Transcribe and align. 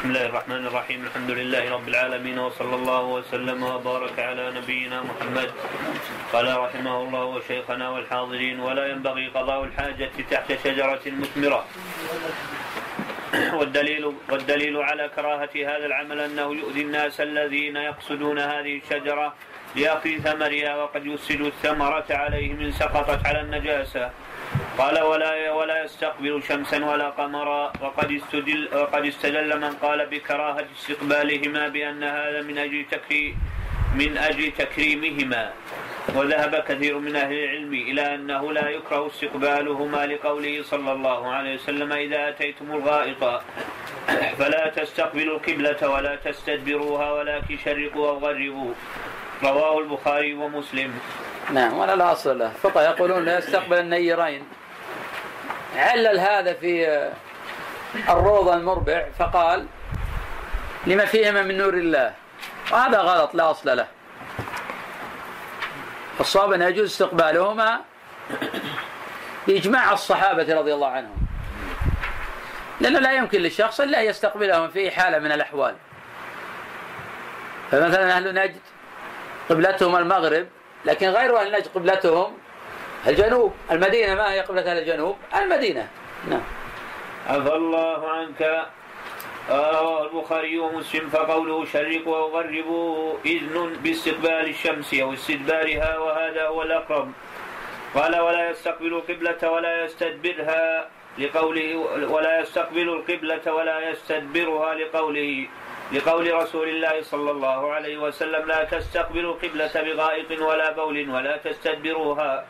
بسم 0.00 0.08
الله 0.08 0.26
الرحمن 0.26 0.66
الرحيم. 0.66 1.00
الحمد 1.04 1.30
لله 1.30 1.70
رب 1.76 1.88
العالمين 1.88 2.38
وصلى 2.38 2.74
الله 2.74 3.04
وسلم 3.04 3.62
وبارك 3.62 4.16
على 4.18 4.44
نبينا 4.56 5.02
محمد. 5.02 5.50
قال 6.32 6.46
رحمه 6.56 6.96
الله 7.02 7.24
وشيخنا 7.24 7.88
والحاضرين 7.88 8.60
ولا 8.60 8.86
ينبغي 8.86 9.26
قضاء 9.28 9.64
الحاجة 9.64 10.10
تحت 10.30 10.48
شجرة 10.64 11.04
مثمرة. 11.06 11.64
والدليل 13.52 14.04
والدليل 14.30 14.76
على 14.76 15.10
كراهة 15.16 15.54
هذا 15.54 15.86
العمل 15.86 16.20
أنه 16.20 16.48
يؤذي 16.54 16.82
الناس 16.82 17.20
الذين 17.20 17.76
يقصدون 17.76 18.38
هذه 18.38 18.80
الشجرة 18.80 19.34
لأكل 19.76 20.22
ثمرها 20.22 20.76
وقد 20.76 21.06
يفسد 21.06 21.40
الثمرة 21.40 22.08
عليه 22.10 22.52
من 22.52 22.72
سقطت 22.72 23.26
على 23.26 23.40
النجاسة. 23.40 24.10
قال 24.80 24.96
ولا 25.02 25.52
ولا 25.52 25.84
يستقبل 25.84 26.42
شمسا 26.48 26.84
ولا 26.84 27.08
قمرا 27.10 27.72
وقد 27.80 28.12
استدل 28.12 28.68
وقد 28.72 29.04
استدل 29.06 29.60
من 29.60 29.72
قال 29.82 30.06
بكراهة 30.06 30.66
استقبالهما 30.76 31.68
بأن 31.68 32.02
هذا 32.04 32.40
من 32.42 32.58
أجل 32.58 32.84
تكريم 32.90 33.36
من 33.94 34.18
أجل 34.18 34.52
تكريمهما. 34.52 35.50
وذهب 36.16 36.64
كثير 36.68 36.98
من 36.98 37.16
أهل 37.16 37.32
العلم 37.32 37.72
إلى 37.74 38.14
أنه 38.14 38.52
لا 38.52 38.68
يكره 38.68 39.06
استقبالهما 39.06 40.06
لقوله 40.06 40.62
صلى 40.62 40.92
الله 40.92 41.20
عليه 41.32 41.54
وسلم 41.54 41.92
إذا 41.92 42.28
أتيتم 42.28 42.72
الغائط 42.72 43.42
فلا 44.38 44.72
تستقبلوا 44.76 45.36
القبلة 45.36 45.88
ولا 45.90 46.16
تستدبروها 46.16 47.12
ولكن 47.12 47.58
شرقوا 47.64 48.08
أو 48.08 48.18
غربوا 48.18 48.72
رواه 49.42 49.78
البخاري 49.78 50.34
ومسلم. 50.34 50.90
نعم 51.52 51.78
ولا 51.78 51.94
الاصل 51.94 52.38
له. 52.38 52.48
فقه 52.48 52.82
يقولون 52.82 53.24
لا 53.24 53.38
يستقبل 53.38 53.78
النيرين. 53.78 54.42
علل 55.76 56.18
هذا 56.18 56.54
في 56.54 57.10
الروضة 58.08 58.54
المربع 58.54 59.06
فقال 59.18 59.66
لما 60.86 61.04
فيهما 61.04 61.42
من 61.42 61.58
نور 61.58 61.74
الله؟ 61.74 62.14
وهذا 62.72 62.98
غلط 62.98 63.34
لا 63.34 63.50
أصل 63.50 63.76
له. 63.76 63.86
الصواب 66.20 66.52
أن 66.52 66.62
يجوز 66.62 66.90
استقبالهما 66.90 67.80
بإجماع 69.46 69.92
الصحابة 69.92 70.54
رضي 70.58 70.74
الله 70.74 70.88
عنهم. 70.88 71.16
لأنه 72.80 72.98
لا 72.98 73.12
يمكن 73.12 73.40
للشخص 73.40 73.80
إلا 73.80 74.00
أن 74.00 74.06
يستقبلهم 74.06 74.68
في 74.68 74.90
حالة 74.90 75.18
من 75.18 75.32
الأحوال. 75.32 75.74
فمثلا 77.70 78.16
أهل 78.16 78.34
نجد 78.34 78.60
قبلتهم 79.50 79.96
المغرب 79.96 80.46
لكن 80.84 81.08
غير 81.08 81.40
أهل 81.40 81.52
نجد 81.52 81.66
قبلتهم 81.74 82.38
الجنوب 83.06 83.52
المدينة 83.70 84.14
ما 84.14 84.32
هي 84.32 84.40
قبلة 84.40 84.70
أهل 84.70 84.78
الجنوب؟ 84.78 85.16
المدينة. 85.36 85.88
نعم. 86.30 86.42
عفى 87.28 87.54
الله 87.54 88.10
عنك. 88.10 88.66
رواه 89.50 90.02
البخاري 90.06 90.58
ومسلم 90.58 91.08
فقوله 91.08 91.64
شرقوا 91.64 92.16
أو 92.16 92.26
غربوا 92.36 93.14
إذن 93.24 93.76
باستقبال 93.82 94.48
الشمس 94.48 94.94
أو 94.94 95.12
استدبارها 95.12 95.98
وهذا 95.98 96.46
هو 96.46 96.62
الأقرب. 96.62 97.12
قال 97.94 98.20
ولا 98.20 98.50
يستقبل 98.50 98.86
القبلة 98.86 99.50
ولا 99.50 99.84
يستدبرها 99.84 100.88
لقوله 101.18 101.76
ولا 102.10 102.40
يستقبل 102.40 102.88
القبلة 102.88 103.54
ولا 103.54 103.90
يستدبرها 103.90 104.74
لقوله 104.74 105.46
لقول 105.92 106.34
رسول 106.34 106.68
الله 106.68 107.02
صلى 107.02 107.30
الله 107.30 107.72
عليه 107.72 107.98
وسلم 107.98 108.46
لا 108.46 108.64
تستقبلوا 108.64 109.34
القبلة 109.34 109.74
بغائط 109.74 110.40
ولا 110.40 110.70
بول 110.72 111.10
ولا 111.10 111.36
تستدبروها. 111.36 112.44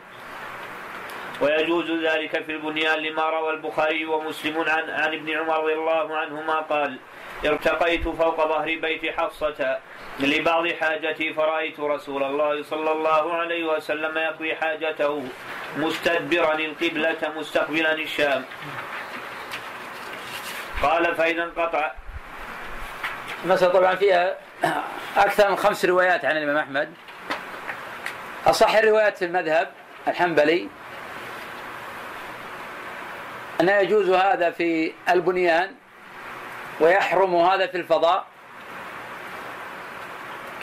ويجوز 1.41 1.91
ذلك 1.91 2.43
في 2.43 2.51
البنيان 2.51 2.99
لما 2.99 3.29
روى 3.29 3.53
البخاري 3.53 4.05
ومسلم 4.05 4.59
عن 4.59 4.89
عن 4.89 5.13
ابن 5.13 5.37
عمر 5.37 5.63
رضي 5.63 5.73
الله 5.73 6.17
عنهما 6.17 6.59
قال 6.59 6.97
ارتقيت 7.45 8.03
فوق 8.03 8.47
ظهر 8.47 8.65
بيت 8.65 9.19
حفصة 9.19 9.79
لبعض 10.19 10.67
حاجتي 10.67 11.33
فرأيت 11.33 11.79
رسول 11.79 12.23
الله 12.23 12.63
صلى 12.63 12.91
الله 12.91 13.33
عليه 13.33 13.63
وسلم 13.63 14.17
يقضي 14.17 14.55
حاجته 14.55 15.23
مستدبرا 15.77 16.53
القبلة 16.53 17.33
مستقبلا 17.35 17.93
الشام. 17.93 18.45
قال 20.83 21.15
فإذا 21.15 21.43
انقطع. 21.43 21.91
المسألة 23.45 23.71
طبعا 23.71 23.95
فيها 23.95 24.37
أكثر 25.17 25.49
من 25.49 25.55
خمس 25.55 25.85
روايات 25.85 26.25
عن 26.25 26.37
الإمام 26.37 26.57
أحمد. 26.57 26.93
أصح 28.47 28.75
الروايات 28.75 29.17
في 29.17 29.25
المذهب 29.25 29.71
الحنبلي 30.07 30.69
أنه 33.61 33.71
يجوز 33.71 34.09
هذا 34.09 34.51
في 34.51 34.93
البنيان 35.09 35.75
ويحرم 36.79 37.35
هذا 37.35 37.67
في 37.67 37.77
الفضاء 37.77 38.25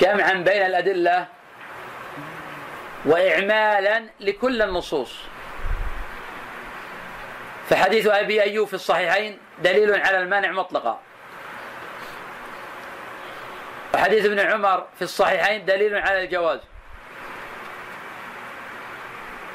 جمعا 0.01 0.33
بين 0.33 0.63
الأدلة 0.63 1.27
وإعمالا 3.05 4.05
لكل 4.21 4.63
النصوص. 4.63 5.15
فحديث 7.71 8.07
أبي 8.07 8.43
أيوب 8.43 8.69
في 8.69 8.75
الصحيحين 8.75 9.39
دليل 9.63 9.95
على 9.95 10.19
المانع 10.19 10.51
مطلقا. 10.51 11.01
وحديث 13.95 14.25
ابن 14.25 14.41
عمر 14.41 14.87
في 14.97 15.03
الصحيحين 15.03 15.65
دليل 15.65 15.97
على 15.97 16.25
الجواز. 16.25 16.61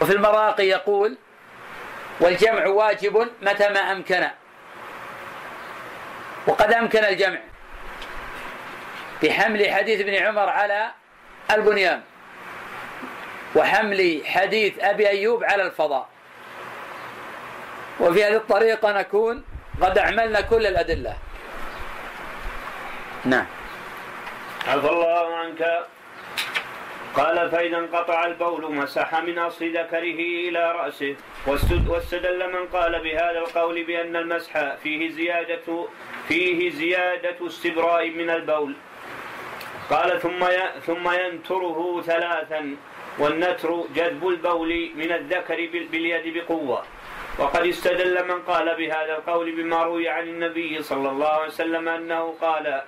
وفي 0.01 0.13
المراقي 0.13 0.67
يقول 0.67 1.17
والجمع 2.19 2.67
واجب 2.67 3.27
متى 3.41 3.69
ما 3.69 3.91
أمكن. 3.91 4.27
وقد 6.47 6.73
أمكن 6.73 7.05
الجمع 7.05 7.39
بحمل 9.23 9.71
حديث 9.71 10.01
ابن 10.01 10.13
عمر 10.13 10.49
على 10.49 10.91
البنيان 11.51 12.01
وحمل 13.55 14.21
حديث 14.25 14.79
أبي 14.79 15.09
أيوب 15.09 15.43
على 15.43 15.63
الفضاء. 15.63 16.09
وفي 17.99 18.23
هذه 18.23 18.35
الطريقة 18.35 18.91
نكون 18.91 19.43
قد 19.81 19.97
أعملنا 19.97 20.41
كل 20.41 20.65
الأدلة. 20.65 21.17
نعم. 23.25 23.45
عفى 24.67 24.89
الله 24.89 25.35
عنك. 25.37 25.85
قال 27.15 27.49
فإذا 27.51 27.77
انقطع 27.77 28.25
البول 28.25 28.75
مسح 28.75 29.23
من 29.23 29.39
أصل 29.39 29.65
ذكره 29.65 30.19
إلى 30.49 30.71
رأسه 30.71 31.15
واستدل 31.87 32.53
من 32.53 32.65
قال 32.67 33.03
بهذا 33.03 33.39
القول 33.39 33.83
بأن 33.83 34.15
المسح 34.15 34.75
فيه 34.75 35.09
زيادة 35.09 35.85
فيه 36.27 36.69
زيادة 36.69 37.47
استبراء 37.47 38.09
من 38.09 38.29
البول. 38.29 38.73
قال 39.89 40.21
ثم 40.21 40.45
ثم 40.81 41.11
ينتره 41.11 42.01
ثلاثا 42.01 42.75
والنتر 43.19 43.83
جذب 43.95 44.27
البول 44.27 44.89
من 44.95 45.11
الذكر 45.11 45.69
باليد 45.91 46.37
بقوة. 46.37 46.83
وقد 47.39 47.65
استدل 47.65 48.27
من 48.27 48.41
قال 48.41 48.75
بهذا 48.75 49.15
القول 49.17 49.51
بما 49.51 49.83
روي 49.83 50.09
عن 50.09 50.27
النبي 50.27 50.81
صلى 50.81 51.09
الله 51.09 51.27
عليه 51.27 51.47
وسلم 51.47 51.89
أنه 51.89 52.33
قال 52.41 52.81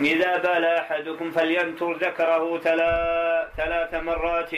إذا 0.00 0.36
بال 0.36 0.64
أحدكم 0.64 1.30
فلينتر 1.30 1.92
ذكره 1.92 2.58
ثلاث 3.56 3.94
مرات. 3.94 4.50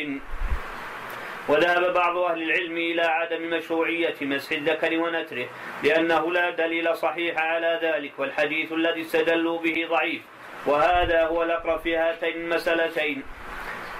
وذهب 1.49 1.95
بعض 1.95 2.17
أهل 2.17 2.43
العلم 2.43 2.77
إلى 2.77 3.03
عدم 3.03 3.51
مشروعية 3.51 4.15
مسح 4.21 4.53
الذكر 4.53 4.99
ونتره 4.99 5.47
لأنه 5.83 6.33
لا 6.33 6.51
دليل 6.51 6.97
صحيح 6.97 7.39
على 7.39 7.79
ذلك 7.83 8.13
والحديث 8.19 8.73
الذي 8.73 9.01
استدلوا 9.01 9.59
به 9.59 9.87
ضعيف. 9.91 10.23
وهذا 10.67 11.27
هو 11.27 11.43
الأقرب 11.43 11.81
في 11.81 11.97
هاتين 11.97 12.37
المسألتين. 12.37 13.23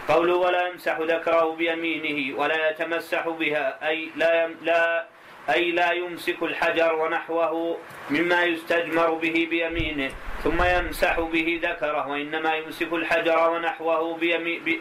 قوله 0.09 0.37
ولا 0.37 0.69
يمسح 0.69 0.99
ذكره 0.99 1.55
بيمينه 1.55 2.39
ولا 2.39 2.71
يتمسح 2.71 3.29
بها 3.29 3.89
أي 3.89 4.11
لا 4.17 4.47
لا 4.63 5.05
أي 5.51 5.71
لا 5.71 5.93
يمسك 5.93 6.43
الحجر 6.43 6.95
ونحوه 6.95 7.79
مما 8.11 8.45
يستجمر 8.45 9.11
به 9.11 9.47
بيمينه 9.51 10.11
ثم 10.45 10.63
يمسح 10.63 11.21
به 11.21 11.61
ذكره 11.63 12.09
وإنما 12.09 12.55
يمسك 12.55 12.93
الحجر 12.93 13.51
ونحوه 13.51 14.17
بيمي 14.17 14.81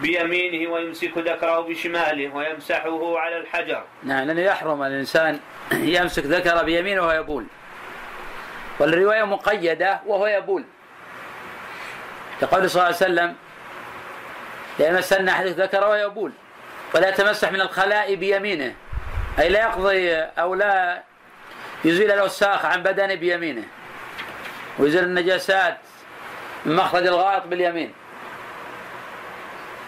بيمينه 0.00 0.70
ويمسك 0.70 1.18
ذكره 1.18 1.60
بشماله 1.60 2.34
ويمسحه 2.34 3.18
على 3.18 3.36
الحجر. 3.36 3.82
نعم 4.02 4.26
لأنه 4.26 4.40
يحرم 4.40 4.82
الإنسان 4.82 5.40
يمسك 5.96 6.24
ذكره 6.24 6.62
بيمينه 6.62 7.02
وهو 7.02 7.12
يبول. 7.12 7.46
والرواية 8.80 9.24
مقيدة 9.24 10.00
وهو 10.06 10.26
يبول. 10.26 10.64
كقول 12.40 12.70
صلى 12.70 12.82
الله 12.82 12.84
عليه 12.84 12.96
وسلم 12.96 13.34
لا 14.78 14.88
يمسن 14.88 15.28
أحد 15.28 15.46
ذكره 15.46 15.86
وهو 15.88 15.94
يبول 15.94 16.32
ولا 16.94 17.08
يتمسح 17.08 17.52
من 17.52 17.60
الخلاء 17.60 18.14
بيمينه. 18.14 18.74
أي 19.38 19.48
لا 19.48 19.60
يقضي 19.60 20.14
أو 20.14 20.54
لا 20.54 21.02
يزيل 21.84 22.12
الأوساخ 22.12 22.64
عن 22.64 22.82
بدنه 22.82 23.14
بيمينه 23.14 23.64
ويزيل 24.78 25.04
النجاسات 25.04 25.78
من 26.64 26.76
مخرج 26.76 27.06
الغائط 27.06 27.46
باليمين. 27.46 27.92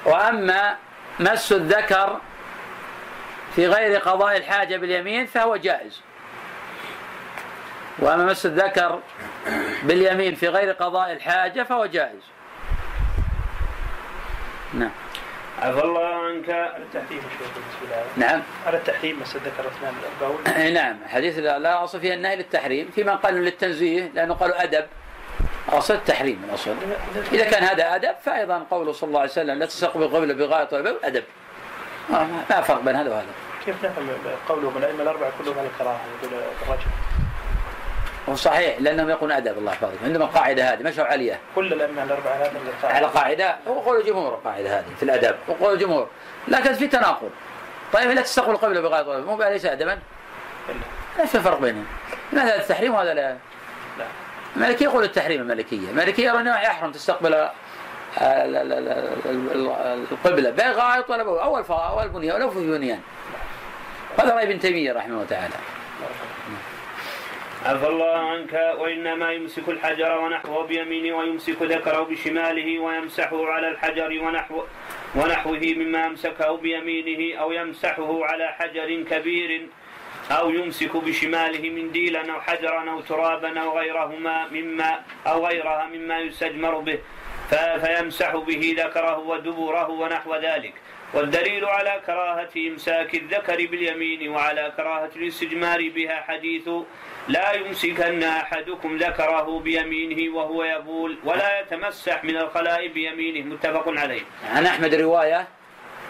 وأما 0.04 0.76
مس 1.20 1.52
الذكر 1.52 2.20
في 3.56 3.66
غير 3.66 3.98
قضاء 3.98 4.36
الحاجة 4.36 4.76
باليمين 4.76 5.26
فهو 5.26 5.56
جائز. 5.56 6.00
وأما 7.98 8.24
مس 8.24 8.46
الذكر 8.46 9.00
باليمين 9.82 10.34
في 10.34 10.48
غير 10.48 10.72
قضاء 10.72 11.12
الحاجة 11.12 11.62
فهو 11.62 11.86
جائز. 11.86 12.22
نعم. 14.74 14.90
عفى 15.62 15.84
الله. 15.84 16.08
عنك 16.28 16.50
على 16.50 16.82
التحريم 16.82 17.22
نعم 18.16 18.42
على 18.66 18.76
التحريم 18.76 19.20
بس 19.20 19.36
ذكر 19.36 19.64
أي 20.56 20.72
نعم. 20.72 20.96
حديث 21.08 21.38
لا 21.38 21.84
أصل 21.84 22.00
فيها 22.00 22.14
النهي 22.14 22.36
للتحريم 22.36 22.90
في 22.94 23.04
من 23.04 23.16
قالوا 23.16 23.40
للتنزيه 23.40 24.10
لأنه 24.14 24.34
قالوا 24.34 24.62
أدب. 24.62 24.86
أصل 25.68 25.94
التحريم 25.94 26.44
الأصل. 26.48 26.74
اذا 27.32 27.44
كان 27.44 27.62
هذا 27.62 27.94
أدب 27.94 28.14
فايضا 28.24 28.66
قوله 28.70 28.92
صلى 28.92 29.08
الله 29.08 29.20
عليه 29.20 29.30
وسلم 29.30 29.58
لا 29.58 29.66
تستقبل 29.66 30.08
قبل 30.08 30.34
بغايه 30.34 30.68
بول 30.82 30.96
أدب. 31.04 31.24
آه، 32.10 32.26
ما 32.50 32.60
فرق 32.60 32.80
بين 32.80 32.96
هذا 32.96 33.10
وهذا. 33.10 33.26
كيف 33.64 33.84
نفهم 33.84 34.08
قوله 34.48 34.70
من 34.70 34.76
الائمه 34.76 35.02
الأربعة 35.02 35.32
كلهم 35.38 35.58
على 35.58 35.68
الكراهة؟ 35.68 36.00
يقول 36.22 36.40
الرجل 36.62 36.86
صحيح 38.34 38.76
لأنهم 38.80 39.10
يقولون 39.10 39.36
أدب 39.36 39.58
الله 39.58 39.72
يحفظك. 39.72 39.92
عندهم 40.04 40.22
القاعدة 40.22 40.72
هذه 40.72 40.82
مشوا 40.82 41.04
عليها. 41.04 41.38
كل 41.54 41.72
الأئمة 41.72 42.02
الاربعه 42.02 42.42
قال. 42.82 42.92
على 42.92 43.06
قاعدة؟ 43.06 43.56
هو 43.68 43.80
قول 43.80 44.00
الجمهور 44.00 44.34
القاعدة 44.34 44.78
هذه 44.78 44.84
في 44.96 45.02
الأدب. 45.02 45.36
وقول 45.48 45.74
الجمهور. 45.74 46.08
لكن 46.48 46.72
في 46.72 46.86
تناقض. 46.86 47.30
طيب 47.92 48.10
لا 48.10 48.22
تستقبل 48.22 48.56
قبل 48.56 48.82
بغايه 48.82 49.06
ولا 49.08 49.20
بول 49.20 49.36
مو 49.36 49.42
ليس 49.42 49.66
ادبا؟ 49.66 49.92
إلا. 49.92 50.78
لا 51.18 51.26
في 51.26 51.40
فرق 51.40 51.60
بينهم 51.60 51.86
هذا 52.32 52.56
التحريم 52.56 52.94
وهذا 52.94 53.14
لا؟ 53.14 53.36
لا. 53.98 54.04
المالكية 54.56 54.84
يقول 54.84 55.04
التحريم 55.04 55.40
المالكية 55.40 55.90
المالكية 55.90 56.26
يرون 56.28 56.40
أنه 56.40 56.60
يحرم 56.60 56.92
تستقبل 56.92 57.34
ال- 57.34 57.50
القبلة. 60.12 60.50
بغائط 60.50 61.10
ولا 61.10 61.22
أول 61.22 61.64
أول 61.70 62.08
بنيان 62.08 62.36
ولو 62.36 62.50
في 62.50 62.58
بنيان 62.58 63.00
هذا 64.18 64.34
رأي 64.34 64.44
ابن 64.44 64.60
تيمية 64.60 64.92
رحمه 64.92 65.14
الله 65.14 65.26
تعالى. 65.30 65.54
عفى 67.68 67.88
الله 67.88 68.16
عنك 68.16 68.74
وإنما 68.78 69.32
يمسك 69.32 69.68
الحجر 69.68 70.18
ونحوه 70.18 70.66
بيمينه 70.66 71.16
ويمسك 71.16 71.62
ذكره 71.62 72.02
بشماله 72.02 72.78
ويمسحه 72.78 73.46
على 73.46 73.68
الحجر 73.68 74.22
ونحو 74.22 74.62
ونحوه 75.16 75.60
مما 75.76 76.06
أمسكه 76.06 76.56
بيمينه 76.56 77.38
أو 77.40 77.52
يمسحه 77.52 78.24
على 78.24 78.48
حجر 78.48 79.02
كبير 79.10 79.68
أو 80.30 80.50
يمسك 80.50 80.96
بشماله 80.96 81.70
منديلا 81.70 82.32
أو 82.32 82.40
حجرا 82.40 82.90
أو 82.90 83.00
ترابا 83.00 83.60
أو 83.60 83.78
غيرهما 83.78 84.48
مما 84.48 85.00
أو 85.26 85.46
غيرها 85.46 85.86
مما 85.94 86.18
يستجمر 86.18 86.78
به. 86.78 86.98
فيمسح 87.84 88.36
به 88.36 88.74
ذكره 88.78 89.18
ودبره 89.18 89.90
ونحو 89.90 90.34
ذلك. 90.34 90.74
والدليل 91.14 91.64
على 91.64 92.00
كراهة 92.06 92.48
إمساك 92.56 93.14
الذكر 93.14 93.56
باليمين 93.56 94.28
وعلى 94.28 94.72
كراهة 94.76 95.10
الاستجمار 95.16 95.88
بها 95.88 96.20
حديث 96.20 96.68
لا 97.28 97.52
يمسكن 97.52 98.22
أحدكم 98.22 98.96
ذكره 98.96 99.60
بيمينه 99.60 100.36
وهو 100.36 100.64
يبول 100.64 101.18
ولا 101.24 101.60
يتمسح 101.60 102.24
من 102.24 102.36
الخلاء 102.36 102.88
بيمينه 102.88 103.54
متفق 103.54 103.88
عليه. 103.88 104.20
عن 104.54 104.66
أحمد 104.66 104.94
رواية 104.94 105.48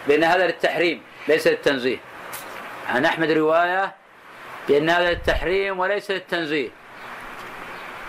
بأن 0.07 0.23
هذا 0.23 0.47
للتحريم 0.47 1.01
ليس 1.27 1.47
للتنزيه. 1.47 1.97
عن 2.89 3.05
أحمد 3.05 3.31
رواية 3.31 3.95
بأن 4.67 4.89
هذا 4.89 5.09
للتحريم 5.09 5.79
وليس 5.79 6.11
للتنزيه. 6.11 6.69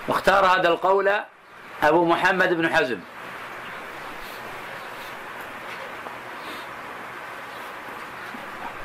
واختار 0.08 0.46
هذا 0.46 0.68
القول 0.68 1.10
أبو 1.82 2.04
محمد 2.04 2.54
بن 2.54 2.68
حزم. 2.68 3.00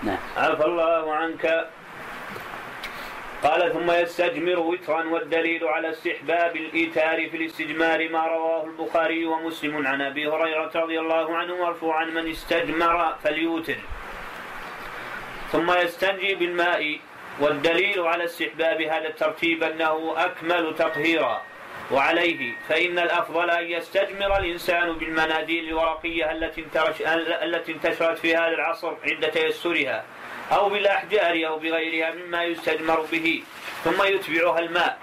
نعم. 0.06 0.18
عفى 0.38 0.66
الله 0.66 1.14
عنك. 1.14 1.70
قال 3.44 3.74
ثم 3.74 3.92
يستجمر 3.92 4.60
وترا 4.60 5.04
والدليل 5.04 5.64
على 5.64 5.90
استحباب 5.90 6.56
الإيتار 6.56 7.30
في 7.30 7.38
الاستجمار 7.38 8.10
ما 8.10 8.28
رواه 8.28 8.66
البخاري 8.66 9.26
ومسلم 9.26 9.88
عن 9.88 10.02
أبي 10.02 10.28
هريرة 10.28 10.72
رضي 10.76 11.00
الله 11.00 11.38
عنه 11.38 11.56
مرفوعا 11.56 12.06
من 12.06 12.30
استجمر 12.30 13.16
فليوتر. 13.24 13.78
ثم 15.52 15.72
يستنجي 15.72 16.36
بالماء 16.36 17.00
والدليل 17.40 18.00
على 18.00 18.24
استحباب 18.26 18.82
هذا 18.82 19.08
الترتيب 19.08 19.64
أنه 19.64 20.14
أكمل 20.18 20.76
تطهيرا. 20.76 21.42
وعليه 21.92 22.54
فإن 22.70 23.00
الأفضل 23.00 23.50
أن 23.50 23.66
يستجمر 23.66 24.38
الإنسان 24.38 24.94
بالمناديل 24.94 25.68
الورقية 25.68 26.32
التي 26.32 26.66
التي 27.44 27.72
انتشرت 27.72 28.18
في 28.18 28.36
هذا 28.36 28.48
العصر 28.48 28.94
عند 29.04 29.32
تيسرها 29.32 30.04
أو 30.52 30.70
بالأحجار 30.70 31.48
أو 31.48 31.60
بغيرها 31.60 32.12
مما 32.12 32.44
يستجمر 32.44 33.02
به 33.12 33.44
ثم 33.84 34.04
يتبعها 34.04 34.60
الماء. 34.60 34.98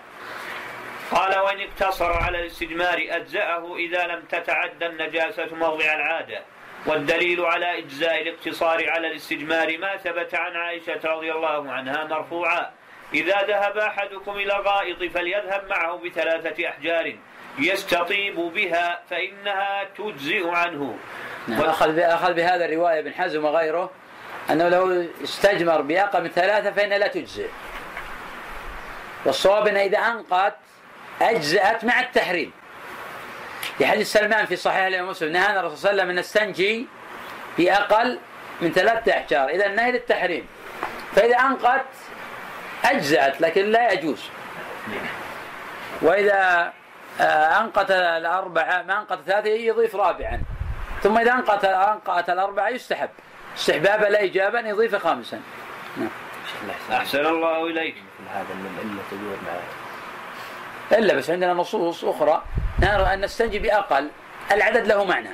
قال 1.10 1.38
وإن 1.38 1.60
اقتصر 1.60 2.12
على 2.12 2.40
الاستجمار 2.40 3.06
أجزأه 3.08 3.76
إذا 3.76 4.06
لم 4.06 4.20
تتعدى 4.20 4.86
النجاسة 4.86 5.54
موضع 5.54 5.84
العادة. 5.84 6.42
والدليل 6.86 7.40
على 7.40 7.78
إجزاء 7.78 8.22
الاقتصار 8.22 8.90
على 8.90 9.06
الاستجمار 9.06 9.78
ما 9.78 9.96
ثبت 9.96 10.34
عن 10.34 10.56
عائشة 10.56 11.00
رضي 11.04 11.32
الله 11.32 11.72
عنها 11.72 12.04
مرفوعا. 12.04 12.70
إذا 13.14 13.42
ذهب 13.42 13.78
أحدكم 13.78 14.32
إلى 14.32 14.52
غائط 14.52 15.12
فليذهب 15.12 15.68
معه 15.70 15.96
بثلاثة 16.04 16.68
أحجار 16.68 17.16
يستطيب 17.58 18.34
بها 18.34 19.00
فإنها 19.10 19.84
تجزئ 19.98 20.48
عنه. 20.48 20.96
نعم 21.48 21.60
أخذ 21.60 21.98
أخذ 21.98 22.32
بهذا 22.32 22.64
الرواية 22.64 22.98
ابن 22.98 23.12
حزم 23.12 23.44
وغيره 23.44 23.90
أنه 24.50 24.68
لو 24.68 25.06
استجمر 25.24 25.80
بأقل 25.80 26.22
من 26.22 26.28
ثلاثة 26.28 26.70
فإنها 26.70 26.98
لا 26.98 27.06
تجزئ. 27.06 27.48
والصواب 29.24 29.66
أنها 29.66 29.84
إذا 29.84 29.98
أنقت 29.98 30.54
أجزأت 31.22 31.84
مع 31.84 32.00
التحريم. 32.00 32.52
في 33.78 33.86
حديث 33.86 34.12
سلمان 34.12 34.46
في 34.46 34.56
صحيح 34.56 34.84
الإمام 34.84 35.10
مسلم 35.10 35.32
نهانا 35.32 35.60
الرسول 35.60 35.78
صلى 35.78 35.90
الله 35.90 36.02
عليه 36.02 36.12
وسلم 36.12 36.18
أن 36.18 36.20
نستنجي 36.20 36.86
بأقل 37.58 38.18
من 38.60 38.72
ثلاثة 38.72 39.12
أحجار. 39.12 39.48
إذا 39.48 39.66
النهي 39.66 39.92
للتحريم. 39.92 40.46
فإذا 41.16 41.36
أنقت 41.36 41.84
أجزأت 42.84 43.40
لكن 43.40 43.70
لا 43.70 43.92
يجوز. 43.92 44.22
وإذا 46.02 46.72
آه، 47.20 47.60
أنقت 47.60 47.90
الأربعة 47.90 48.82
ما 48.82 48.98
أنقت 48.98 49.18
ثلاثة 49.26 49.48
يضيف 49.48 49.96
رابعا. 49.96 50.42
ثم 51.02 51.18
إذا 51.18 51.32
أنقت 51.32 51.64
أنقت 51.64 52.30
الأربعة 52.30 52.68
يستحب. 52.68 53.10
استحبابا 53.56 54.04
لا 54.04 54.24
إجابا 54.24 54.60
يضيف 54.60 54.96
خامسا. 54.96 55.40
نعم. 55.96 56.08
أحسن 56.92 57.26
الله 57.26 57.66
إليك. 57.66 57.94
هذا 58.34 58.54
مع 59.32 60.98
إلا 60.98 61.14
بس 61.14 61.30
عندنا 61.30 61.52
نصوص 61.52 62.04
أخرى. 62.04 62.42
نرى 62.80 63.14
أن 63.14 63.20
نستنجي 63.20 63.58
بأقل. 63.58 64.10
العدد 64.52 64.86
له 64.86 65.04
معنى. 65.04 65.30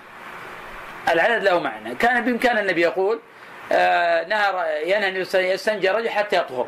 العدد 1.09 1.43
له 1.43 1.61
معنى. 1.61 1.95
كان 1.95 2.25
بإمكان 2.25 2.59
النبي 2.59 2.81
يقول 2.81 3.21
آه 3.73 4.25
نهر 4.25 4.67
ينهى 4.85 5.09
أن 5.09 5.17
يستنجي 5.35 5.91
الرجل 5.91 6.11
حتى 6.11 6.37
يطهر. 6.37 6.67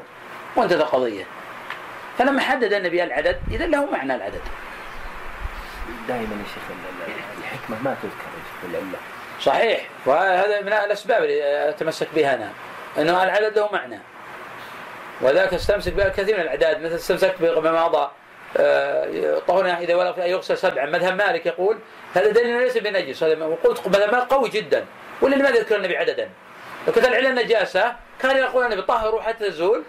وانتهت 0.56 0.80
القضية. 0.80 1.24
فلما 2.18 2.40
حدد 2.40 2.72
النبي 2.72 3.04
العدد 3.04 3.40
إذا 3.50 3.66
له 3.66 3.90
معنى 3.90 4.14
العدد. 4.14 4.40
دائما 6.08 6.22
يا 6.22 6.44
شيخ 6.54 6.62
ال- 6.70 7.12
ال- 7.12 7.38
الحكمة 7.38 7.76
ما 7.82 7.96
تذكر 8.02 8.70
العلة 8.70 8.98
صحيح. 9.40 9.88
وهذا 10.06 10.60
من 10.60 10.72
الأسباب 10.72 11.22
اللي 11.22 11.68
أتمسك 11.68 12.08
بها 12.14 12.34
أنا. 12.34 12.50
أنه 12.98 13.22
العدد 13.22 13.58
له 13.58 13.72
معنى. 13.72 13.98
وذاك 15.20 15.54
استمسك 15.54 15.92
بها 15.92 16.08
كثير 16.08 16.34
من 16.36 16.42
الأعداد. 16.42 16.82
مثل 16.82 16.94
استمسك 16.94 17.34
بما 17.40 17.88
مضى 17.88 18.10
آه، 18.56 19.38
طهرنا 19.48 19.78
إذا 19.78 19.94
ولغ 19.94 20.26
يغسل 20.26 20.58
سبعا. 20.58 20.86
مذهب 20.86 21.16
مالك 21.16 21.46
يقول 21.46 21.78
هذا 22.14 22.30
دليل 22.30 22.62
ليس 22.62 22.78
بنجس. 22.78 23.22
هذا 23.22 23.44
وقلت 23.44 23.88
مذهب 23.88 24.12
مالك 24.12 24.32
قوي 24.32 24.48
جدا. 24.48 24.84
ولا 25.22 25.36
لماذا 25.36 25.56
يذكر 25.56 25.76
النبي 25.76 25.96
عددا؟ 25.96 26.28
كانت 26.86 27.06
العلة 27.06 27.30
النجاسة 27.30 27.94
كان 28.22 28.36
يقول 28.36 28.64
النبي 28.64 28.82
طهروا 28.82 29.22
حتى 29.22 29.50
تزول 29.50 29.82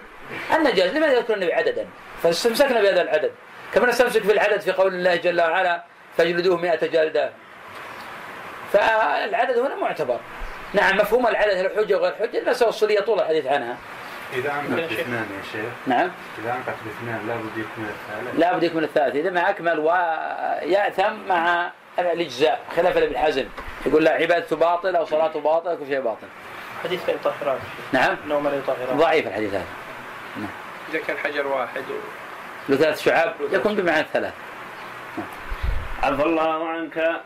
النجاسة 0.55 0.97
لماذا 0.97 1.13
يذكر 1.13 1.33
النبي 1.33 1.53
عددا؟ 1.53 1.87
فاستمسكنا 2.23 2.81
بهذا 2.81 3.01
العدد. 3.01 3.31
كما 3.73 3.87
نستمسك 3.87 4.25
بالعدد 4.25 4.61
في 4.61 4.71
قول 4.71 4.93
الله 4.93 5.15
جل 5.15 5.41
وعلا 5.41 5.83
فاجلدوه 6.17 6.57
مئة 6.57 6.87
جلدة. 6.87 7.31
فالعدد 8.73 9.57
هنا 9.57 9.75
معتبر. 9.75 10.19
نعم 10.73 10.97
مفهوم 10.97 11.27
العدد 11.27 11.53
هل 11.53 11.71
حجة 11.77 11.97
وغير 11.97 12.15
حجة؟ 12.15 12.37
المسألة 12.37 12.69
الأصولية 12.69 12.99
طول 12.99 13.19
الحديث 13.19 13.45
عنها. 13.45 13.77
إذا 14.33 14.51
أنقت 14.51 14.89
باثنان 14.89 15.25
يا 15.37 15.51
شيخ. 15.51 15.71
نعم. 15.87 16.11
إذا 16.43 16.51
أنقت 16.51 16.75
باثنان 16.85 17.27
لابد 17.27 17.57
يكون 17.57 17.89
الثالث. 17.89 18.39
لا 18.39 18.53
بد 18.53 18.63
يكون 18.63 18.83
الثالث. 18.83 19.15
إذا 19.15 19.29
ما 19.29 19.49
أكمل 19.49 19.79
ويأثم 19.79 21.13
مع 21.27 21.71
الإجزاء 21.99 22.59
خلاف 22.75 22.97
ابن 22.97 23.17
حزم. 23.17 23.45
يقول 23.85 24.03
لا 24.03 24.11
عبادته 24.11 24.55
باطل 24.55 24.95
أو 24.95 25.05
صلاته 25.05 25.39
باطل 25.39 25.77
كل 25.77 25.87
شيء 25.87 26.01
باطل. 26.01 26.27
حديث 26.83 27.09
لا 27.09 27.13
يطهران. 27.13 27.59
نعم. 27.91 28.17
انهما 28.25 28.49
لا 28.49 28.55
يطهران. 28.55 28.97
ضعيف 28.97 29.27
الحديث 29.27 29.53
هذا. 29.53 29.65
إذا 30.89 30.99
كان 30.99 31.17
حجر 31.17 31.47
واحد 31.47 31.81
و... 31.81 31.93
له 32.69 32.77
ثلاث 32.77 33.03
شعاب 33.03 33.35
يكون 33.51 33.75
بمعنى 33.75 33.99
الثلاث 33.99 34.33
عفى 36.03 36.23
الله 36.23 36.69
عنك. 36.69 37.21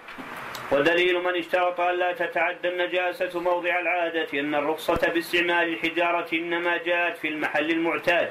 ودليل 0.71 1.23
من 1.23 1.35
اشترط 1.35 1.79
أن 1.79 1.95
لا 1.95 2.13
تتعدى 2.13 2.67
النجاسة 2.67 3.39
موضع 3.39 3.79
العادة 3.79 4.39
أن 4.39 4.55
الرخصة 4.55 5.07
باستعمال 5.13 5.73
الحجارة 5.73 6.27
إنما 6.33 6.77
جاءت 6.77 7.17
في 7.17 7.27
المحل 7.27 7.71
المعتاد 7.71 8.29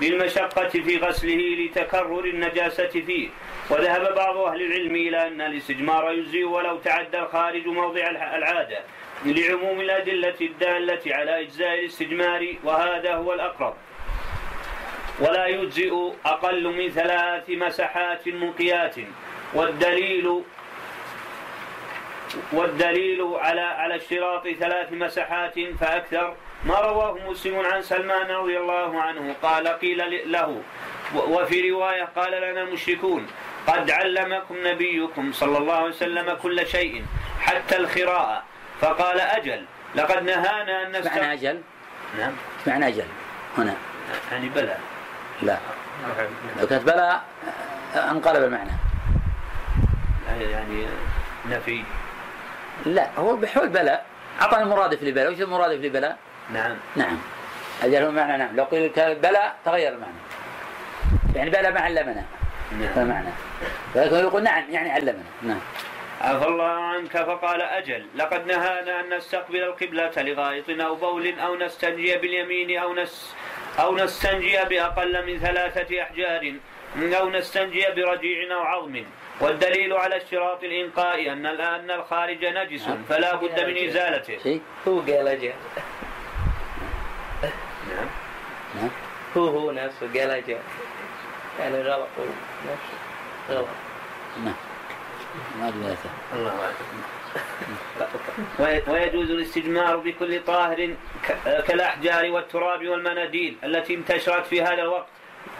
بالمشقة 0.00 0.68
في 0.68 0.96
غسله 0.98 1.56
لتكرر 1.66 2.24
النجاسة 2.24 2.88
فيه. 2.88 3.28
وذهب 3.70 4.14
بعض 4.14 4.36
أهل 4.36 4.62
العلم 4.62 4.94
إلى 4.94 5.26
أن 5.26 5.40
الاستجمار 5.40 6.12
يجزي 6.12 6.44
ولو 6.44 6.78
تعدى 6.78 7.18
الخارج 7.18 7.66
موضع 7.66 8.10
العادة 8.10 8.80
لعموم 9.24 9.80
الأدلة 9.80 10.34
الدالة 10.40 11.14
على 11.14 11.40
إجزاء 11.40 11.74
الاستجمار 11.80 12.54
وهذا 12.64 13.14
هو 13.14 13.34
الأقرب. 13.34 13.74
ولا 15.20 15.46
يجزئ 15.46 16.12
أقل 16.26 16.64
من 16.76 16.90
ثلاث 16.90 17.50
مسحات 17.50 18.28
منقيات 18.28 18.94
والدليل 19.54 20.42
والدليل 22.52 23.22
على 23.34 23.60
على 23.60 23.96
اشتراط 23.96 24.48
ثلاث 24.48 24.92
مسحات 24.92 25.54
فأكثر. 25.80 26.34
ما 26.64 26.80
رواه 26.80 27.18
مسلم 27.30 27.60
عن 27.60 27.82
سلمان 27.82 28.30
رضي 28.30 28.58
الله 28.58 29.00
عنه. 29.02 29.34
قال 29.42 29.68
قيل 29.68 30.32
له. 30.32 30.62
وفي 31.14 31.70
رواية 31.70 32.04
قال 32.04 32.32
لنا 32.32 32.62
المشركون 32.62 33.26
قد 33.66 33.90
علمكم 33.90 34.66
نبيكم 34.66 35.32
صلى 35.32 35.58
الله 35.58 35.74
عليه 35.74 35.88
وسلم 35.88 36.34
كل 36.42 36.66
شيء 36.66 37.04
حتى 37.40 37.76
الخراء 37.76 38.44
فقال 38.80 39.20
أجل. 39.20 39.64
لقد 39.94 40.22
نهانا 40.24 40.86
أن 40.86 40.90
نستغفر 40.90 41.20
معنى 41.20 41.32
أجل؟ 41.32 41.62
نعم. 42.18 42.32
معنى 42.66 42.88
أجل. 42.88 43.04
هنا. 43.58 43.74
يعني 44.32 44.48
بلى. 44.48 44.76
لا. 45.42 45.58
لو 46.60 46.66
كانت 46.66 46.82
بلى 46.82 47.20
انقلب 47.94 48.44
المعنى. 48.44 48.70
يعني 50.40 50.86
نفي. 51.50 51.84
لا 52.86 53.10
هو 53.18 53.36
بحول 53.36 53.68
بلى 53.68 54.00
أعطاني 54.40 54.62
المرادف 54.62 55.02
لبلى 55.02 55.28
وش 55.28 55.40
المرادف 55.40 55.84
لبلى؟ 55.84 56.16
نعم. 56.52 56.76
نعم. 56.96 57.18
أجل 57.82 58.02
هو 58.02 58.10
معنى 58.10 58.36
نعم. 58.36 58.56
لو 58.56 58.64
قيل 58.64 58.88
بلى 58.98 59.52
تغير 59.64 59.92
المعنى. 59.92 60.12
يعني 61.34 61.50
بلى 61.50 61.70
ما 61.70 61.80
علمنا. 61.80 62.24
نعم. 62.72 63.08
معنى 63.08 63.28
ولكن 63.94 64.16
يقول 64.16 64.42
نعم 64.42 64.64
يعني 64.70 64.92
علمنا. 64.92 65.24
نعم. 65.42 65.60
عفى 66.20 66.46
الله 66.48 66.64
عنك؟ 66.64 67.10
فقال 67.10 67.62
أجل. 67.62 68.06
لقد 68.16 68.46
نهانا 68.46 69.00
أن 69.00 69.16
نستقبل 69.16 69.62
القبلة 69.62 70.12
لغائط 70.16 70.80
أو 70.80 70.94
بول 70.94 71.38
أو 71.38 71.56
نستنجي 71.56 72.16
باليمين 72.16 72.78
أو 72.78 72.94
نس 72.94 73.34
أو 73.78 73.96
نستنجي 73.96 74.58
بأقل 74.64 75.26
من 75.26 75.38
ثلاثة 75.38 76.02
أحجار 76.02 76.54
أو 76.98 77.30
نستنجي 77.30 77.86
برجيع 77.96 78.54
أو 78.54 78.60
عظم. 78.60 79.04
والدليل 79.40 79.92
على 79.92 80.16
اشتراط 80.16 80.64
الإنقاء 80.64 81.32
أن 81.32 81.46
أن 81.46 81.90
الخارج 81.90 82.44
نجس. 82.44 82.88
فلا 83.08 83.34
بد 83.34 83.60
من 83.60 83.88
إزالته. 83.88 84.60
هو 84.88 85.00
قال 85.00 85.28
أجل 85.28 85.52
نعم. 87.88 88.08
نعم. 88.74 88.90
هو 89.36 89.46
هو 89.46 89.70
نفسه 89.70 90.06
قال 90.06 90.30
أجل 90.30 90.58
يعني 91.60 91.82
غلط 91.82 92.08
نفسه. 92.64 92.98
غلط 93.50 93.68
نعم. 94.44 94.54
ما 95.60 95.68
الله 95.68 95.96
ويجوز 98.88 99.30
الاستجمار 99.30 99.96
بكل 99.96 100.44
طاهر 100.44 100.94
كالأحجار 101.44 102.30
والتراب 102.30 102.88
والمناديل 102.88 103.56
التي 103.64 103.94
انتشرت 103.94 104.46
في 104.46 104.62
هذا 104.62 104.82
الوقت 104.82 105.06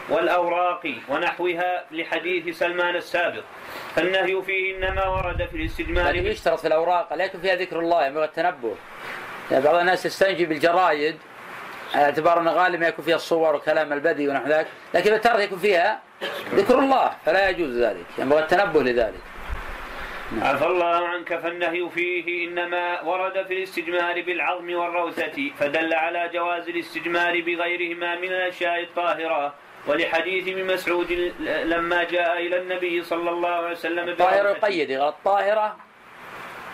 والأوراق 0.09 0.93
ونحوها 1.09 1.85
لحديث 1.91 2.57
سلمان 2.57 2.95
السابق. 2.95 3.43
فالنهي 3.95 4.41
فيه 4.41 4.77
إنما 4.77 5.07
ورد 5.07 5.47
في 5.51 5.57
الاستجمار 5.57 6.09
لكن 6.09 6.25
يشترط 6.25 6.59
في 6.59 6.67
الأوراق. 6.67 7.13
لا 7.13 7.25
يكون 7.25 7.41
فيها 7.41 7.55
ذكر 7.55 7.79
الله 7.79 8.05
ينبغي 8.05 8.25
التنبه. 8.25 8.75
يعني 9.51 9.63
بعض 9.63 9.75
الناس 9.75 10.05
يستنجي 10.05 10.45
بالجرايد. 10.45 11.17
على 11.95 12.03
اعتبار 12.03 12.39
أن 12.39 12.47
غالبا 12.47 12.87
يكون 12.87 13.05
فيها 13.05 13.15
الصور 13.15 13.55
وكلام 13.55 13.93
البدي 13.93 14.27
ونحو 14.29 14.47
ذلك. 14.47 14.67
لكن 14.93 15.11
بالترك 15.11 15.39
يكون 15.39 15.59
فيها 15.59 15.99
ذكر 16.53 16.79
الله. 16.79 17.11
فلا 17.25 17.49
يجوز 17.49 17.77
ذلك. 17.77 18.05
ينبغي 18.17 18.39
التنبه 18.39 18.83
لذلك. 18.83 19.21
عفى 20.41 20.65
الله 20.65 21.07
عنك 21.07 21.39
فالنهي 21.39 21.89
فيه 21.89 22.47
إنما 22.47 23.01
ورد 23.01 23.45
في 23.47 23.53
الاستجمار 23.53 24.21
بالعظم 24.21 24.73
والروثة 24.73 25.51
فدل 25.59 25.93
على 25.93 26.29
جواز 26.33 26.69
الاستجمار 26.69 27.41
بغيرهما 27.41 28.15
من 28.15 28.27
الأشياء 28.27 28.83
الطاهرة. 28.83 29.53
ولحديث 29.87 30.47
ابن 30.47 30.73
مسعود 30.73 31.11
لما 31.65 32.03
جاء 32.03 32.37
إلى 32.37 32.57
النبي 32.57 33.03
صلى 33.03 33.29
الله 33.29 33.49
عليه 33.49 33.71
وسلم 33.71 34.09
الطاهرة 34.09 34.49
يقيد 34.49 34.91
الطاهرة 34.91 35.77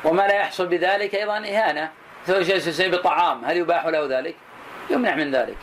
وما 0.04 0.28
لا 0.28 0.34
يحصل 0.34 0.68
بذلك 0.68 1.16
أيضا 1.16 1.38
إهانة. 1.38 1.92
مثل 2.28 2.74
شيء 2.74 2.92
بطعام 2.92 3.46
هل 3.46 3.58
يباح 3.58 3.86
له 3.86 4.20
ذلك؟ 4.20 4.36
يمنع 4.90 5.16
من 5.16 5.32
ذلك. 5.32 5.58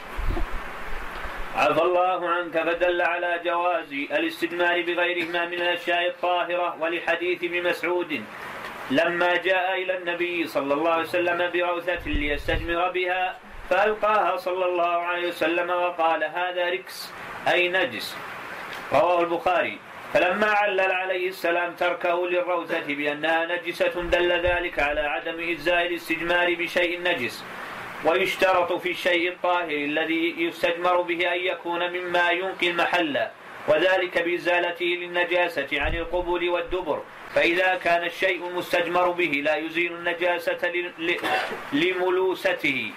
عفى 1.61 1.83
الله 1.83 2.29
عنك 2.29 2.62
فدل 2.62 3.02
على 3.02 3.40
جواز 3.45 3.93
الاستدمار 3.93 4.83
بغيرهما 4.83 5.47
من 5.47 5.55
الأشياء 5.55 6.07
الطاهرة 6.09 6.76
ولحديث 6.81 7.45
ابن 7.45 7.62
مسعود 7.62 8.25
لما 8.90 9.37
جاء 9.37 9.83
إلى 9.83 9.99
النبي 9.99 10.47
صلى 10.47 10.75
الله 10.75 10.90
عليه 10.90 11.02
وسلم 11.02 11.50
بروثه 11.55 12.09
ليستجمر 12.09 12.90
بها 12.90 13.37
فألقاها 13.71 14.37
صلى 14.37 14.64
الله 14.64 14.97
عليه 15.11 15.29
وسلم 15.29 15.71
وقال 15.71 16.25
هذا 16.25 16.71
ركس 16.71 17.12
اي 17.49 17.69
نجس 17.69 18.17
رواه 18.93 19.21
البخاري. 19.21 19.79
فلما 20.12 20.47
علل 20.47 20.81
عليه 20.81 21.29
السلام 21.29 21.75
تركه 21.75 22.29
للروثة 22.29 22.95
بأنها 22.95 23.47
نجسة 23.47 24.02
دل 24.02 24.33
ذلك 24.33 24.79
على 24.79 25.00
عدم 25.00 25.50
إجزاء 25.50 25.87
الاستجمار 25.87 26.55
بشيء 26.55 27.02
نجس. 27.02 27.45
ويشترط 28.04 28.73
في 28.73 28.90
الشيء 28.90 29.28
الطاهر 29.28 29.71
الذي 29.71 30.35
يستجمر 30.38 31.00
به 31.00 31.35
أن 31.35 31.40
يكون 31.40 31.90
مما 31.90 32.30
ينقي 32.30 32.71
المحل 32.71 33.26
وذلك 33.69 34.23
بإزالته 34.23 34.85
للنجاسة 34.85 35.69
عن 35.73 35.95
القبول 35.95 36.49
والدبر. 36.49 37.02
فإذا 37.35 37.75
كان 37.85 38.04
الشيء 38.04 38.47
المستجمر 38.47 39.11
به 39.11 39.42
لا 39.45 39.57
يزيل 39.57 39.92
النجاسة 39.92 40.73
لملوسته 41.73 42.92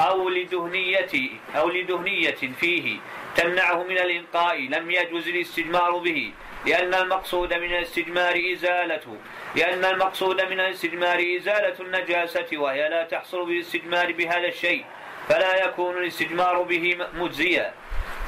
أو 0.00 0.28
لدهنية 0.28 1.30
أو 1.56 1.70
لدهنية 1.70 2.40
فيه 2.60 2.98
تمنعه 3.36 3.82
من 3.82 3.98
الإنقاء 3.98 4.60
لم 4.60 4.90
يجوز 4.90 5.28
الاستجمار 5.28 5.98
به. 5.98 6.32
لأن 6.66 6.94
المقصود 6.94 7.54
من 7.54 7.74
الاستجمار 7.74 8.40
إزالته 8.52 9.16
لأن 9.56 9.84
المقصود 9.84 10.40
من 10.40 10.60
الاستجمار 10.60 11.36
إزالة 11.36 11.74
النجاسة 11.80 12.46
وهي 12.52 12.88
لا 12.88 13.04
تحصل 13.04 13.46
بالاستجمار 13.46 14.12
بهذا 14.12 14.48
الشيء 14.48 14.84
فلا 15.28 15.64
يكون 15.64 15.98
الاستجمار 15.98 16.62
به 16.62 16.96
مجزيا. 17.14 17.72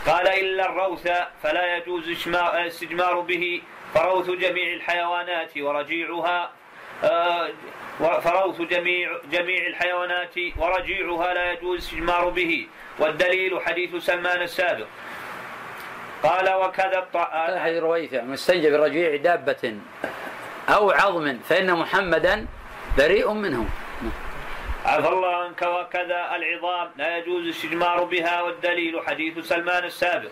قال 0.06 0.28
إلا 0.28 0.66
الروث 0.66 1.08
فلا 1.42 1.76
يجوز 1.76 2.26
الاستجمار 2.26 3.20
به 3.20 3.62
فروث 3.94 4.30
جميع 4.30 4.72
الحيوانات 4.72 5.58
ورجيعها 5.58 6.52
آه، 7.04 7.50
فروث 7.98 8.60
جميع 8.60 9.18
جميع 9.30 9.66
الحيوانات 9.66 10.34
ورجيعها 10.56 11.34
لا 11.34 11.52
يجوز 11.52 11.78
الاستجمار 11.78 12.28
به. 12.28 12.66
والدليل 12.98 13.60
حديث 13.62 13.96
سلمان 13.96 14.42
السابق. 14.42 14.86
قال 16.22 16.54
وكذا 16.54 16.98
الطعام 16.98 17.58
حديث 17.58 17.82
رويفع 17.82 18.22
مستنجى 18.22 18.70
برجيع 18.70 19.16
دابة 19.16 19.76
أو 20.68 20.90
عظم 20.90 21.38
فإن 21.38 21.74
محمدا 21.74 22.46
بريء 22.98 23.32
منه. 23.32 23.66
عفى 24.84 25.08
الله 25.08 25.36
عنك 25.36 25.62
وكذا 25.62 26.36
العظام. 26.36 26.90
لا 26.96 27.16
يجوز 27.16 27.42
الاستجمار 27.44 28.04
بها 28.04 28.42
والدليل 28.42 29.00
حديث 29.06 29.38
سلمان 29.38 29.84
السابق. 29.84 30.30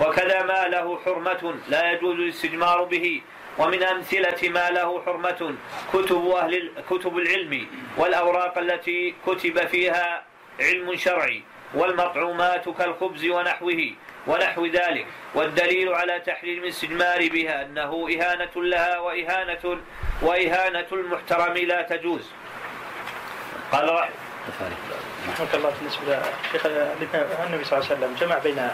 وكذا 0.00 0.42
ما 0.42 0.68
له 0.68 0.98
حرمة 1.04 1.54
لا 1.68 1.92
يجوز 1.92 2.14
الاستجمار 2.14 2.84
به. 2.84 3.22
ومن 3.58 3.82
أمثلة 3.82 4.48
ما 4.48 4.70
له 4.70 5.02
حرمة 5.06 5.54
كتب 5.92 6.26
أهل 6.28 6.72
كتب 6.90 7.18
العلم 7.18 7.66
والأوراق 7.96 8.58
التي 8.58 9.14
كتب 9.26 9.66
فيها 9.66 10.22
علم 10.60 10.96
شرعي 10.96 11.42
والمطعومات 11.74 12.68
كالخبز 12.68 13.24
ونحوه. 13.26 13.92
ونحو 14.26 14.66
ذلك. 14.66 15.06
والدليل 15.34 15.88
على 15.88 16.20
تحريم 16.20 16.62
الاستجمار 16.62 17.28
بها 17.28 17.62
أنه 17.62 18.08
إهانة 18.10 18.50
لها 18.56 18.98
وإهانة 18.98 19.78
وإهانة 20.22 20.86
المحترم 20.92 21.56
لا 21.56 21.82
تجوز. 21.82 22.30
قال 23.72 23.94
رحمه 23.94 24.10
رحمك 25.28 25.54
الله 25.54 25.72
بالنسبة 25.80 26.22
شيخ 26.52 26.66
النبي 26.66 27.64
صلى 27.64 27.78
الله 27.78 27.90
عليه 27.90 27.96
وسلم. 27.96 28.14
جمع 28.20 28.38
بين 28.38 28.70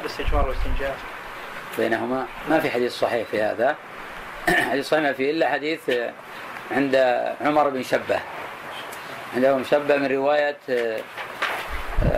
الاستجمار 0.00 0.48
والاستنجاء. 0.48 0.96
بينهما. 1.78 2.26
ما 2.48 2.60
في 2.60 2.70
حديث 2.70 2.92
صحيح 2.92 3.28
في 3.28 3.42
هذا. 3.42 3.76
حديث 4.48 4.88
صحيح 4.88 5.02
ما 5.02 5.12
فيه 5.12 5.30
إلا 5.30 5.50
حديث 5.50 5.90
عند 6.70 6.96
عمر 7.40 7.68
بن 7.68 7.82
شبة. 7.82 8.20
عنده 9.34 9.56
مشبه 9.56 9.96
من 9.96 10.06
رواية 10.06 10.56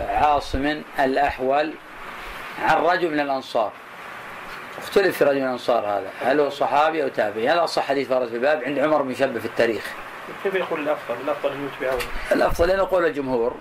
عاصم 0.09 0.81
الأحول 0.99 1.73
عن 2.61 2.83
رجل 2.83 3.11
من 3.11 3.19
الأنصار. 3.19 3.71
اختلف 4.77 5.17
في 5.17 5.23
رجل 5.23 5.39
من 5.39 5.45
الأنصار 5.45 5.85
هذا 5.85 6.09
هل 6.21 6.39
هو 6.39 6.49
صحابي 6.49 7.03
أو 7.03 7.07
تابعي؟ 7.07 7.49
هذا 7.49 7.63
أصح 7.63 7.83
حديث 7.83 8.11
ورد 8.11 8.27
في 8.27 8.35
الباب؟ 8.35 8.63
عند 8.63 8.79
عمر 8.79 9.01
بن 9.01 9.13
شبه 9.13 9.39
في 9.39 9.45
التاريخ. 9.45 9.83
كيف 10.43 10.53
يقول 10.53 10.79
الأفضل؟ 10.79 11.15
الأفضل 11.23 11.51
أن 11.51 11.69
يتبعه. 11.73 11.97
الأفضل 12.31 12.71
أن 12.71 12.77
يقول 12.77 13.05
الجمهور. 13.05 13.55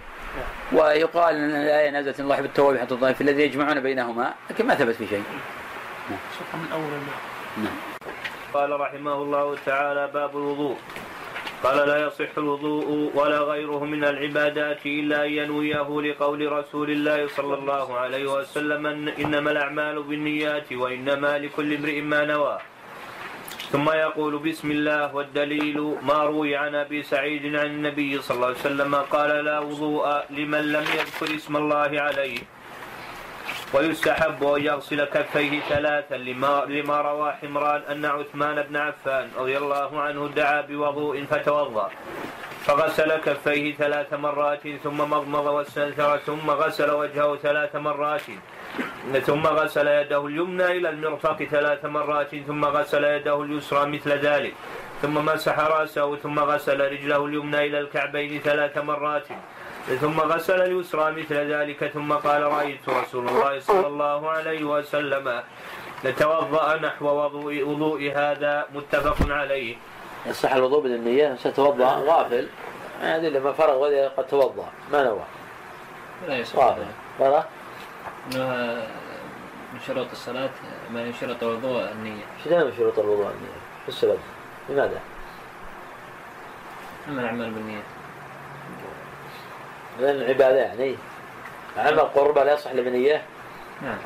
ويقال 0.73 1.35
أن 1.35 1.51
الآية 1.51 1.91
نزلت 1.91 2.21
الله 2.21 2.41
بالتوابع 2.41 2.81
حتى 2.81 2.95
الضعيف 2.95 3.21
الذي 3.21 3.43
يجمعون 3.43 3.81
بينهما 3.81 4.35
لكن 4.51 4.67
ما 4.67 4.75
ثبت 4.75 4.95
في 4.95 5.07
شيء. 5.07 5.23
من 6.55 6.69
أول 6.73 6.83
نعم. 7.65 7.77
قال 8.55 8.81
رحمه 8.81 9.15
الله 9.15 9.57
تعالى 9.67 10.07
باب 10.15 10.37
الوضوء. 10.37 10.77
قال 11.63 11.89
لا 11.89 12.07
يصح 12.07 12.39
الوضوء 12.39 13.11
ولا 13.15 13.41
غيره 13.41 13.85
من 13.85 14.05
العبادات 14.05 14.87
إلا 14.87 15.25
أن 15.27 15.31
ينويه 15.31 15.89
لقول 16.03 16.53
رسول 16.53 16.91
الله 16.91 17.27
صلى 17.27 17.55
الله 17.55 17.97
عليه 17.97 18.27
وسلم 18.27 18.87
إنما 19.23 19.51
الأعمال 19.51 20.03
بالنيات 20.03 20.73
وإنما 20.73 21.39
لكل 21.39 21.75
امرئ 21.75 22.01
ما 22.01 22.25
نوى. 22.25 22.59
ثم 23.71 23.89
يقول 23.91 24.39
بسم 24.39 24.71
الله 24.71 25.15
والدليل 25.15 25.79
ما 26.03 26.25
روي 26.25 26.57
عن 26.57 26.75
أبي 26.75 27.03
سعيد 27.03 27.57
عن 27.57 27.67
النبي 27.67 28.23
صلى 28.23 28.35
الله 28.35 28.47
عليه 28.47 28.67
وسلم 28.67 28.95
قال 28.95 29.45
لا 29.45 29.59
وضوء 29.59 30.07
لمن 30.31 30.73
لم 30.73 30.87
يذكر 30.99 31.35
اسم 31.35 31.57
الله 31.57 31.91
عليه. 32.01 32.39
ويستحب 33.75 34.45
أن 34.45 34.63
يغسل 34.63 35.05
كفيه 35.05 35.61
ثلاثا 35.61 36.15
لما, 36.17 36.65
لما 36.69 37.01
روى 37.01 37.33
حمران 37.33 37.83
أن 37.91 38.05
عثمان 38.05 38.63
بن 38.63 38.77
عفان 38.77 39.29
رضي 39.37 39.59
الله 39.59 40.01
عنه 40.01 40.29
دعا 40.37 40.61
بوضوء 40.61 41.25
فتوضأ. 41.25 41.91
فغسل 42.63 43.17
كفيه 43.17 43.75
ثلاث 43.75 44.15
مرات 44.15 44.69
ثم 44.85 44.99
مضمض 44.99 45.47
واستنثر 45.47 46.19
ثم 46.19 46.51
غسل 46.51 46.91
وجهه 46.91 47.37
ثلاث 47.37 47.77
مرات 47.77 48.23
ثم 49.27 49.47
غسل 49.47 49.87
يده 49.89 50.27
اليمنى 50.27 50.67
إلى 50.67 50.89
المرفق 50.89 51.43
ثلاث 51.43 51.85
مرات 51.85 52.37
ثم 52.47 52.65
غسل 52.65 53.05
يده 53.05 53.43
اليسرى 53.43 53.87
مثل 53.87 54.11
ذلك 54.11 54.55
ثم 55.03 55.15
مسح 55.15 55.59
رأسه 55.59 56.17
ثم 56.17 56.39
غسل 56.39 56.81
رجله 56.93 57.27
اليمنى 57.27 57.67
إلى 57.67 57.79
الكعبين 57.81 58.41
ثلاث 58.41 58.79
مرات. 58.79 59.27
ثم 59.83 60.21
غسل 60.21 60.63
اليسرى 60.63 61.11
مثل 61.11 61.35
ذلك 61.35 61.87
ثم 61.87 62.13
قال 62.13 62.43
رأيت 62.43 62.89
رسول 62.89 63.29
الله 63.29 63.61
صلى 63.61 63.87
الله 63.87 64.31
عليه 64.31 64.65
وسلم 64.65 65.43
نتوضأ 66.05 66.77
نحو 66.77 67.07
وضوء, 67.07 67.63
وضوء 67.63 68.13
هذا 68.15 68.67
متفق 68.75 69.33
عليه. 69.33 69.77
يصح 70.27 70.53
الوضوء 70.53 70.83
بالنية 70.83 71.35
ستوضأ 71.35 71.85
غافل. 71.85 72.49
هذه 73.01 73.29
لما 73.29 73.53
فرغ 73.53 74.09
قد 74.09 74.27
توضأ. 74.27 74.69
ما 74.93 75.05
نوى؟ 75.05 75.25
لا 76.29 76.37
يصح. 76.37 76.57
غافل. 76.57 76.87
فرغ 77.19 77.43
من 79.73 79.81
شروط 79.87 80.11
الصلاة 80.13 80.51
ما 80.91 81.05
من 81.05 81.15
شروط 81.21 81.43
الوضوء 81.43 81.91
النية. 81.93 82.25
إيش 82.39 82.49
دائما 82.49 82.73
شروط 82.77 82.99
الوضوء 82.99 83.27
النية؟ 83.27 83.61
في 83.83 83.89
السبب؟ 83.89 84.19
لماذا؟ 84.69 85.01
أما 87.09 87.21
الأعمال 87.21 87.51
بالنية. 87.51 87.83
لأن 90.01 90.17
العبادة 90.17 90.59
يعني. 90.59 90.97
عمل 91.77 92.01
قربة 92.01 92.45
لا 92.45 92.53
يصح 92.53 92.71
إلا 92.71 92.83
بنية 92.83 93.23
نعم. 93.83 93.99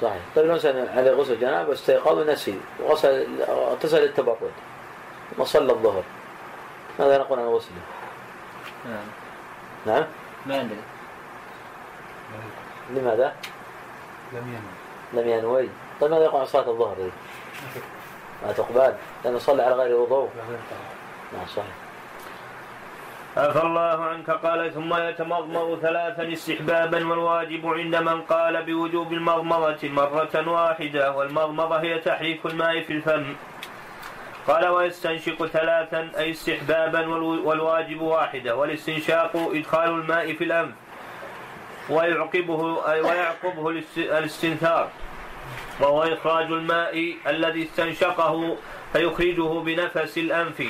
صحيح. 0.00 0.22
طيب 0.36 0.50
مثلا 0.50 0.92
عليه 0.96 1.10
غسل 1.10 1.40
جنابه 1.40 1.68
واستيقظ 1.68 2.18
ونسي 2.18 2.60
وغسل 2.80 3.42
اغتسل 3.48 4.04
التبرد 4.04 4.52
ثم 5.36 5.44
صلى 5.44 5.72
الظهر. 5.72 6.02
ماذا 6.98 7.18
نقول 7.18 7.38
عن 7.38 7.46
غسله؟ 7.46 7.76
نعم. 8.86 9.06
نعم؟ 9.86 10.06
ما 10.46 10.60
أدري 10.60 10.76
لماذا؟ 12.90 13.34
لم 14.32 14.38
ينم 14.48 15.22
لم 15.22 15.28
ينوي. 15.28 15.68
طيب 16.00 16.10
ماذا 16.10 16.24
يقول 16.24 16.40
عن 16.40 16.46
صلاة 16.46 16.70
الظهر؟ 16.70 16.96
ما 18.46 18.52
تقبل. 18.52 18.94
لأنه 19.24 19.38
صلى 19.38 19.62
على 19.62 19.74
غير 19.74 19.96
وضوء. 19.96 20.30
نعم 21.32 21.46
صحيح. 21.46 21.85
عفى 23.36 23.62
الله 23.62 24.04
عنك. 24.04 24.30
قال 24.30 24.74
ثم 24.74 24.94
يتمضمض 24.96 25.78
ثلاثا 25.82 26.32
استحبابا 26.32 27.06
والواجب 27.08 27.66
عند 27.66 27.96
من 27.96 28.20
قال 28.22 28.62
بوجوب 28.64 29.12
المضمضة 29.12 29.88
مرة 29.88 30.48
واحدة 30.50 31.12
والمضمضة 31.12 31.76
هي 31.80 31.98
تحريك 31.98 32.46
الماء 32.46 32.80
في 32.82 32.92
الفم. 32.92 33.24
قال 34.48 34.68
ويستنشق 34.68 35.46
ثلاثا 35.46 36.10
أي 36.18 36.30
استحبابا 36.30 37.00
والو- 37.06 37.44
والواجب 37.46 38.00
واحدة 38.00 38.56
والاستنشاق 38.56 39.30
إدخال 39.36 39.88
الماء 39.90 40.32
في 40.32 40.44
الأنف 40.44 40.74
ويعقبه 41.90 42.92
أي 42.92 43.00
ويعقبه 43.00 43.68
الاست- 43.68 43.98
الاستنثار 43.98 44.88
وهو 45.80 46.02
إخراج 46.02 46.46
الماء 46.46 47.14
الذي 47.26 47.62
استنشقه 47.62 48.56
فيخرجه 48.92 49.60
بنفس 49.60 50.18
الأنف. 50.18 50.62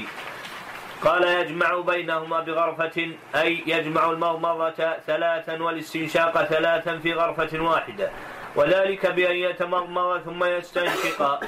قال 1.04 1.24
يجمع 1.24 1.80
بينهما 1.80 2.40
بغرفة 2.40 3.08
أي 3.36 3.62
يجمع 3.66 4.10
المضمضة 4.10 4.96
ثلاثا 5.06 5.62
والاستنشاق 5.62 6.44
ثلاثا 6.44 6.98
في 6.98 7.12
غرفة 7.12 7.60
واحدة. 7.60 8.10
وذلك 8.56 9.06
بأن 9.06 9.36
يتمضمض 9.36 10.20
ثم 10.20 10.44
يستنشق 10.44 11.40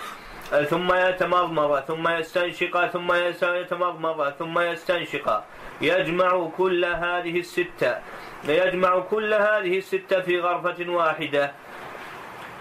ثم 0.71 0.95
يتمضمض 0.95 1.81
ثم 1.81 2.09
يستنشق 2.09 2.87
ثم 2.87 3.13
يتمضمض 3.43 4.31
ثم 4.31 4.59
يستنشق. 4.59 5.45
يجمع 5.81 6.49
كل 6.57 6.85
هذه 6.85 7.39
الستة 7.39 7.97
يجمع 8.45 8.99
كل 8.99 9.35
هذه 9.35 9.79
الستة 9.79 10.21
في 10.21 10.41
غرفة 10.41 10.91
واحدة. 10.91 11.53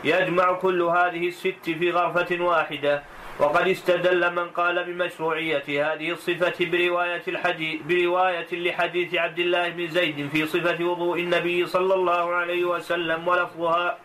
يجمع 0.03 0.53
كل 0.53 0.81
هذه 0.81 1.27
الست 1.27 1.65
في 1.65 1.91
غرفة 1.91 2.43
واحدة. 2.43 3.03
وقد 3.39 3.67
استدل 3.67 4.33
من 4.35 4.49
قال 4.49 4.83
بمشروعية 4.83 5.93
هذه 5.93 6.11
الصفة 6.11 6.65
برواية 6.65 7.21
الحديث 7.27 7.81
برواية 7.81 8.47
لحديث 8.51 9.15
عبد 9.15 9.39
الله 9.39 9.69
بن 9.69 9.87
زيد 9.87 10.29
في 10.29 10.45
صفة 10.45 10.85
وضوء 10.85 11.19
النبي 11.19 11.65
صلى 11.65 11.93
الله 11.93 12.35
عليه 12.35 12.65
وسلم 12.65 13.27
ولفظها 13.27 13.97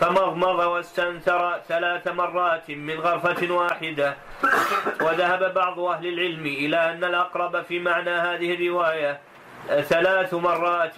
فمضمض 0.00 0.58
واستنثر 0.58 1.60
ثلاث 1.68 2.08
مرات 2.08 2.70
من 2.70 3.00
غرفة 3.00 3.54
واحدة. 3.54 4.16
وذهب 5.00 5.54
بعض 5.54 5.80
أهل 5.80 6.06
العلم 6.06 6.46
إلى 6.46 6.76
أن 6.76 7.04
الأقرب 7.04 7.62
في 7.62 7.78
معنى 7.78 8.10
هذه 8.10 8.54
الرواية 8.54 9.20
ثلاث 9.68 10.34
مرات 10.34 10.96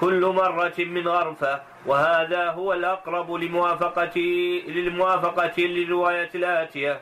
كل 0.00 0.26
مرة 0.26 0.74
من 0.78 1.08
غرفة. 1.08 1.62
وهذا 1.86 2.50
هو 2.50 2.72
الأقرب 2.72 3.32
لموافقة 3.32 4.20
للموافقة 4.68 5.62
للرواية 5.62 6.30
الآتية. 6.34 7.00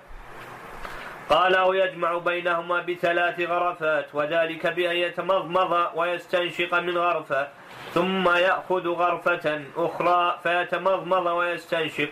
قال 1.32 1.54
أو 1.54 1.72
يجمع 1.72 2.18
بينهما 2.18 2.80
بثلاث 2.80 3.40
غرفات 3.40 4.06
وذلك 4.14 4.66
بأن 4.66 4.96
يتمضمض 4.96 5.86
ويستنشق 5.94 6.78
من 6.78 6.98
غرفة 6.98 7.48
ثم 7.94 8.28
يأخذ 8.28 8.88
غرفة 8.88 9.62
أخرى 9.76 10.38
فيتمضمض 10.42 11.26
ويستنشق 11.26 12.08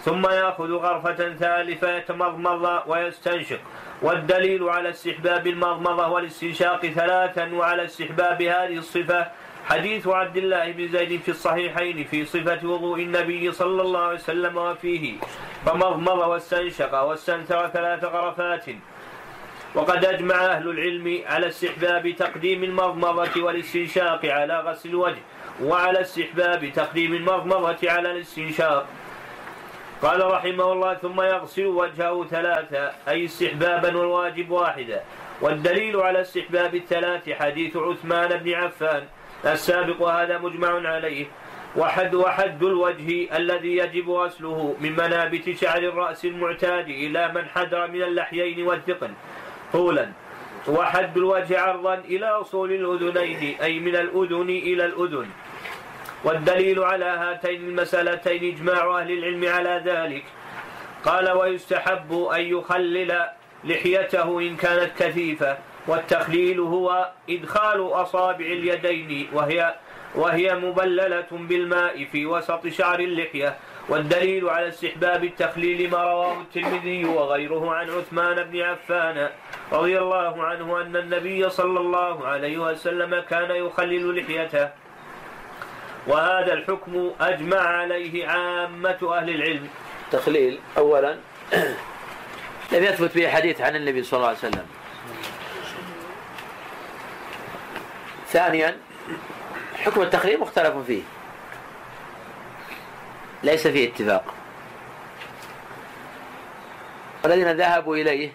ثم 0.00 0.30
يأخذ 0.30 0.72
غرفة 0.72 1.34
ثالثة 1.34 1.96
يتمضمض 1.96 2.82
ويستنشق. 2.86 3.60
والدليل 4.02 4.68
على 4.68 4.90
استحباب 4.90 5.46
المضمضة 5.46 6.08
والاستنشاق 6.08 6.86
ثلاثا 6.86 7.54
وعلى 7.54 7.84
استحباب 7.84 8.42
هذه 8.42 8.78
الصفة 8.78 9.26
حديث 9.66 10.06
عبد 10.06 10.36
الله 10.36 10.72
بن 10.72 10.88
زيد 10.88 11.20
في 11.20 11.28
الصحيحين 11.28 12.04
في 12.04 12.24
صفة 12.24 12.68
وضوء 12.68 13.02
النبي 13.02 13.52
صلى 13.52 13.82
الله 13.82 14.00
عليه 14.00 14.14
وسلم 14.14 14.56
وفيه. 14.56 15.16
فمضمض 15.66 16.18
واستنشق 16.18 17.02
واستنثر 17.02 17.68
ثلاث 17.68 18.04
غرفات. 18.04 18.64
وقد 19.74 20.04
أجمع 20.04 20.34
أهل 20.34 20.68
العلم 20.68 21.22
على 21.26 21.48
استحباب 21.48 22.10
تقديم 22.10 22.64
المضمضة 22.64 23.42
والاستنشاق 23.42 24.26
على 24.26 24.60
غسل 24.60 24.88
الوجه 24.88 25.22
وعلى 25.62 26.00
استحباب 26.00 26.72
تقديم 26.74 27.14
المضمضة 27.14 27.90
على 27.90 28.12
الاستنشاق. 28.12 28.86
قال 30.02 30.30
رحمه 30.30 30.72
الله 30.72 30.94
ثم 30.94 31.20
يغسل 31.20 31.66
وجهه 31.66 32.24
ثلاثة 32.24 32.92
أي 33.08 33.24
استحبابا 33.24 33.96
والواجب 33.96 34.50
واحدة. 34.50 35.02
والدليل 35.40 35.96
على 35.96 36.20
استحباب 36.20 36.74
الثلاث 36.74 37.30
حديث 37.30 37.76
عثمان 37.76 38.36
بن 38.36 38.54
عفان. 38.54 39.04
السابق 39.44 40.02
هذا 40.02 40.38
مجمع 40.38 40.88
عليه. 40.88 41.26
وحد 41.76 42.14
وحد 42.14 42.62
الوجه 42.62 43.36
الذي 43.36 43.76
يجب 43.76 44.10
غسله 44.10 44.76
من 44.80 44.92
منابت 44.92 45.50
شعر 45.50 45.78
الرأس 45.78 46.24
المعتاد 46.24 46.88
إلى 46.88 47.32
من 47.32 47.44
حدر 47.48 47.86
من 47.86 48.02
اللحيين 48.02 48.66
والثقل. 48.66 49.10
طولا. 49.72 50.08
وحد 50.68 51.16
الوجه 51.16 51.60
عرضا 51.60 51.94
إلى 51.94 52.26
أصول 52.26 52.72
الأذنين 52.72 53.60
أي 53.62 53.78
من 53.78 53.96
الأذن 53.96 54.50
إلى 54.50 54.84
الأذن. 54.84 55.26
والدليل 56.24 56.78
على 56.84 57.04
هاتين 57.04 57.60
المسألتين 57.68 58.54
إجماع 58.54 59.00
أهل 59.00 59.10
العلم 59.10 59.48
على 59.48 59.82
ذلك. 59.84 60.24
قال 61.04 61.30
ويستحب 61.30 62.12
أن 62.12 62.40
يخلل 62.40 63.26
لحيته 63.64 64.40
إن 64.40 64.56
كانت 64.56 64.90
كثيفة 64.98 65.58
والتخليل 65.86 66.60
هو 66.60 67.10
إدخال 67.30 67.92
أصابع 67.92 68.46
اليدين 68.46 69.28
وهي 69.32 69.74
وهي 70.14 70.54
مبللة 70.54 71.26
بالماء 71.30 72.04
في 72.04 72.26
وسط 72.26 72.66
شعر 72.66 73.00
اللحية. 73.00 73.56
والدليل 73.88 74.48
على 74.48 74.68
استحباب 74.68 75.24
التخليل 75.24 75.90
ما 75.90 76.02
رواه 76.02 76.40
الترمذي 76.40 77.04
وغيره 77.04 77.74
عن 77.74 77.90
عثمان 77.90 78.42
بن 78.42 78.60
عفان 78.60 79.28
رضي 79.72 79.98
الله 79.98 80.42
عنه 80.42 80.80
أن 80.80 80.96
النبي 80.96 81.50
صلى 81.50 81.80
الله 81.80 82.26
عليه 82.26 82.58
وسلم 82.58 83.20
كان 83.20 83.50
يخلل 83.50 84.18
لحيته. 84.18 84.68
وهذا 86.08 86.52
الحكم 86.52 87.10
أجمع 87.20 87.60
عليه 87.60 88.28
عامة 88.28 88.98
أهل 89.02 89.30
العلم. 89.30 89.68
تخليل 90.12 90.60
أولا 90.78 91.16
لم 92.72 92.84
يثبت 92.84 93.14
به 93.14 93.28
حديث 93.28 93.60
عن 93.60 93.76
النبي 93.76 94.02
صلى 94.02 94.18
الله 94.18 94.28
عليه 94.28 94.38
وسلم. 94.38 94.66
ثانيا 98.28 98.76
حكم 99.76 100.02
التخليل 100.02 100.40
مختلف 100.40 100.76
فيه. 100.86 101.02
ليس 103.42 103.66
فيه 103.66 103.88
اتفاق. 103.88 104.34
والذين 107.24 107.52
ذهبوا 107.52 107.96
إليه 107.96 108.32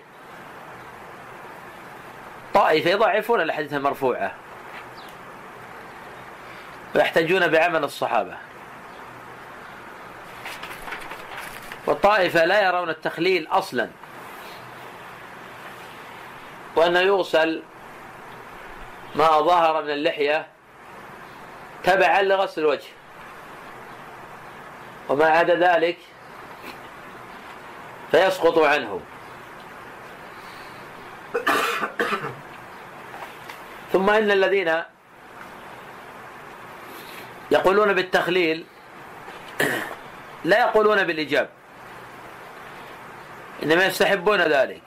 طائفة 2.54 2.90
يضعفون 2.90 3.42
الأحاديث 3.42 3.74
المرفوعة. 3.74 4.32
ويحتجون 6.96 7.48
بعمل 7.48 7.84
الصحابة. 7.84 8.38
والطائفة 11.86 12.46
لا 12.46 12.68
يرون 12.68 12.90
التخليل 12.90 13.48
أصلا. 13.52 13.90
وأنه 16.76 17.00
يغسل 17.00 17.64
ما 19.16 19.42
ظهر 19.42 19.84
من 19.84 19.90
اللحية 19.90 20.48
تبعا 21.84 22.22
لغسل 22.22 22.62
الوجه. 22.62 22.90
وما 25.10 25.26
عدا 25.26 25.56
ذلك 25.56 25.98
فيسقط 28.12 28.58
عنه. 28.58 29.02
ثم 33.94 34.10
إن 34.10 34.32
الذين 34.32 34.84
يقولون 37.52 37.94
بالتخليل 37.94 38.66
لا 40.44 40.60
يقولون 40.60 41.04
بالإيجاب. 41.04 41.50
إنما 43.64 43.86
يستحبون 43.86 44.42
ذلك. 44.42 44.82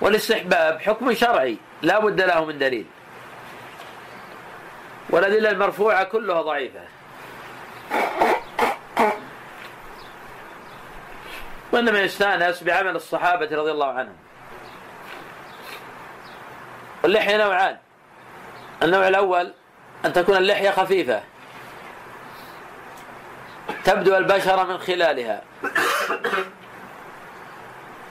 والاستحباب 0.00 0.80
حكم 0.80 1.14
شرعي 1.14 1.56
لا 1.82 1.98
بد 1.98 2.20
له 2.20 2.44
من 2.44 2.58
دليل. 2.58 2.86
والأدلة 5.10 5.50
المرفوعة 5.50 6.04
كلها 6.04 6.42
ضعيفة. 6.42 6.80
وإنما 11.72 12.00
يستأنس 12.00 12.62
بعمل 12.62 12.96
الصحابة 12.96 13.56
رضي 13.56 13.70
الله 13.70 13.92
عنهم. 13.92 14.16
اللحية 17.04 17.36
نوعان. 17.36 17.76
النوع 18.82 19.08
الأول 19.08 19.52
أن 20.06 20.12
تكون 20.12 20.36
اللحية 20.36 20.70
خفيفة. 20.70 21.22
تبدو 23.84 24.16
البشرة 24.16 24.62
من 24.62 24.78
خلالها. 24.78 25.42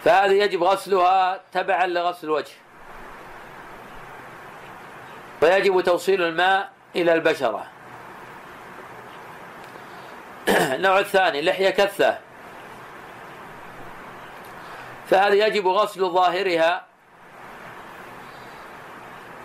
فهذه 0.03 0.31
يجب 0.31 0.63
غسلها 0.63 1.41
تبعا 1.51 1.87
لغسل 1.87 2.27
الوجه. 2.27 2.53
ويجب 5.41 5.81
توصيل 5.81 6.21
الماء 6.21 6.69
إلى 6.95 7.13
البشرة. 7.13 7.67
النوع 10.75 10.99
الثاني 10.99 11.41
لحية 11.41 11.69
كثة. 11.69 12.17
فهذه 15.09 15.45
يجب 15.45 15.67
غسل 15.67 16.09
ظاهرها 16.09 16.85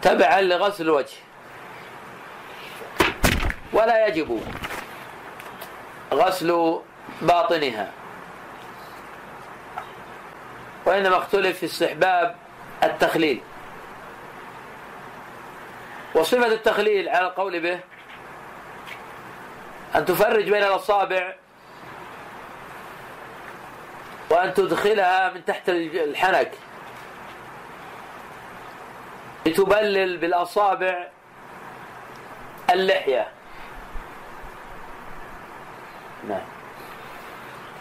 تبعا 0.03 0.41
لغسل 0.41 0.85
الوجه. 0.85 1.30
ولا 3.73 4.07
يجب 4.07 4.43
غسل 6.13 6.81
باطنها. 7.23 7.93
وإنما 10.87 11.17
اختلف 11.19 11.59
في 11.59 11.67
استحباب 11.67 12.37
التخليل. 12.83 13.41
وصفة 16.15 16.47
التخليل 16.47 17.09
على 17.09 17.27
القول 17.27 17.61
به 17.61 17.81
أن 19.95 20.05
تفرج 20.05 20.51
بين 20.51 20.63
الأصابع 20.63 21.35
وأن 24.31 24.55
تدخلها 24.55 25.33
من 25.33 25.45
تحت 25.45 25.69
الحنك. 25.69 26.53
لتبلل 29.47 30.17
بالأصابع 30.17 31.09
اللحية. 32.71 33.29
نعم. 36.29 36.41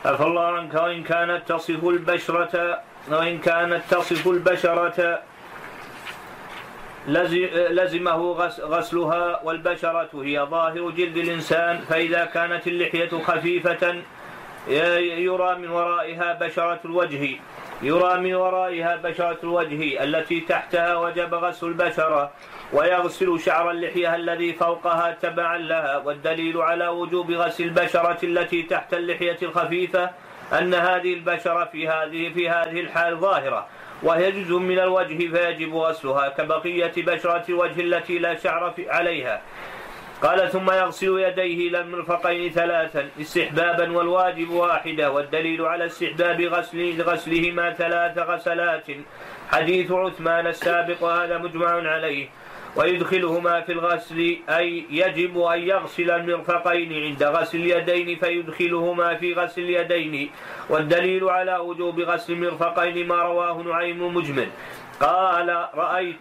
عفى 0.05 0.23
الله 0.23 0.45
عنك 0.45 0.73
وإن 0.73 1.03
كانت 1.03 1.41
تصف 1.47 1.83
البشرة 1.83 2.81
وإن 3.11 3.37
كانت 3.39 3.81
تصف 3.89 4.27
البشرة 4.27 5.19
لزمه 7.69 8.31
غسلها 8.63 9.43
والبشرة 9.43 10.09
هي 10.13 10.39
ظاهر 10.39 10.89
جلد 10.89 11.17
الإنسان 11.17 11.77
فإذا 11.89 12.25
كانت 12.25 12.67
اللحية 12.67 13.09
خفيفة 13.23 14.01
يرى 14.67 15.55
من 15.55 15.69
ورائها 15.69 16.33
بشرة 16.33 16.79
الوجه. 16.85 17.39
يرى 17.81 18.17
من 18.19 18.33
ورائها 18.33 18.95
بشرة 18.95 19.37
الوجه 19.43 20.03
التي 20.03 20.39
تحتها 20.39 20.95
وجب 20.95 21.33
غسل 21.33 21.67
البشرة 21.67 22.31
ويغسل 22.73 23.39
شعر 23.39 23.71
اللحية 23.71 24.15
الذي 24.15 24.53
فوقها 24.53 25.11
تبعا 25.21 25.57
لها 25.57 25.97
والدليل 25.97 26.57
على 26.57 26.87
وجوب 26.87 27.31
غسل 27.31 27.63
البشرة 27.63 28.17
التي 28.23 28.63
تحت 28.63 28.93
اللحية 28.93 29.37
الخفيفة 29.41 30.09
أن 30.53 30.73
هذه 30.73 31.13
البشرة 31.13 31.65
في 31.65 31.87
هذه 31.87 32.33
في 32.33 32.49
هذه 32.49 32.79
الحال 32.79 33.17
ظاهرة 33.17 33.67
وهي 34.03 34.31
جزء 34.31 34.57
من 34.57 34.79
الوجه 34.79 35.17
فيجب 35.17 35.75
غسلها 35.75 36.29
كبقية 36.29 36.93
بشرة 36.97 37.43
الوجه 37.49 37.81
التي 37.81 38.19
لا 38.19 38.35
شعر 38.35 38.73
عليها. 38.87 39.41
قال 40.21 40.51
ثم 40.51 40.71
يغسل 40.71 41.19
يديه 41.19 41.69
إلى 41.69 41.79
المرفقين 41.81 42.51
ثلاثا 42.51 43.09
استحبابا 43.21 43.97
والواجب 43.97 44.49
واحدة 44.49 45.11
والدليل 45.11 45.61
على 45.61 45.85
استحباب 45.85 46.41
غسل 46.41 47.01
غسلهما 47.01 47.73
ثلاث 47.73 48.17
غسلات. 48.17 48.87
حديث 49.51 49.91
عثمان 49.91 50.47
السابق 50.47 51.03
وهذا 51.03 51.37
مجمع 51.37 51.67
عليه. 51.67 52.27
ويدخلهما 52.75 53.61
في 53.61 53.71
الغسل 53.71 54.37
أي 54.49 54.85
يجب 54.89 55.41
أن 55.41 55.59
يغسل 55.59 56.11
المرفقين 56.11 57.03
عند 57.03 57.23
غسل 57.23 57.57
اليدين 57.57 58.19
فيدخلهما 58.19 59.15
في 59.15 59.33
غسل 59.33 59.61
اليدين. 59.61 60.29
والدليل 60.69 61.23
على 61.29 61.57
وجوب 61.57 61.99
غسل 61.99 62.33
المرفقين 62.33 63.07
ما 63.07 63.15
رواه 63.15 63.61
نعيم 63.61 64.15
مجمل. 64.15 64.47
قال 64.99 65.67
رأيت 65.75 66.19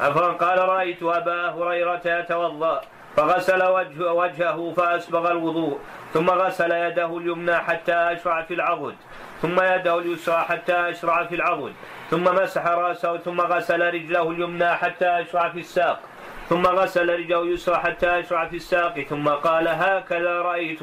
عفوا 0.00 0.32
قال 0.32 0.58
رأيت 0.58 1.02
أبا 1.02 1.48
هريرة 1.50 2.00
يتوضأ 2.04 2.80
فغسل 3.16 3.62
وجه 3.62 4.12
وجهه 4.12 4.72
فأسبغ 4.76 5.30
الوضوء 5.30 5.78
ثم 6.14 6.30
غسل 6.30 6.72
يده 6.72 7.18
اليمنى 7.18 7.56
حتى 7.56 7.92
أشرع 7.92 8.42
في 8.42 8.54
العضد 8.54 8.94
ثم 9.42 9.60
يده 9.60 9.98
اليسرى 9.98 10.36
حتى 10.36 10.72
أشرع 10.72 11.24
في 11.24 11.34
العضد 11.34 11.72
ثم 12.10 12.24
مسح 12.24 12.66
رأسه 12.66 13.16
ثم 13.16 13.40
غسل 13.40 13.80
رجله 13.94 14.30
اليمنى 14.30 14.74
حتى 14.74 15.06
أشرع 15.06 15.48
في 15.48 15.58
الساق 15.58 16.00
ثم 16.48 16.66
غسل 16.66 17.08
رجله 17.08 17.42
اليسرى 17.42 17.76
حتى 17.76 18.20
أشرع 18.20 18.48
في 18.48 18.56
الساق 18.56 19.00
ثم 19.00 19.28
قال 19.28 19.68
هكذا 19.68 20.42
رأيت 20.42 20.80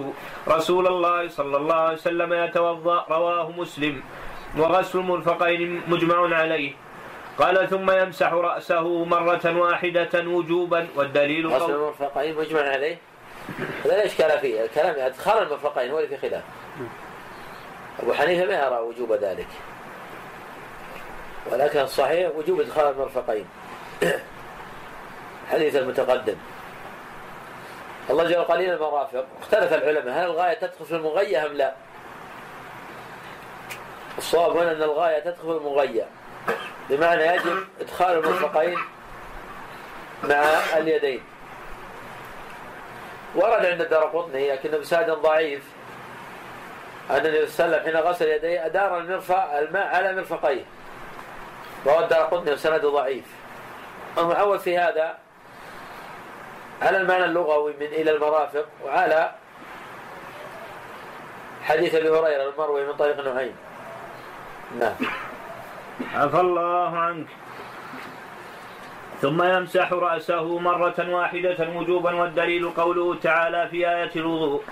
رسول 0.48 0.88
الله 0.88 1.28
صلى 1.28 1.58
الله 1.58 1.76
عليه 1.76 1.94
وسلم 1.94 2.34
يتوضأ 2.34 3.06
رواه 3.10 3.52
مسلم 3.58 4.02
وغسل 4.58 5.00
المرفقين 5.00 5.82
مجمع 5.88 6.36
عليه. 6.38 6.74
قال 7.42 7.70
ثم 7.70 7.92
يمسح 7.92 8.34
رأسه 8.34 9.06
مرة 9.06 9.58
واحدة 9.60 10.10
وجوبا 10.14 10.88
والدليل 10.96 11.48
غسل 11.48 11.72
المرفقين 11.72 12.36
مجمع 12.36 12.62
عليه؟ 12.62 12.98
هذا 13.86 13.98
لا 13.98 14.06
إشكال 14.06 14.40
فيه؟ 14.40 14.64
الكلام 14.64 14.96
إدخال 15.00 15.44
المرفقين 15.44 15.92
هو 15.92 16.00
اللي 16.00 16.18
في 16.18 16.30
خلاف. 16.30 16.44
أبو 18.00 18.14
حنيفة 18.14 18.46
ما 18.46 18.54
يرى 18.54 18.80
وجوب 18.80 19.14
ذلك. 19.14 19.48
ولكن 21.52 21.80
الصحيح 21.80 22.32
وجوب 22.36 22.62
إدخال 22.62 22.88
المرفقين. 22.88 23.46
حديث 25.52 25.76
المتقدم. 25.76 26.36
الله 28.10 28.24
جل 28.24 28.44
قليل 28.44 28.74
المرافق. 28.74 29.26
اختلف 29.42 29.74
العلماء 29.74 30.20
هل 30.20 30.26
الغاية 30.26 30.54
تدخل 30.54 30.86
في 30.86 30.96
المغية 30.96 31.46
أم 31.46 31.54
لا؟ 31.54 31.74
الصواب 34.18 34.58
هنا 34.58 34.72
أن 34.72 34.84
الغاية 34.84 35.20
تدخل 35.20 35.60
في 35.60 35.68
المغية. 35.68 36.06
بمعنى 36.90 37.24
يجب 37.24 37.68
إدخال 37.82 38.18
المرفقين 38.18 38.78
مع 40.24 40.44
اليدين. 40.78 41.24
ورد 43.36 43.66
عند 43.66 43.82
الدار 43.82 44.04
قطني 44.04 44.52
لكنه 44.52 44.78
بسند 44.78 45.10
ضعيف 45.10 45.64
أن 47.10 47.16
النبي 47.16 47.48
صلى 47.48 47.66
الله 47.66 47.78
عليه 47.78 47.90
وسلم 47.90 47.96
حين 47.96 48.10
غسل 48.12 48.28
يديه 48.28 48.66
أدار 48.66 48.98
المرفق 48.98 49.58
الماء 49.58 49.96
على 49.96 50.16
مرفقيه. 50.16 50.64
رواه 51.86 52.00
الدار 52.00 52.22
قطني 52.22 52.52
وسنده 52.52 52.90
ضعيف. 52.90 53.26
المعول 54.18 54.60
في 54.60 54.78
هذا 54.78 55.18
على 56.82 56.98
المعنى 56.98 57.26
اللغوي 57.26 57.74
من 57.80 57.86
إلى 57.86 58.12
المرافق 58.12 58.66
وعلى 58.86 59.32
حديث 61.64 61.96
أبي 61.96 62.10
هريرة 62.10 62.50
المروي 62.50 62.86
من 62.86 62.94
طريق 62.94 63.34
نعيم. 63.34 63.56
نعم. 64.80 64.96
عفى 66.16 66.40
الله 66.40 66.98
عنك. 66.98 67.28
ثم 69.22 69.44
يمسح 69.44 69.94
رأسه 69.94 70.60
مرة 70.60 71.10
واحدة 71.10 71.70
وجوبا 71.76 72.16
والدليل 72.16 72.70
قوله 72.70 73.16
تعالى 73.16 73.68
في 73.72 73.90
آية 73.90 74.12
الوضوء 74.16 74.64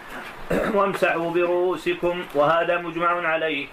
وامسحوا 0.74 1.32
برؤوسكم 1.32 2.24
وهذا 2.36 2.78
مجمع 2.78 3.28
عليه. 3.28 3.68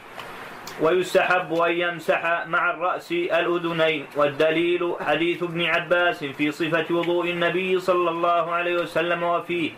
ويستحب 0.80 1.54
أن 1.54 1.72
يمسح 1.72 2.46
مع 2.46 2.70
الرأس 2.70 3.12
الأذنين. 3.12 4.06
والدليل 4.16 4.96
حديث 5.00 5.42
ابن 5.42 5.64
عباس 5.64 6.24
في 6.24 6.50
صفة 6.50 6.86
وضوء 6.90 7.30
النبي 7.30 7.80
صلى 7.80 8.10
الله 8.10 8.54
عليه 8.54 8.74
وسلم 8.74 9.22
وفيه 9.22 9.70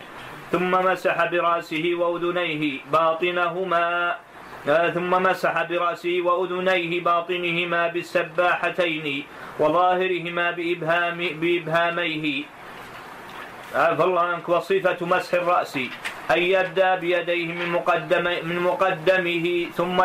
ثم 0.51 0.71
مسح 0.71 1.25
برأسه 1.25 1.95
وأذنيه 1.95 2.79
باطنهما 2.91 4.15
ثم 4.67 5.09
مسح 5.09 5.63
برأسه 5.63 6.21
وأذنيه 6.21 7.03
باطنهما 7.03 7.87
بالسباحتين 7.87 9.23
وظاهرهما 9.59 10.51
بإبهام 10.51 11.17
بإبهاميه. 11.17 12.43
عفى 13.75 14.03
الله 14.03 14.21
عنك 14.21 14.49
وصفة 14.49 15.05
مسح 15.05 15.33
الرأس. 15.33 15.77
أن 16.31 16.41
يبدأ 16.41 16.95
بيديه 16.95 17.47
من 17.53 17.69
مقدم 17.69 18.23
من 18.23 18.59
مقدمه 18.59 19.45
ثم 19.77 19.97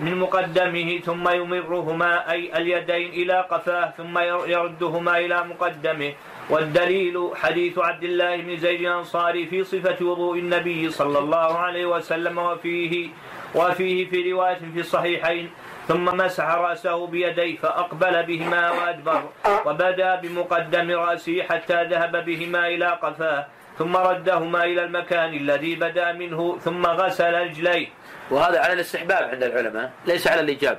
من 0.00 0.14
مقدمه 0.18 0.98
ثم 0.98 1.28
يمرهما 1.28 2.30
أي 2.30 2.56
اليدين 2.56 3.08
إلى 3.08 3.36
قفاه 3.50 3.92
ثم 3.98 4.18
يردهما 4.48 5.18
إلى 5.18 5.44
مقدمه. 5.44 6.12
والدليل 6.50 7.30
حديث 7.36 7.78
عبد 7.78 8.04
الله 8.04 8.36
بن 8.36 8.56
زيد 8.56 8.80
الأنصاري 8.80 9.46
في 9.46 9.64
صفة 9.64 10.04
وضوء 10.04 10.38
النبي 10.38 10.90
صلى 10.90 11.18
الله 11.18 11.58
عليه 11.58 11.86
وسلم 11.86 12.38
وفيه 12.38 13.08
وفيه 13.54 14.10
في 14.10 14.32
رواية 14.32 14.58
في 14.74 14.80
الصحيحين 14.80 15.50
ثم 15.88 16.04
مسح 16.04 16.44
رأسه 16.44 17.06
بيديه 17.06 17.56
فأقبل 17.56 18.22
بهما 18.22 18.70
وأدبر 18.70 19.22
وبدا 19.66 20.14
بمقدم 20.14 20.90
رأسه 20.90 21.42
حتى 21.42 21.84
ذهب 21.84 22.24
بهما 22.24 22.66
إلى 22.66 22.86
قفاه 22.86 23.46
ثم 23.78 23.96
ردهما 23.96 24.64
إلى 24.64 24.84
المكان 24.84 25.34
الذي 25.34 25.74
بدا 25.74 26.12
منه 26.12 26.58
ثم 26.58 26.86
غسل 26.86 27.34
رجليه. 27.34 27.88
وهذا 28.30 28.60
على 28.60 28.72
الاستحباب 28.72 29.30
عند 29.30 29.42
العلماء 29.42 29.92
ليس 30.06 30.28
على 30.28 30.40
الإيجاب. 30.40 30.78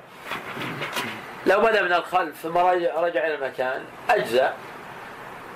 لو 1.46 1.62
بدا 1.62 1.82
من 1.82 1.94
الخلف 1.94 2.36
ثم 2.36 2.58
رجع 2.58 3.28
إلى 3.28 3.36
المكان 3.36 3.82
أجزأ. 4.10 4.54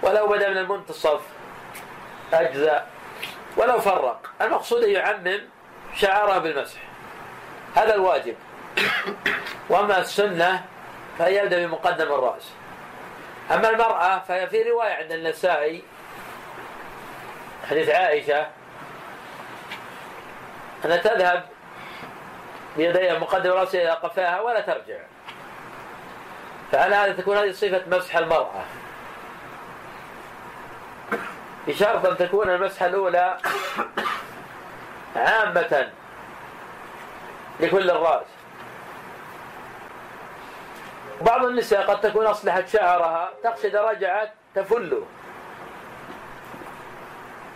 ولو 0.04 0.28
بدا 0.28 0.50
من 0.50 0.58
المنتصف 0.58 1.22
أجزأ. 2.34 2.86
ولو 3.58 3.80
فرق. 3.80 4.32
المقصود 4.42 4.84
أن 4.84 4.90
يعمم 4.90 5.40
شعره 5.96 6.38
بالمسح. 6.38 6.80
هذا 7.76 7.96
الواجب. 7.96 8.36
وأما 9.70 10.00
السنة 10.00 10.66
فهي 11.20 11.38
يبدأ 11.38 11.66
بمقدم 11.66 12.14
الرأس. 12.14 12.52
أما 13.52 13.70
المرأة 13.70 14.20
فهي 14.20 14.48
في 14.48 14.64
رواية 14.64 14.94
عند 14.94 15.12
النسائي 15.12 15.84
حديث 17.70 17.90
عائشة 17.90 18.48
أنها 20.86 20.98
تذهب 20.98 21.44
بيديها 22.78 23.20
مقدم 23.20 23.52
رأسها 23.52 23.82
إلى 23.82 23.92
قفاها 23.92 24.42
ولا 24.42 24.60
ترجع. 24.60 25.00
فعلى 26.72 26.96
هذا 26.96 27.14
تكون 27.14 27.38
هذه 27.38 27.52
صفة 27.52 27.82
مسح 27.88 28.18
المرأة. 28.18 28.64
بشرط 31.68 32.06
أن 32.06 32.18
تكون 32.18 32.50
المسحة 32.50 32.86
الأولى 32.86 33.38
عامة. 35.16 35.90
لكل 37.60 37.92
الرأس. 37.92 38.26
بعض 41.22 41.46
النساء 41.46 41.82
قد 41.88 42.02
تكون 42.02 42.26
أصلحت 42.26 42.68
شعرها 42.68 43.30
تقصد 43.44 43.76
رجعت 43.76 44.32
تفله 44.56 45.06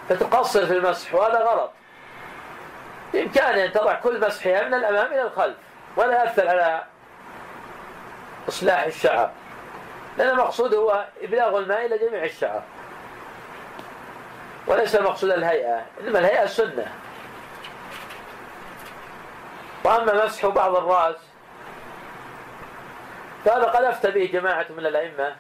فتقصر 0.09 0.65
في 0.65 0.73
المسح 0.73 1.15
وهذا 1.15 1.39
غلط. 1.39 1.71
بإمكانها 3.13 3.65
أن 3.65 3.71
تضع 3.71 3.93
كل 3.93 4.27
مسحها 4.27 4.67
من 4.67 4.73
الأمام 4.73 5.13
إلى 5.13 5.21
الخلف 5.21 5.55
ولا 5.97 6.23
يأثر 6.23 6.47
على 6.47 6.83
إصلاح 8.49 8.83
الشعر. 8.83 9.31
لأن 10.17 10.29
المقصود 10.29 10.73
هو 10.73 11.05
إبلاغ 11.21 11.57
الماء 11.57 11.85
إلى 11.85 11.97
جميع 11.97 12.23
الشعر. 12.23 12.63
وليس 14.67 14.95
المقصود 14.95 15.31
الهيئة 15.31 15.85
إنما 16.01 16.19
الهيئة 16.19 16.45
سنة 16.45 16.88
وأما 19.84 20.26
مسح 20.26 20.46
بعض 20.46 20.76
الرأس 20.76 21.15
فهذا 23.46 23.63
قد 23.63 23.84
أفتى 23.84 24.12
به 24.12 24.26
جماعة 24.26 24.65
من 24.70 24.86
الأئمة. 24.86 25.36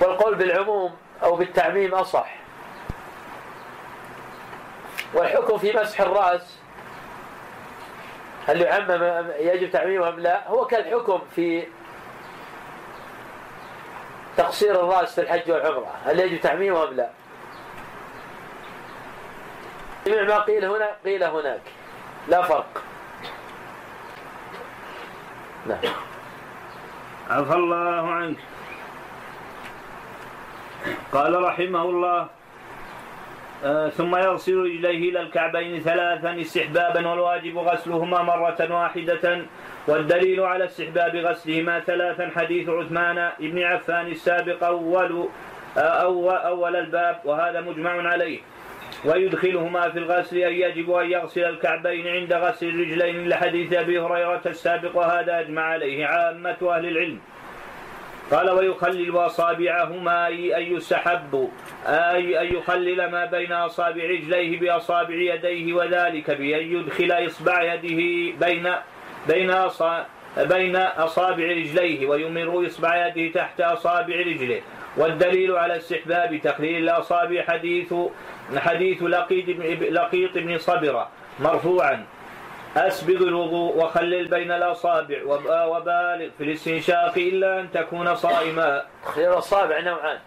والقول 0.00 0.34
بالعموم 0.34 0.96
أو 1.22 1.36
بالتعميم 1.36 1.94
أصح. 1.94 2.34
والحكم 5.14 5.58
في 5.58 5.72
مسح 5.72 6.00
الرأس 6.00 6.58
هل 8.46 8.60
يعمم 8.60 9.30
يجب 9.38 9.70
تعميمه 9.70 10.08
أم 10.08 10.20
لا؟ 10.20 10.48
هو 10.48 10.66
كالحكم 10.66 11.20
في 11.34 11.66
تقصير 14.36 14.80
الرأس 14.80 15.14
في 15.14 15.20
الحج 15.20 15.50
والعمرة 15.50 15.94
هل 16.04 16.20
يجب 16.20 16.40
تعميمه 16.40 16.88
أم 16.88 16.94
لا؟ 16.94 17.10
جميع 20.10 20.22
ما 20.22 20.38
قيل 20.38 20.64
هنا 20.64 20.88
قيل 21.04 21.24
هناك. 21.24 21.60
لا 22.28 22.42
فرق. 22.42 22.82
نعم. 25.66 25.78
عفى 27.30 27.54
الله 27.54 28.10
عنك. 28.10 28.36
قال 31.12 31.42
رحمه 31.42 31.82
الله 31.82 32.28
آه 33.64 33.88
ثم 33.88 34.16
يغسل 34.16 34.56
رجليه 34.56 35.10
إلى 35.10 35.20
الكعبين 35.20 35.80
ثلاثا 35.80 36.40
استحبابا 36.40 37.08
والواجب 37.08 37.58
غسلهما 37.58 38.22
مرة 38.22 38.68
واحدة 38.70 39.42
والدليل 39.88 40.40
على 40.40 40.64
استحباب 40.64 41.16
غسلهما 41.16 41.80
ثلاثا 41.80 42.30
حديث 42.36 42.68
عثمان 42.68 43.30
بن 43.40 43.62
عفان 43.62 44.06
السابق 44.06 44.64
أول 44.64 45.28
آه 45.76 45.80
أول, 45.80 46.34
أول 46.34 46.76
الباب 46.76 47.20
وهذا 47.24 47.60
مجمع 47.60 48.08
عليه. 48.08 48.40
ويدخلهما 49.04 49.90
في 49.90 49.98
الغسل 49.98 50.38
أن 50.38 50.52
يجب 50.52 50.92
أن 50.92 51.10
يغسل 51.10 51.44
الكعبين 51.44 52.08
عند 52.08 52.32
غسل 52.32 52.68
الرجلين 52.68 53.28
لحديث 53.28 53.72
أبي 53.72 53.98
هريرة 54.00 54.42
السابق 54.46 54.96
وهذا 54.96 55.40
أجمع 55.40 55.62
عليه 55.62 56.06
عامة 56.06 56.56
أهل 56.62 56.86
العلم. 56.86 57.18
قال 58.30 58.50
ويخلل 58.50 59.16
أصابعهما 59.16 60.26
أي 60.26 60.56
أن 60.56 60.76
يستحب 60.76 61.50
أي 61.86 62.40
أن 62.40 62.54
يخلل 62.54 63.10
ما 63.10 63.24
بين 63.24 63.52
أصابع 63.52 64.04
رجليه 64.04 64.60
بأصابع 64.60 65.14
يديه 65.14 65.72
وذلك 65.72 66.30
بأن 66.30 66.72
يدخل 66.72 67.26
إصبع 67.26 67.74
يده 67.74 68.36
بين 68.46 68.72
بين 69.28 69.50
أصابع 69.50 70.04
بين 70.36 70.76
أصابع 70.76 71.44
رجليه 71.44 72.06
ويمر 72.06 72.66
إصبع 72.66 73.06
يده 73.06 73.32
تحت 73.32 73.60
أصابع 73.60 74.14
رجله. 74.14 74.60
والدليل 74.96 75.56
على 75.56 75.76
استحباب 75.76 76.40
تخليل 76.44 76.82
الأصابع 76.82 77.42
حديث 77.42 77.94
حديث 78.56 79.02
لقيط 79.02 80.38
بن 80.38 80.58
صبرة. 80.58 81.08
مرفوعا. 81.40 82.06
أسبغ 82.76 83.16
الوضوء 83.16 83.76
وخلل 83.76 84.28
بين 84.28 84.52
الأصابع 84.52 85.16
وبالغ 85.48 86.28
في 86.38 86.44
الاستنشاق 86.44 87.12
إلا 87.16 87.60
أن 87.60 87.72
تكون 87.72 88.14
صائما. 88.14 88.84
تخليل 89.04 89.28
الأصابع 89.28 89.80
نوعان. 89.80 90.18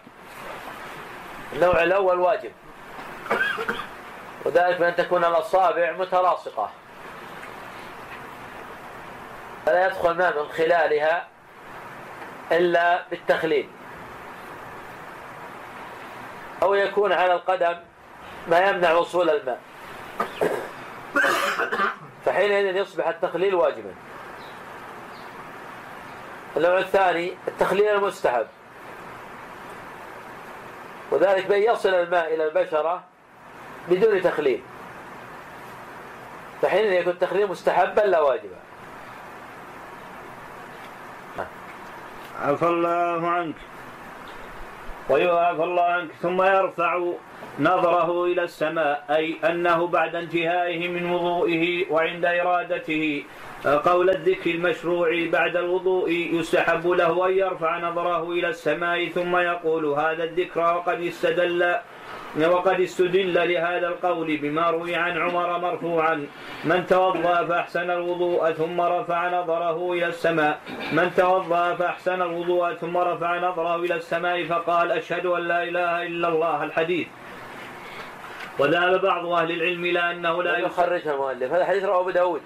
النوع 1.52 1.82
الأول 1.82 2.20
واجب. 2.20 2.52
وذلك 4.44 4.78
بأن 4.78 4.96
تكون 4.96 5.24
الأصابع 5.24 5.92
متلاصقة. 5.92 6.70
فلا 9.66 9.86
يدخل 9.86 10.10
الماء 10.10 10.42
من 10.42 10.48
خلالها 10.48 11.26
إلا 12.52 13.02
بالتخليل. 13.10 13.68
أو 16.64 16.74
يكون 16.74 17.12
على 17.12 17.32
القدم 17.32 17.76
ما 18.48 18.58
يمنع 18.68 18.92
وصول 18.92 19.30
الماء. 19.30 19.60
فحينئذ 22.24 22.76
يصبح 22.76 23.08
التخليل 23.08 23.54
واجبا. 23.54 23.94
النوع 26.56 26.78
الثاني 26.78 27.34
التخليل 27.48 27.88
المستحب. 27.88 28.46
وذلك 31.10 31.46
بأن 31.46 31.62
يصل 31.62 31.88
الماء 31.88 32.34
إلى 32.34 32.48
البشرة 32.48 33.02
بدون 33.88 34.22
تخليل. 34.22 34.62
فحينئذ 36.62 36.92
يكون 36.92 37.12
التخليل 37.12 37.46
مستحبا 37.46 38.00
لا 38.00 38.20
واجبا. 38.20 38.56
عفى 42.42 42.66
الله 42.66 43.30
عنك. 43.30 43.54
ويعفى 45.08 45.64
الله 45.64 45.82
عنك 45.82 46.10
ثم 46.22 46.42
يرفع 46.42 47.00
نظره 47.60 48.24
إلى 48.24 48.42
السماء 48.42 49.04
أي 49.10 49.36
أنه 49.44 49.86
بعد 49.86 50.14
انتهائه 50.14 50.88
من 50.88 51.10
وضوئه 51.10 51.92
وعند 51.92 52.24
إرادته. 52.24 53.24
قول 53.64 54.10
الذكر 54.10 54.50
المشروع 54.50 55.08
بعد 55.32 55.56
الوضوء 55.56 56.10
يستحب 56.10 56.86
له 56.86 57.26
أن 57.26 57.32
يرفع 57.32 57.78
نظره 57.78 58.30
إلى 58.30 58.48
السماء 58.48 59.08
ثم 59.08 59.36
يقول 59.36 59.84
هذا 59.86 60.24
الذكر 60.24 60.60
وقد 60.60 61.00
استدل 61.00 61.74
وقد 62.36 62.80
استدل 62.80 63.34
لهذا 63.34 63.88
القول 63.88 64.36
بما 64.36 64.70
روي 64.70 64.94
عن 64.94 65.18
عمر 65.18 65.58
مرفوعا 65.58 66.26
من 66.64 66.86
توضأ 66.86 67.44
فأحسن 67.44 67.90
الوضوء 67.90 68.52
ثم 68.52 68.80
رفع 68.80 69.28
نظره 69.40 69.92
إلى 69.92 70.06
السماء. 70.06 70.60
من 70.92 71.14
توضأ 71.16 71.74
فأحسن 71.74 72.22
الوضوء 72.22 72.74
ثم 72.74 72.96
رفع 72.96 73.38
نظره 73.38 73.76
إلى 73.76 73.94
السماء 73.94 74.44
فقال 74.44 74.92
أشهد 74.92 75.26
أن 75.26 75.42
لا 75.42 75.62
إله 75.62 76.02
إلا 76.02 76.28
الله. 76.28 76.64
الحديث. 76.64 77.08
وذهب 78.58 79.00
بعض 79.00 79.26
أهل 79.26 79.50
العلم 79.50 79.84
إلى 79.84 80.10
أنه 80.10 80.42
لا 80.42 80.58
يخرجها 80.58 81.14
المؤلف. 81.14 81.52
هذا 81.52 81.64
حديث 81.64 81.84
رواه 81.84 82.00
أبو 82.00 82.10
داود. 82.10 82.42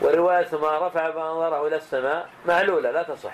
ورواية 0.00 0.48
ما 0.52 0.86
رفع 0.86 1.08
نظره 1.08 1.66
إلى 1.66 1.76
السماء 1.76 2.28
معلولة 2.46 2.90
لا 2.90 3.02
تصح. 3.02 3.32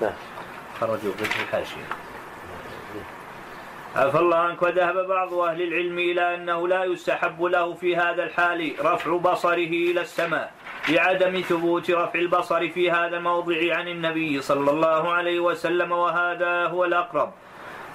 نعم. 0.00 0.12
خرجوا 0.80 1.12
في 1.12 1.42
الحاشية. 1.42 1.88
عفى 3.96 4.18
الله 4.18 4.36
عنك 4.36 4.62
وذهب 4.62 5.06
بعض 5.08 5.34
أهل 5.34 5.62
العلم 5.62 5.98
إلى 5.98 6.34
أنه 6.34 6.68
لا 6.68 6.84
يستحب 6.84 7.42
له 7.42 7.74
في 7.74 7.96
هذا 7.96 8.24
الحال 8.24 8.74
رفع 8.80 9.16
بصره 9.16 9.72
إلى 9.90 10.00
السماء 10.00 10.52
لعدم 10.88 11.40
ثبوت 11.40 11.90
رفع 11.90 12.18
البصر 12.18 12.68
في 12.68 12.90
هذا 12.90 13.16
الموضع 13.16 13.76
عن 13.76 13.88
النبي 13.88 14.42
صلى 14.42 14.70
الله 14.70 15.12
عليه 15.12 15.40
وسلم 15.40 15.92
وهذا 15.92 16.66
هو 16.66 16.84
الأقرب. 16.84 17.32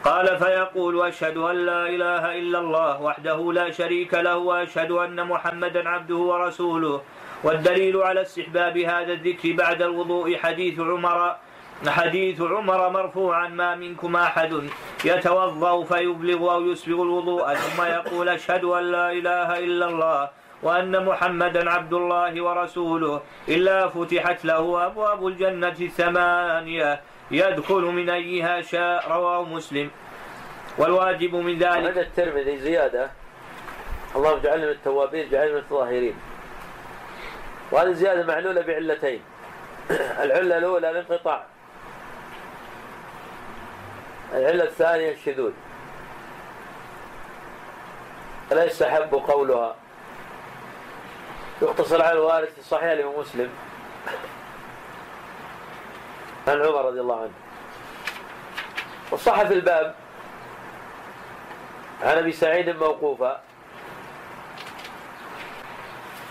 قال 0.03 0.37
فيقول 0.37 1.07
أشهد 1.07 1.37
أن 1.37 1.55
لا 1.55 1.89
إله 1.89 2.39
إلا 2.39 2.59
الله 2.59 3.01
وحده 3.01 3.53
لا 3.53 3.71
شريك 3.71 4.13
له 4.13 4.37
وأشهد 4.37 4.91
أن 4.91 5.27
محمدا 5.27 5.89
عبده 5.89 6.15
ورسوله. 6.15 7.01
والدليل 7.43 7.97
على 7.97 8.21
استحباب 8.21 8.77
هذا 8.77 9.13
الذكر 9.13 9.51
بعد 9.51 9.81
الوضوء 9.81 10.37
حديث 10.37 10.79
عمر 10.79 11.35
حديث 11.87 12.41
عمر 12.41 12.89
مرفوعا 12.89 13.47
ما 13.47 13.75
منكم 13.75 14.15
أحد 14.15 14.69
يتوضأ 15.05 15.83
فيبلغ 15.83 16.53
أو 16.53 16.61
يسبغ 16.61 17.01
الوضوء 17.01 17.53
ثم 17.53 17.81
يقول 17.83 18.29
أشهد 18.29 18.63
أن 18.63 18.83
لا 18.83 19.11
إله 19.11 19.59
إلا 19.59 19.85
الله 19.87 20.29
وأن 20.63 21.05
محمدا 21.05 21.69
عبد 21.69 21.93
الله 21.93 22.43
ورسوله. 22.43 23.21
إلا 23.47 23.87
فتحت 23.87 24.45
له 24.45 24.85
أبواب 24.85 25.27
الجنة 25.27 25.75
الثمانية 25.81 27.01
يدخل 27.31 27.81
من 27.81 28.09
أيها 28.09 28.61
شاء 28.61 29.11
رواه 29.11 29.43
مسلم. 29.43 29.89
والواجب 30.77 31.35
من 31.35 31.57
ذلك 31.59 31.87
هذا 31.87 32.01
الترمذي 32.01 32.57
زيادة؟ 32.57 33.11
اللهم 34.15 34.37
اجعلنا 34.37 34.65
من 34.65 34.71
التوابين 34.71 35.27
اجعلنا 35.27 35.51
من 35.51 35.59
الطاهرين. 35.59 36.15
وهذه 37.71 37.87
الزيادة 37.87 38.25
معلولة 38.25 38.61
بعلتين. 38.61 39.21
العلة 40.23 40.57
الأولى 40.57 40.89
الانقطاع. 40.89 41.58
العلة 44.33 44.63
الثانية 44.63 45.11
الشذوذ. 45.11 45.51
فلا 48.49 48.63
يستحب 48.63 49.13
قولها؟ 49.15 49.75
يقتصر 51.61 52.01
على 52.01 52.13
الوارد 52.13 52.47
في 52.47 52.59
الصحيح 52.59 52.91
لمسلم 52.91 53.19
مسلم. 53.19 53.49
عن 56.47 56.61
عمر 56.61 56.85
رضي 56.85 56.99
الله 56.99 57.21
عنه. 57.21 57.31
وصح 59.11 59.43
في 59.43 59.53
الباب 59.53 59.95
عن 62.01 62.17
أبي 62.17 62.31
سعيد 62.31 62.69
موقوفا. 62.69 63.41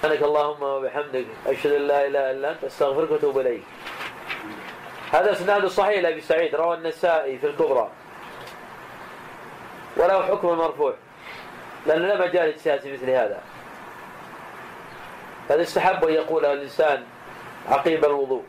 سبحانك 0.02 0.22
اللهم 0.22 0.62
وبحمدك 0.62 1.26
أشهد 1.46 1.72
أن 1.72 1.82
لا 1.82 2.06
إله 2.06 2.30
إلا 2.30 2.50
أنت 2.50 2.64
أستغفرك 2.64 3.10
وأتوب 3.10 3.38
إليك. 3.38 3.62
هذا 5.12 5.32
إسناد 5.32 5.66
صحيح 5.66 6.02
لأبي 6.02 6.20
سعيد 6.20 6.54
روى 6.54 6.76
النسائي 6.76 7.38
في 7.38 7.46
الكبرى. 7.46 7.88
وله 9.96 10.22
حكم 10.22 10.48
مرفوع. 10.48 10.94
لأنه 11.86 12.06
لا 12.06 12.26
مجال 12.26 12.48
اجتهاد 12.48 12.88
مثل 12.88 13.10
هذا. 13.10 13.40
هذا 15.50 15.62
استحب 15.62 16.04
أن 16.04 16.14
يقوله 16.14 16.52
الإنسان 16.52 17.02
عقيب 17.68 18.04
الوضوء. 18.04 18.42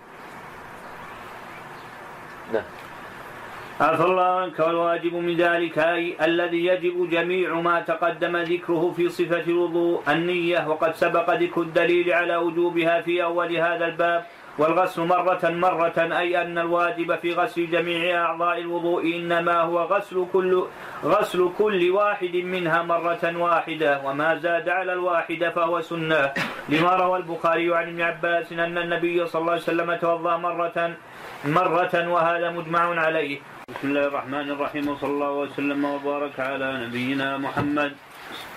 نعم. 2.53 2.63
عفى 3.81 4.03
الله 4.03 4.23
عنك 4.23 4.59
والواجب 4.59 5.13
من 5.13 5.37
ذلك 5.37 5.77
أي 5.77 6.15
الذي 6.21 6.65
يجب 6.65 7.09
جميع 7.09 7.53
ما 7.53 7.81
تقدم 7.81 8.37
ذكره 8.37 8.93
في 8.97 9.09
صفة 9.09 9.39
الوضوء 9.47 10.03
النية 10.07 10.67
وقد 10.67 10.95
سبق 10.95 11.33
ذكر 11.33 11.61
الدليل 11.61 12.13
على 12.13 12.35
وجوبها 12.35 13.01
في 13.01 13.23
أول 13.23 13.57
هذا 13.57 13.85
الباب. 13.85 14.25
والغسل 14.59 15.01
مرة 15.07 15.43
مرة 15.43 15.97
أي 16.19 16.41
أن 16.41 16.57
الواجب 16.57 17.15
في 17.15 17.33
غسل 17.33 17.71
جميع 17.71 18.25
أعضاء 18.25 18.57
الوضوء 18.59 19.15
إنما 19.15 19.61
هو 19.61 19.79
غسل 19.83 20.27
كل 20.33 20.63
غسل 21.03 21.49
كل 21.57 21.91
واحد 21.91 22.35
منها 22.35 22.83
مرة 22.83 23.23
واحدة 23.23 24.01
وما 24.05 24.35
زاد 24.35 24.69
على 24.69 24.93
الواحدة 24.93 25.49
فهو 25.49 25.81
سنة. 25.81 26.33
لما 26.69 26.95
روى 26.95 27.17
البخاري 27.17 27.75
عن 27.75 27.87
ابن 27.87 28.01
عباس 28.01 28.51
أن 28.51 28.77
النبي 28.77 29.27
صلى 29.27 29.39
الله 29.41 29.51
عليه 29.51 29.61
وسلم 29.61 29.95
توضأ 29.95 30.37
مرة 30.37 30.77
مرة 31.45 31.93
وهذا 32.07 32.47
مجمع 32.51 32.83
عليه. 32.99 33.39
بسم 33.69 33.87
الله 33.87 34.05
الرحمن 34.11 34.47
الرحيم 34.51 34.87
وصلى 34.87 35.11
الله 35.11 35.31
وسلم 35.31 35.85
وبارك 35.85 36.39
على 36.39 36.67
نبينا 36.83 37.37
محمد 37.37 37.91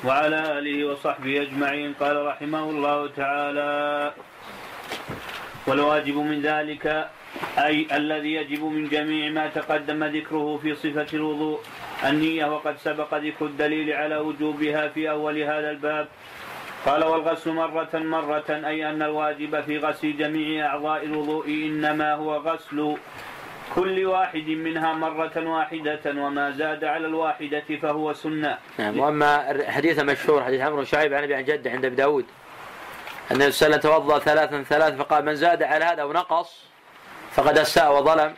وعلى 0.05 0.59
آله 0.59 0.77
وصحبه 0.85 1.43
أجمعين. 1.43 1.95
قال 2.01 2.27
رحمه 2.27 2.65
الله 2.71 2.99
تعالى 3.17 3.71
والواجب 5.67 6.17
من 6.17 6.43
ذلك 6.43 7.09
أي 7.59 7.87
الذي 7.93 8.33
يجب 8.35 8.65
من 8.65 8.89
جميع 8.89 9.31
ما 9.31 9.49
تقدم 9.49 10.05
ذكره 10.05 10.57
في 10.63 10.75
صفة 10.75 11.07
الوضوء. 11.15 11.61
النية 12.05 12.47
وقد 12.55 12.77
سبق 12.79 13.15
ذكر 13.15 13.47
الدليل 13.47 13.93
على 13.93 14.17
وجوبها 14.17 14.89
في 14.89 15.11
أول 15.11 15.39
هذا 15.39 15.71
الباب. 15.71 16.09
قال 16.87 17.05
والغسل 17.05 17.53
مرة 17.53 17.89
مرة 17.95 18.51
أي 18.51 18.91
أن 18.91 19.03
الواجب 19.03 19.61
في 19.61 19.79
غسل 19.79 20.17
جميع 20.17 20.67
أعضاء 20.67 21.05
الوضوء 21.05 21.47
إنما 21.47 22.15
هو 22.15 22.37
غسل 22.37 22.97
كل 23.75 24.05
واحد 24.05 24.49
منها 24.49 24.93
مرة 24.93 25.37
واحدة 25.37 26.01
وما 26.07 26.51
زاد 26.51 26.85
على 26.85 27.07
الواحدة 27.07 27.69
فهو 27.83 28.13
سنة. 28.13 28.59
نعم 28.79 28.99
وأما 28.99 29.63
حديث 29.69 30.01
مشهور 30.01 30.45
حديث 30.45 30.61
عمرو 30.61 30.85
شعيب 30.85 31.15
عن 31.15 31.23
أبي 31.23 31.35
عن 31.35 31.45
جده 31.45 31.71
عند 31.71 31.85
أبي 31.85 31.97
داود. 31.97 32.25
النبي 33.31 33.53
صلى 33.53 33.67
الله 33.67 33.79
عليه 33.79 33.89
وسلم 33.89 33.93
توضأ 33.93 34.19
ثلاثا 34.19 34.65
ثلاث 34.69 34.95
فقال 34.95 35.25
من 35.25 35.37
زاد 35.37 35.63
على 35.63 35.85
هذا 35.85 36.03
أو 36.03 36.13
نقص 36.13 36.59
فقد 37.35 37.59
أساء 37.59 37.93
وظلم. 37.93 38.35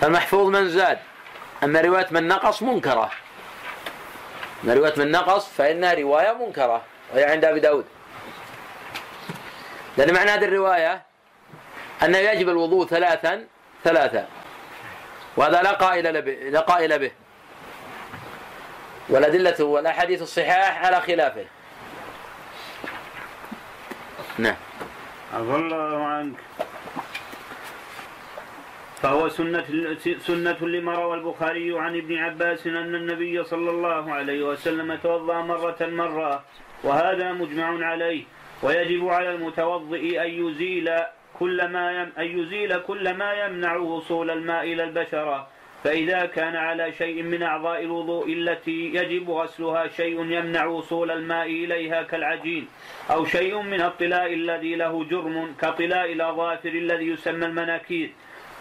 فالمحفوظ 0.00 0.48
من 0.48 0.68
زاد. 0.68 0.98
أما 1.64 1.80
رواية 1.80 2.06
من 2.10 2.28
نقص 2.28 2.62
منكرة. 2.62 3.10
أما 4.64 4.74
رواية 4.74 4.94
من 4.96 5.10
نقص 5.10 5.48
فإنها 5.48 5.94
رواية 5.94 6.32
منكرة 6.32 6.82
وهي 7.12 7.24
عند 7.24 7.44
أبي 7.44 7.60
داود. 7.60 7.84
لأن 9.96 10.14
معنى 10.14 10.30
هذه 10.30 10.44
الرواية 10.44 11.02
أنه 12.02 12.18
يجب 12.18 12.48
الوضوء 12.48 12.86
ثلاثا 12.86 13.44
ثلاثا. 13.84 14.28
وهذا 15.36 15.62
لا 15.62 15.72
قائل 15.72 16.22
به 16.22 16.32
لا 16.32 16.60
قائل 16.60 16.98
به. 16.98 17.10
والأدلة 19.08 19.64
والأحاديث 19.64 20.22
الصحاح 20.22 20.84
على 20.86 21.00
خلافه. 21.00 21.44
نعم. 24.38 24.56
عفى 25.34 25.56
الله 25.56 26.04
عنك. 26.04 26.34
فهو 29.02 29.28
سنة 29.28 29.64
سنة 30.18 30.60
لما 30.60 30.94
روى 30.94 31.14
البخاري 31.16 31.78
عن 31.78 31.96
ابن 31.96 32.16
عباس 32.16 32.66
أن 32.66 32.94
النبي 32.94 33.44
صلى 33.44 33.70
الله 33.70 34.12
عليه 34.12 34.42
وسلم 34.42 34.94
توضأ 34.94 35.42
مرة 35.42 35.76
مرة 35.80 36.44
وهذا 36.84 37.32
مجمع 37.32 37.86
عليه. 37.86 38.24
ويجب 38.62 39.08
على 39.08 39.30
المتوضئ 39.34 40.22
أن 40.22 40.30
يزيل 40.46 40.90
كل 41.38 41.68
ما 41.68 41.92
يم 41.92 42.12
أن 42.18 42.38
يزيل 42.38 42.78
كل 42.78 43.14
ما 43.14 43.32
يمنع 43.32 43.76
وصول 43.76 44.30
الماء 44.30 44.64
إلى 44.64 44.84
البشرة. 44.84 45.48
فإذا 45.84 46.26
كان 46.26 46.56
على 46.56 46.92
شيء 46.92 47.22
من 47.22 47.42
أعضاء 47.42 47.82
الوضوء 47.82 48.32
التي 48.32 48.94
يجب 48.94 49.30
غسلها 49.30 49.88
شيء 49.88 50.20
يمنع 50.20 50.64
وصول 50.64 51.10
الماء 51.10 51.46
إليها 51.46 52.02
كالعجين 52.02 52.68
أو 53.10 53.24
شيء 53.24 53.62
من 53.62 53.80
الطلاء 53.80 54.34
الذي 54.34 54.74
له 54.74 55.04
جرم 55.04 55.54
كطلاء 55.60 56.12
الأظافر 56.12 56.68
الذي 56.68 57.06
يسمى 57.06 57.46
المناكير 57.46 58.10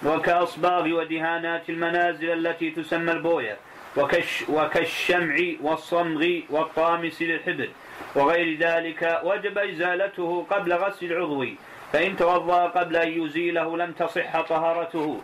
وكأصباغ 0.06 0.88
ودهانات 0.94 1.70
المنازل 1.70 2.30
التي 2.48 2.72
تسمى 2.72 3.12
البوية 3.12 3.58
وكش 3.98 4.50
وكالشمع 4.50 5.36
والصمغ 5.62 6.40
والطامس 6.50 7.22
للحبر 7.22 7.70
وغير 8.16 8.58
ذلك 8.58 9.22
وجب 9.24 9.58
إزالته 9.58 10.46
قبل 10.50 10.74
غسل 10.74 11.06
العضو 11.06 11.46
فإن 11.94 12.16
توضأ 12.16 12.68
قبل 12.68 12.96
أن 12.96 13.24
يزيله 13.24 13.78
لم 13.78 13.92
تصح 13.92 14.42
طهارته. 14.42 15.22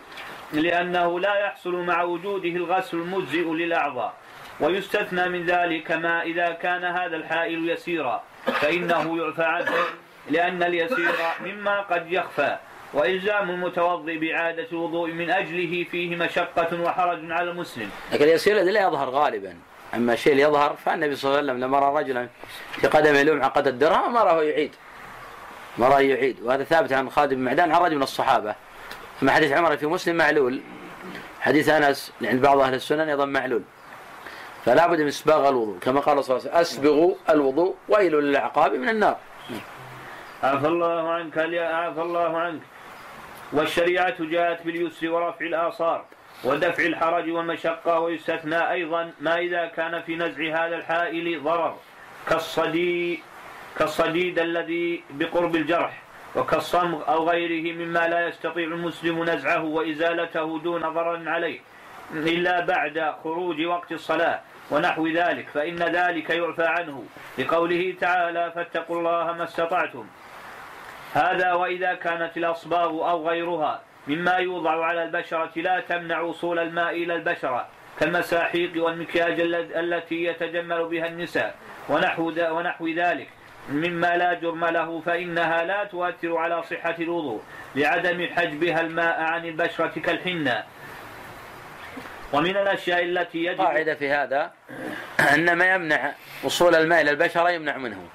لأنه 0.54 1.20
لا 1.20 1.36
يحصل 1.36 1.76
مع 1.76 2.04
وجوده 2.04 2.50
الغسل 2.50 2.98
المجزئ 2.98 3.50
للأعضاء. 3.50 4.14
ويستثنى 4.60 5.30
من 5.30 5.46
ذلك 5.46 5.92
ما 5.92 6.22
إذا 6.22 6.50
كان 6.50 6.84
هذا 6.84 7.16
الحائل 7.16 7.70
يسيرا. 7.70 8.24
فإنه 8.46 9.18
يعفى 9.18 9.44
عنه 9.44 9.72
لأن 10.30 10.64
اليسير 10.64 11.16
مما 11.46 11.82
قد 11.82 12.12
يخفى. 12.12 12.58
وإلزام 12.94 13.50
المتوضئ 13.50 14.18
بإعادة 14.18 14.68
الوضوء 14.72 15.12
من 15.12 15.30
أجله 15.30 15.84
فيه 15.92 16.16
مشقة 16.16 16.82
وحرج 16.82 17.32
على 17.32 17.52
المسلم. 17.52 17.90
لكن 18.14 18.24
اليسير 18.24 18.56
لا 18.64 18.82
يظهر 18.82 19.10
غالبا. 19.10 19.56
أما 19.94 20.14
الشيء 20.14 20.32
اللي 20.32 20.44
يظهر 20.44 20.76
فالنبي 20.76 21.16
صلى 21.16 21.30
الله 21.30 21.38
عليه 21.38 21.52
وسلم 21.52 21.64
لما 21.64 21.80
رأى 21.80 22.04
رجلا 22.04 22.28
في 22.72 22.88
قدمه 22.88 23.24
لمعة 23.24 23.50
قد 23.50 23.68
الدرهم 23.68 24.18
أمره 24.18 24.44
يعيد. 24.44 24.76
أمره 25.80 26.02
يعيد. 26.02 26.42
وهذا 26.42 26.64
ثابت 26.64 26.94
عن 26.94 27.10
خالد 27.10 27.34
بن 27.34 27.42
معدان 27.42 27.72
عن 27.72 27.82
رجل 27.82 27.96
من 27.96 28.04
الصحابة. 28.04 28.56
أما 29.24 29.32
حديث 29.32 29.52
عمر 29.52 29.78
في 29.78 29.86
مسلم 29.86 30.16
معلول. 30.16 30.62
حديث 31.42 31.70
أنس 31.70 32.14
عند 32.22 32.42
بعض 32.42 32.60
أهل 32.60 32.74
السنن 32.74 33.10
أيضا 33.10 33.26
معلول. 33.26 33.62
فلا 34.66 34.88
بد 34.88 35.02
من 35.02 35.08
إسباغ 35.08 35.50
الوضوء. 35.50 35.80
كما 35.80 36.00
قال 36.00 36.24
صلى 36.24 36.38
الله 36.38 36.50
عليه 36.50 36.60
وسلم 36.60 36.62
أسبغوا 36.62 37.16
الوضوء 37.30 37.76
ويل 37.90 38.14
للأعقاب 38.14 38.74
من 38.74 38.90
النار. 38.90 39.18
عفى 40.44 40.68
الله 40.68 41.10
عنك 41.10 41.38
عفى 41.38 42.02
الله 42.02 42.38
عنك. 42.38 42.62
والشريعة 43.54 44.16
جاءت 44.20 44.62
باليسر 44.66 45.12
ورفع 45.12 45.46
الآثار 45.46 46.06
ودفع 46.44 46.84
الحرج 46.84 47.30
والمشقة 47.32 48.00
ويستثنى 48.00 48.72
أيضا 48.72 49.12
ما 49.22 49.38
إذا 49.38 49.66
كان 49.66 50.02
في 50.02 50.16
نزع 50.16 50.66
هذا 50.66 50.76
الحائل 50.76 51.44
ضرر. 51.44 51.76
كالصديد 52.30 53.20
كالصديد 53.78 54.40
الذي 54.40 55.04
بقرب 55.10 55.56
الجرح. 55.56 56.02
وكالصمغ 56.38 57.08
أو 57.08 57.30
غيره 57.30 57.74
مما 57.74 58.08
لا 58.08 58.28
يستطيع 58.28 58.64
المسلم 58.64 59.24
نزعه 59.24 59.64
وإزالته 59.64 60.60
دون 60.60 60.82
ضرر 60.82 61.30
عليه 61.30 61.60
إلا 62.14 62.60
بعد 62.60 63.14
خروج 63.24 63.66
وقت 63.66 63.92
الصلاة 63.92 64.40
ونحو 64.72 65.08
ذلك 65.08 65.50
فإن 65.50 65.76
ذلك 65.76 66.30
يعفى 66.30 66.66
عنه. 66.66 67.04
لقوله 67.38 67.96
تعالى 68.02 68.52
فاتقوا 68.56 68.98
الله 68.98 69.34
ما 69.34 69.44
استطعتم. 69.44 70.08
هذا 71.14 71.54
وإذا 71.54 71.94
كانت 71.94 72.38
الأصباغ 72.38 72.90
أو 73.10 73.30
غيرها 73.30 73.82
مما 74.08 74.34
يوضع 74.34 74.86
على 74.86 75.04
البشرة 75.04 75.52
لا 75.56 75.80
تمنع 75.80 76.20
وصول 76.22 76.60
الماء 76.60 76.92
إلى 76.92 77.16
البشرة 77.16 77.68
كالمساحيق 78.00 78.84
والمكياج 78.84 79.40
التي 79.76 80.24
يتجمل 80.24 80.86
بها 80.86 81.08
النساء 81.08 81.56
ونحو, 81.90 82.32
ونحو 82.40 82.88
ذلك. 82.88 83.30
مما 83.70 84.18
لا 84.18 84.34
جرم 84.34 84.66
له 84.66 85.02
فإنها 85.06 85.64
لا 85.64 85.84
تؤثر 85.84 86.38
على 86.38 86.64
صحة 86.64 86.96
الوضوء 87.00 87.42
لعدم 87.76 88.28
حجبها 88.36 88.82
الماء 88.82 89.22
عن 89.22 89.46
البشرة 89.46 90.00
كالحنة. 90.00 90.64
ومن 92.34 92.58
الأشياء 92.58 93.04
التي 93.04 93.38
يجب 93.38 93.62
قاعدة 93.62 93.96
في 93.96 94.12
هذا 94.12 94.52
أن 95.34 95.54
ما 95.54 95.66
يمنع 95.66 96.12
وصول 96.44 96.76
الماء 96.76 97.02
إلى 97.02 97.12
البشرة 97.12 97.50
يمنع 97.50 97.78
منه. 97.78 98.08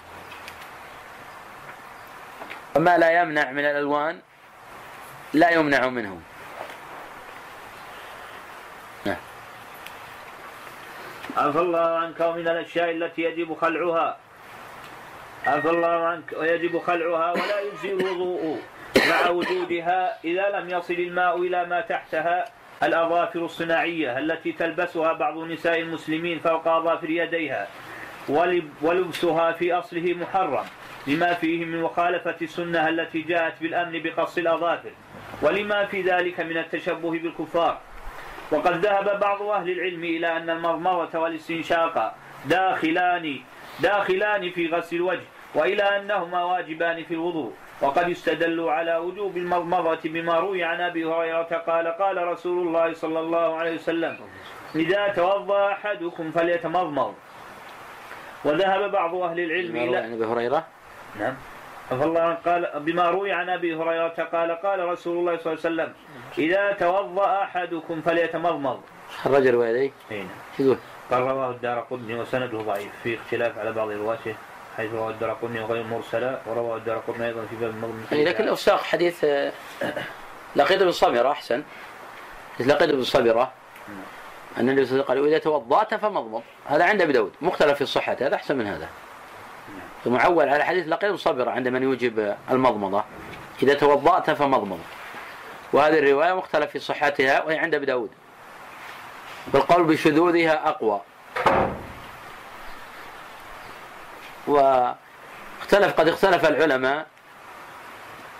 وما 2.77 2.99
لا 2.99 3.23
يمنع 3.23 3.51
من 3.51 3.65
الألوان 3.65 4.21
لا 5.33 5.51
يمنع 5.51 5.89
منه. 5.89 6.21
نعم. 9.05 9.17
عفى 11.37 11.59
الله 11.59 11.99
عنك 11.99 12.21
ومن 12.21 12.49
الأشياء 12.49 12.91
التي 12.91 13.23
يجب 13.23 13.57
خلعها 13.61 14.17
عفى 15.47 15.71
الله 15.71 15.89
عنك 15.89 16.33
ويجب 16.37 16.79
خلعها 16.79 17.33
ولا 17.33 17.61
يجزي 17.61 17.93
الوضوء 17.93 18.59
مع 19.09 19.31
وجودها 19.31 20.19
إذا 20.25 20.51
لم 20.51 20.71
يصل 20.71 20.95
الماء 20.95 21.39
إلى 21.43 21.67
ما 21.67 21.81
تحتها. 21.81 22.45
الأظافر 22.83 23.45
الصناعية 23.45 24.19
التي 24.19 24.53
تلبسها 24.53 25.13
بعض 25.13 25.39
نساء 25.39 25.81
المسلمين 25.81 26.39
فوق 26.39 26.69
أظافر 26.69 27.11
يديها 27.11 27.67
ولبسها 28.83 29.53
في 29.53 29.73
أصله 29.73 30.15
محرم 30.15 30.65
لما 31.07 31.35
فيه 31.35 31.65
من 31.65 31.83
مخالفة 31.83 32.37
السنة 32.43 32.89
التي 32.89 33.21
جاءت 33.21 33.55
بالأمن 33.61 34.03
بقص 34.03 34.39
الأظافر 34.39 34.91
ولما 35.43 35.85
في 35.87 36.03
ذلك 36.03 36.41
من 36.41 36.57
التشبه 36.57 37.11
بالكفار. 37.11 37.79
وقد 38.51 38.87
ذهب 38.87 39.21
بعض 39.21 39.43
أهل 39.43 39.71
العلم 39.71 40.05
إلى 40.05 40.37
أن 40.37 40.51
المضمضة 40.51 41.19
والاستنشاق 41.19 42.15
داخلان 42.47 43.41
داخلان 43.81 44.51
في 44.51 44.67
غسل 44.69 44.97
الوجه 44.97 45.25
وإلى 45.55 45.83
أنهما 45.83 46.45
واجبان 46.45 47.05
في 47.05 47.15
الوضوء 47.15 47.53
وقد 47.81 48.11
استدلوا 48.11 48.73
على 48.73 48.97
وجوب 48.97 49.37
المضمضة 49.37 49.99
بما 50.05 50.39
روي 50.39 50.65
عن 50.65 50.81
أبي 50.81 51.05
هريرة 51.05 51.43
قال 51.67 51.89
قال 51.89 52.27
رسول 52.29 52.67
الله 52.67 52.93
صلى 52.95 53.21
الله 53.21 53.57
عليه 53.57 53.75
وسلم 53.75 54.17
إذا 54.75 55.09
توضأ 55.09 55.73
أحدكم 55.73 56.31
فليتمضمض 56.31 57.15
وذهب 58.45 58.91
بعض 58.93 59.15
أهل 59.15 59.41
العلم 59.41 59.77
إلى 59.77 59.97
عن 59.97 60.13
أبي 60.13 60.25
هريرة 60.25 60.67
نعم 61.21 61.35
فالله 61.91 62.35
قال 62.35 62.71
بما 62.77 63.11
روي 63.11 63.33
عن 63.33 63.51
أبي 63.51 63.75
هريرة 63.77 64.29
قال 64.33 64.51
قال 64.53 64.89
رسول 64.89 65.19
الله 65.19 65.37
صلى 65.39 65.53
الله 65.53 65.65
عليه 65.65 65.93
وسلم 65.93 65.93
إذا 66.39 66.73
توضأ 66.73 67.43
أحدكم 67.43 68.01
فليتمضمض. 68.01 68.81
خرج 69.23 69.47
روايه 69.47 69.81
اي 70.11 70.19
نعم. 70.19 70.29
يقول؟ 70.59 70.77
قال 71.13 71.23
رواه 71.23 71.51
الدار 71.51 71.81
قطني 71.81 72.15
وسنده 72.15 72.59
ضعيف 72.59 72.91
في 73.03 73.15
اختلاف 73.15 73.59
على 73.59 73.73
بعض 73.73 73.91
رواته 73.91 74.35
حيث 74.77 74.93
رواه 74.93 75.11
الدار 75.11 75.31
قطني 75.31 75.61
وغير 75.61 75.85
مرسلة 75.85 76.41
ورواه 76.47 76.77
الدار 76.77 76.99
قطني 76.99 77.27
أيضا 77.27 77.47
في 77.51 77.57
باب 77.57 77.71
المضمض. 77.71 78.05
يعني 78.13 78.25
لكن 78.25 78.45
لو 78.45 78.55
ساق 78.55 78.83
حديث 78.83 79.25
آه، 79.25 79.53
لقيت 80.57 80.83
بن 80.83 80.91
صبرة 80.91 81.31
أحسن. 81.31 81.63
لقيت 82.61 82.91
بن 82.91 83.03
صبرة 83.03 83.53
أن 84.59 84.69
النبي 84.69 84.85
صلى 84.85 84.95
الله 84.95 85.11
عليه 85.11 85.21
وسلم 85.21 85.25
قال 85.25 85.35
إذا 85.35 85.39
توضأت 85.39 85.95
فمضمض. 85.95 86.43
هذا 86.67 86.85
عند 86.85 87.03
أبي 87.03 87.13
داود 87.13 87.33
مختلف 87.41 87.75
في 87.75 87.83
الصحة 87.83 88.17
هذا 88.21 88.35
أحسن 88.35 88.57
من 88.57 88.67
هذا. 88.67 88.89
معول 90.07 90.49
على 90.49 90.65
حديث 90.65 90.89
لقيت 90.89 91.15
صبر 91.15 91.49
عند 91.49 91.69
من 91.69 91.83
يوجب 91.83 92.37
المضمضة. 92.51 93.05
إذا 93.63 93.75
توضأت 93.75 94.31
فمضمض. 94.31 94.81
وهذه 95.73 95.99
الرواية 95.99 96.33
مختلف 96.33 96.71
في 96.71 96.79
صحتها 96.79 97.43
وهي 97.43 97.59
عند 97.59 97.75
أبي 97.75 97.87
داود. 97.87 98.11
والقول 99.55 99.85
بشذوذها 99.85 100.69
أقوى. 100.69 101.01
واختلف 104.47 106.01
قد 106.01 106.09
اختلف 106.09 106.45
العلماء 106.45 107.07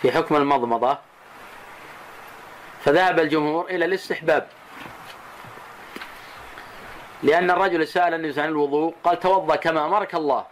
في 0.03 0.13
حكم 0.13 0.37
المضمضة. 0.37 0.99
فذهب 2.85 3.21
الجمهور 3.21 3.67
إلى 3.67 3.85
الاستحباب. 3.85 4.49
لأن 7.23 7.51
الرجل 7.51 7.89
سأل 7.89 8.15
النبي 8.15 8.41
عن 8.41 8.49
الوضوء 8.49 8.95
قال 9.05 9.21
توضأ 9.21 9.57
كما 9.57 9.87
أمرك 9.87 10.15
الله. 10.15 10.47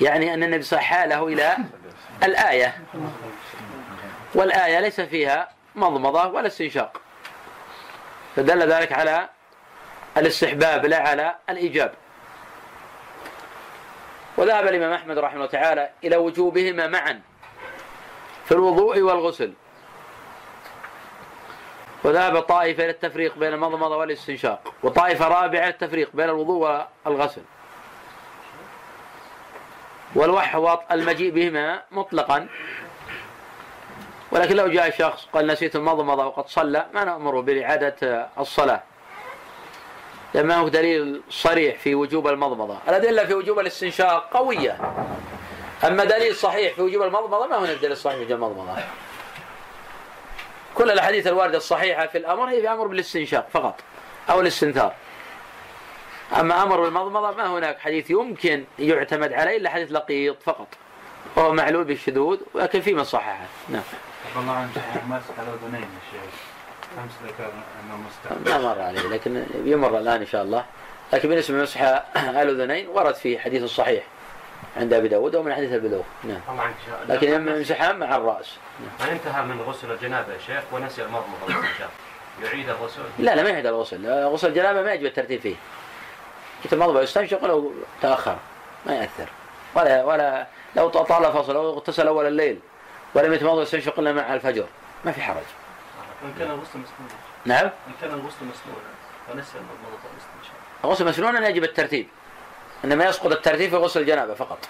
يعني 0.00 0.34
أن 0.34 0.42
النبي 0.42 0.62
صلى 0.62 0.80
حاله 0.80 1.28
إلى 1.28 1.56
الآية. 2.22 2.82
والآية 4.34 4.80
ليس 4.80 5.00
فيها 5.00 5.48
مضمضة 5.74 6.26
ولا 6.26 6.46
استنشاق. 6.46 7.00
فدل 8.36 8.72
ذلك 8.72 8.92
على 8.92 9.28
الاستحباب 10.16 10.86
لا 10.86 11.08
على 11.08 11.34
الإيجاب. 11.50 11.94
وذهب 14.36 14.66
الإمام 14.66 14.92
أحمد 14.92 15.18
رحمه 15.18 15.34
الله 15.36 15.46
تعالى 15.46 15.90
إلى 16.04 16.16
وجوبهما 16.16 16.86
معا 16.86 17.20
في 18.44 18.52
الوضوء 18.52 19.00
والغسل. 19.00 19.52
وذهب 22.04 22.40
طائفة 22.40 22.84
إلى 22.84 22.90
التفريق 22.90 23.38
بين 23.38 23.52
المضمضة 23.52 23.96
والاستنشاق 23.96 24.74
وطائفة 24.82 25.28
رابعة 25.28 25.68
التفريق 25.68 26.10
بين 26.14 26.28
الوضوء 26.28 26.86
والغسل. 27.04 27.42
والوحوط 30.14 30.92
المجيء 30.92 31.30
بهما 31.32 31.82
مطلقا. 31.90 32.48
ولكن 34.34 34.56
لو 34.56 34.68
جاء 34.68 34.90
شخص 34.90 35.26
قال 35.32 35.46
نسيت 35.46 35.76
المضمضة 35.76 36.26
وقد 36.26 36.48
صلى 36.48 36.86
ما 36.94 37.04
نأمره 37.04 37.40
بإعادة 37.40 38.28
الصلاة. 38.38 38.82
لما 40.34 40.56
هو 40.56 40.68
دليل 40.68 41.22
صريح 41.30 41.78
في 41.78 41.94
وجوب 41.94 42.28
المضمضة. 42.28 42.78
الأدلة 42.88 43.24
في 43.24 43.34
وجوب 43.34 43.58
الاستنشاق 43.58 44.30
قوية. 44.32 44.78
أما 45.84 46.04
دليل 46.04 46.34
صحيح 46.34 46.74
في 46.74 46.82
وجوب 46.82 47.02
المضمضة 47.02 47.46
ما 47.46 47.56
هو 47.56 47.64
دليل 47.64 47.96
صحيح 47.96 48.16
في 48.16 48.24
وجوب 48.24 48.42
المضمضة؟ 48.42 48.82
كل 50.74 50.90
الأحاديث 50.90 51.26
الواردة 51.26 51.56
الصحيحة 51.56 52.06
في 52.06 52.18
الأمر 52.18 52.48
هي 52.50 52.60
في 52.60 52.68
أمر 52.68 52.86
بالاستنشاق 52.86 53.48
فقط 53.52 53.80
أو 54.30 54.40
الاستنثار. 54.40 54.92
أما 56.40 56.62
أمر 56.62 56.80
بالمضمضة 56.80 57.30
ما 57.30 57.46
هناك 57.46 57.78
حديث 57.78 58.10
يمكن 58.10 58.64
يعتمد 58.78 59.32
عليه 59.32 59.56
إلا 59.56 59.70
حديث 59.70 59.92
لقيط 59.92 60.42
فقط. 60.42 60.68
وهو 61.36 61.52
معلول 61.52 61.84
بالشذوذ 61.84 62.38
ولكن 62.54 62.80
في 62.80 62.94
من 62.94 63.04
صححه. 63.04 63.46
نعم. 63.68 63.82
والله 64.36 64.52
عن 64.52 64.70
شيخ 64.74 65.04
ماسك 65.08 65.38
على 65.38 65.48
اذنين 65.48 65.82
يا 65.82 66.00
شيخ. 66.12 66.34
أمس 66.98 67.12
ذكر 67.24 67.50
أنه 67.84 67.96
مستحب. 67.96 68.48
ما 68.48 68.74
مر 68.74 68.80
عليه 68.80 69.00
لكن 69.00 69.44
يمر 69.64 69.98
الآن 69.98 70.20
إن 70.20 70.26
شاء 70.26 70.42
الله. 70.42 70.64
لكن 71.12 71.28
بالنسبة 71.28 71.58
لمسح 71.58 71.82
الأذنين 72.16 72.88
ورد 72.88 73.14
في 73.14 73.38
حديث 73.38 73.64
صحيح 73.64 74.04
عند 74.76 74.92
أبي 74.92 75.08
داود 75.08 75.36
ومن 75.36 75.54
حديث 75.54 75.72
البلوغ 75.72 76.02
نعم. 76.24 76.40
الله 76.48 76.62
عنك 76.62 76.74
شاء 76.86 77.04
لكن 77.08 77.28
يمسحها 77.32 77.92
مع 77.92 78.16
الرأس. 78.16 78.56
من 79.00 79.06
انتهى 79.06 79.42
من 79.42 79.60
غسل 79.60 79.92
الجنابة 79.92 80.32
يا 80.32 80.38
شيخ؟ 80.38 80.64
ونسي 80.72 81.02
المضمضه 81.02 81.66
يعيد 82.42 82.68
الغسل؟ 82.68 83.02
لا 83.18 83.34
لا 83.34 83.42
ما 83.42 83.48
يحتاج 83.48 83.66
الغسل. 83.66 84.24
غسل 84.24 84.48
الجنابة 84.48 84.82
ما 84.82 84.92
يجب 84.92 85.06
الترتيب 85.06 85.40
فيه. 85.40 85.56
يتمضمض 86.64 86.96
ويستنشق 86.96 87.44
ولو 87.44 87.72
تأخر 88.02 88.36
ما 88.86 88.94
يأثر. 88.94 89.28
ولا 89.74 90.04
ولا 90.04 90.46
لو 90.76 90.88
طال 90.88 91.32
فصل 91.32 91.56
أو 91.56 91.70
اغتسل 91.70 92.06
أول 92.06 92.26
الليل. 92.26 92.58
ولم 93.14 93.32
يتمضمض 93.32 93.58
ويستنشق 93.58 93.98
إلا 93.98 94.12
مع 94.12 94.34
الفجر. 94.34 94.66
ما 95.04 95.12
في 95.12 95.22
حرج. 95.22 95.44
وإن 96.24 96.34
كان 96.38 96.50
الغسل 96.50 96.78
مسنونا. 96.78 97.14
نعم؟ 97.44 97.64
إن 97.64 97.92
كان 98.00 98.10
الغسل 98.10 98.44
مسنونا. 98.46 98.90
ونسي 99.32 99.58
المضمضة 99.58 100.02
والاستنشاق 100.10 100.56
غسل 100.84 101.06
مسنون 101.06 101.44
يجب 101.44 101.64
الترتيب. 101.64 102.06
إنما 102.84 103.04
يسقط 103.04 103.32
الترتيب 103.32 103.70
في 103.70 103.76
غسل 103.76 104.00
الجنابة 104.00 104.34
فقط. 104.34 104.68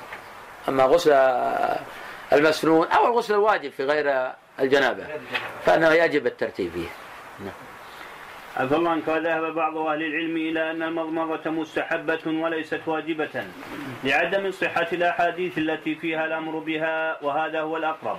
أما 0.68 0.84
غسل 0.84 1.12
المسنون 2.32 2.86
أو 2.86 3.06
الغسل 3.06 3.34
الواجب 3.34 3.70
في 3.70 3.84
غير 3.84 4.32
الجنابة 4.60 5.06
فإنه 5.66 5.92
يجب 5.92 6.26
الترتيب 6.26 6.70
فيه. 6.72 6.88
عفى 8.56 8.76
الله 8.76 8.90
عنك 8.90 9.08
وذهب 9.08 9.54
بعض 9.54 9.76
أهل 9.76 10.02
العلم 10.02 10.36
إلى 10.36 10.70
أن 10.70 10.82
المضمضة 10.82 11.50
مستحبة 11.50 12.20
وليست 12.26 12.80
واجبة 12.86 13.44
لعدم 14.04 14.50
صحة 14.50 14.86
الأحاديث 14.92 15.58
التي 15.58 15.94
فيها 15.94 16.24
الأمر 16.24 16.58
بها 16.58 17.24
وهذا 17.24 17.60
هو 17.60 17.76
الأقرب. 17.76 18.18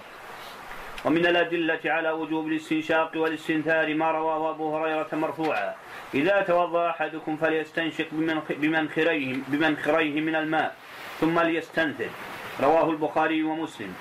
ومن 1.06 1.26
الأدلة 1.26 1.80
على 1.86 2.12
وجوب 2.12 2.48
الاستنشاق 2.48 3.12
والاستنثار 3.16 3.94
ما 3.94 4.12
رواه 4.12 4.50
أبو 4.50 4.78
هريرة 4.78 5.08
مرفوعا. 5.14 5.74
إذا 6.14 6.42
توضأ 6.42 6.90
أحدكم 6.90 7.38
فليستنشق 7.38 8.08
بمنخ- 8.12 8.52
بمنخريه 8.52 9.36
بمنخريه 9.48 10.22
من 10.22 10.36
الماء 10.36 10.76
ثم 11.20 11.40
ليستنثر. 11.40 12.10
رواه 12.62 12.90
البخاري 12.90 13.44
ومسلم. 13.44 13.94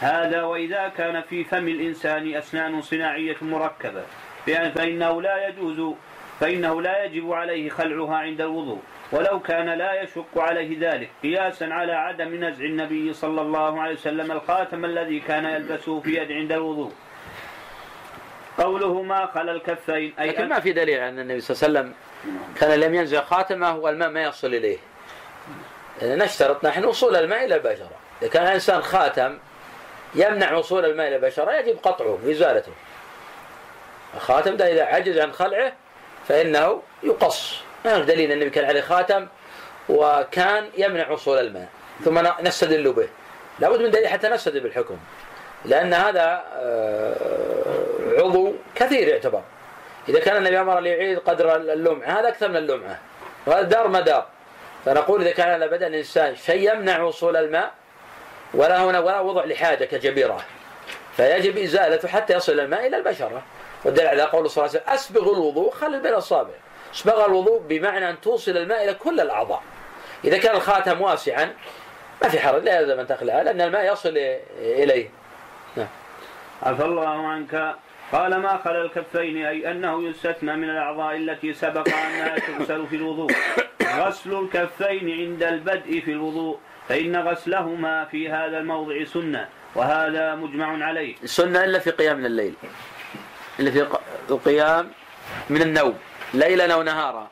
هذا 0.00 0.42
وإذا 0.42 0.88
كان 0.88 1.20
في 1.22 1.44
فم 1.44 1.68
الإنسان 1.68 2.34
أسنان 2.34 2.80
صناعية 2.80 3.36
مركبة. 3.42 4.02
فإن- 4.46 4.68
فإنه 4.74 5.22
لا 5.22 5.48
يجوز 5.48 5.94
فإنه 6.40 6.82
لا 6.82 7.04
يجب 7.04 7.32
عليه 7.32 7.70
خلعها 7.70 8.16
عند 8.16 8.40
الوضوء. 8.40 8.82
ولو 9.12 9.40
كان 9.40 9.70
لا 9.78 10.02
يشق 10.02 10.38
عليه 10.38 10.90
ذلك 10.90 11.10
قياسا 11.22 11.64
على 11.64 11.92
عدم 11.92 12.44
نزع 12.44 12.64
النبي 12.64 13.12
صلى 13.12 13.40
الله 13.40 13.80
عليه 13.80 13.94
وسلم 13.94 14.32
الخاتم 14.32 14.84
الذي 14.84 15.20
كان 15.20 15.44
يلبسه 15.44 16.00
في 16.00 16.14
يد 16.14 16.32
عند 16.32 16.52
الوضوء. 16.52 16.92
قوله 18.58 19.02
ما 19.02 19.26
خلا 19.26 19.52
الكفين 19.52 20.14
أي 20.20 20.28
لكن 20.28 20.48
ما 20.48 20.60
في 20.60 20.72
دليل 20.72 21.00
على 21.00 21.08
أن 21.08 21.18
النبي 21.18 21.40
صلى 21.40 21.68
الله 21.68 21.80
عليه 21.80 21.90
وسلم 21.90 21.94
كان 22.60 22.80
لم 22.80 22.94
ينزع 22.94 23.20
خاتمه 23.20 23.76
والماء 23.76 24.08
ما 24.10 24.22
يصل 24.22 24.54
إليه. 24.54 24.78
نشترط 26.02 26.64
نحن 26.66 26.84
وصول 26.84 27.16
الماء 27.16 27.44
إلى 27.44 27.54
البشرة. 27.54 27.90
إذا 28.22 28.30
كان 28.30 28.46
الإنسان 28.46 28.82
خاتم 28.82 29.38
يمنع 30.14 30.52
وصول 30.52 30.84
الماء 30.84 31.08
إلى 31.08 31.16
البشرة 31.16 31.52
يجب 31.52 31.78
قطعه 31.82 32.18
وإزالته 32.24 32.72
الخاتم 34.14 34.56
ده 34.56 34.72
إذا 34.72 34.84
عجز 34.84 35.18
عن 35.18 35.32
خلعه 35.32 35.72
فإنه 36.28 36.82
يقص. 37.02 37.62
ما 37.84 37.96
هو 37.96 38.02
دليل 38.02 38.30
أن 38.30 38.32
النبي 38.32 38.50
كان 38.50 38.64
عليه 38.64 38.80
خاتم 38.80 39.26
وكان 39.88 40.68
يمنع 40.78 41.10
وصول 41.10 41.38
الماء 41.38 41.68
ثم 42.04 42.18
نستدل 42.40 42.92
به. 42.92 43.08
لابد 43.58 43.82
من 43.82 43.90
دليل 43.90 44.08
حتى 44.08 44.28
نستدل 44.28 44.60
بالحكم 44.60 44.96
لأن 45.64 45.94
هذا 45.94 46.44
آه، 46.54 47.14
عضو 48.18 48.52
كثير 48.74 49.08
يعتبر. 49.08 49.42
إذا 50.08 50.20
كان 50.20 50.36
النبي 50.36 50.60
أمر 50.60 50.80
ليعيد 50.80 51.18
قدر 51.18 51.56
اللمعة 51.56 52.20
هذا 52.20 52.28
أكثر 52.28 52.48
من 52.48 52.56
اللمعة. 52.56 52.98
وهذا 53.46 53.62
دار 53.62 53.88
مدار 53.88 54.26
فنقول 54.84 55.20
إذا 55.20 55.30
كان 55.30 55.48
على 55.48 55.68
بدن 55.68 55.86
الإنسان 55.86 56.36
شيء 56.36 56.72
يمنع 56.72 57.02
وصول 57.02 57.36
الماء 57.36 57.72
ولا 58.54 58.84
هنا 58.84 58.98
ولا 58.98 59.20
وضع 59.20 59.44
لحاجة 59.44 59.84
كجبيرة. 59.84 60.44
فيجب 61.16 61.58
إزالته 61.58 62.08
حتى 62.08 62.34
يصل 62.34 62.60
الماء 62.60 62.86
إلى 62.86 62.96
البشرة. 62.96 63.42
والدليل 63.84 64.08
على 64.08 64.22
قول 64.22 64.50
صلى 64.50 64.64
الله 64.64 64.78
عليه 64.78 64.82
وسلم 64.82 64.94
أسبغ 64.94 65.32
الوضوء 65.32 65.70
خلل 65.70 66.00
بين 66.00 66.12
الأصابع. 66.12 66.54
اسبغ 66.94 67.26
الوضوء 67.26 67.62
بمعنى 67.68 68.10
أن 68.10 68.20
توصل 68.20 68.56
الماء 68.56 68.84
إلى 68.84 68.94
كل 68.94 69.20
الأعضاء. 69.20 69.62
إذا 70.24 70.38
كان 70.38 70.56
الخاتم 70.56 71.00
واسعا 71.00 71.54
ما 72.22 72.28
في 72.28 72.40
حرج 72.40 72.62
لا 72.62 72.80
يلزم 72.80 73.00
أن 73.00 73.06
تخلعه 73.06 73.42
لأن 73.42 73.60
الماء 73.60 73.92
يصل 73.92 74.14
إليه. 74.60 75.10
عفى 76.62 76.84
الله 76.84 77.28
عنك. 77.28 77.74
قال 78.12 78.36
ما 78.36 78.60
خلا 78.64 78.82
الكفين؟ 78.82 79.46
أي 79.46 79.70
أنه 79.70 80.08
يستثنى 80.08 80.56
من 80.56 80.70
الأعضاء 80.70 81.16
التي 81.16 81.54
سبق 81.54 81.88
أنها 81.88 82.38
تغسل 82.38 82.86
في 82.86 82.96
الوضوء. 82.96 83.32
غسل 83.96 84.32
الكفين 84.32 85.10
عند 85.10 85.42
البدء 85.42 86.00
في 86.00 86.12
الوضوء 86.12 86.58
فإن 86.88 87.16
غسلهما 87.16 88.04
في 88.04 88.28
هذا 88.28 88.58
الموضع 88.58 89.04
سنة 89.04 89.48
وهذا 89.74 90.34
مجمع 90.34 90.86
عليه. 90.86 91.14
السنة 91.22 91.64
إلا 91.64 91.78
في 91.78 91.90
قيام 91.90 92.18
من 92.18 92.26
الليل 92.26 92.54
إلا 93.60 93.70
في 93.70 93.86
القيام 94.30 94.90
من 95.50 95.62
النوم. 95.62 95.98
ليلا 96.34 96.74
أو 96.74 96.82
نهارا 96.82 97.28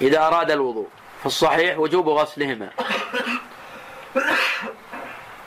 إذا 0.00 0.26
أراد 0.26 0.50
الوضوء. 0.50 0.88
فالصحيح 1.22 1.78
وجوب 1.78 2.08
غسلهما. 2.08 2.70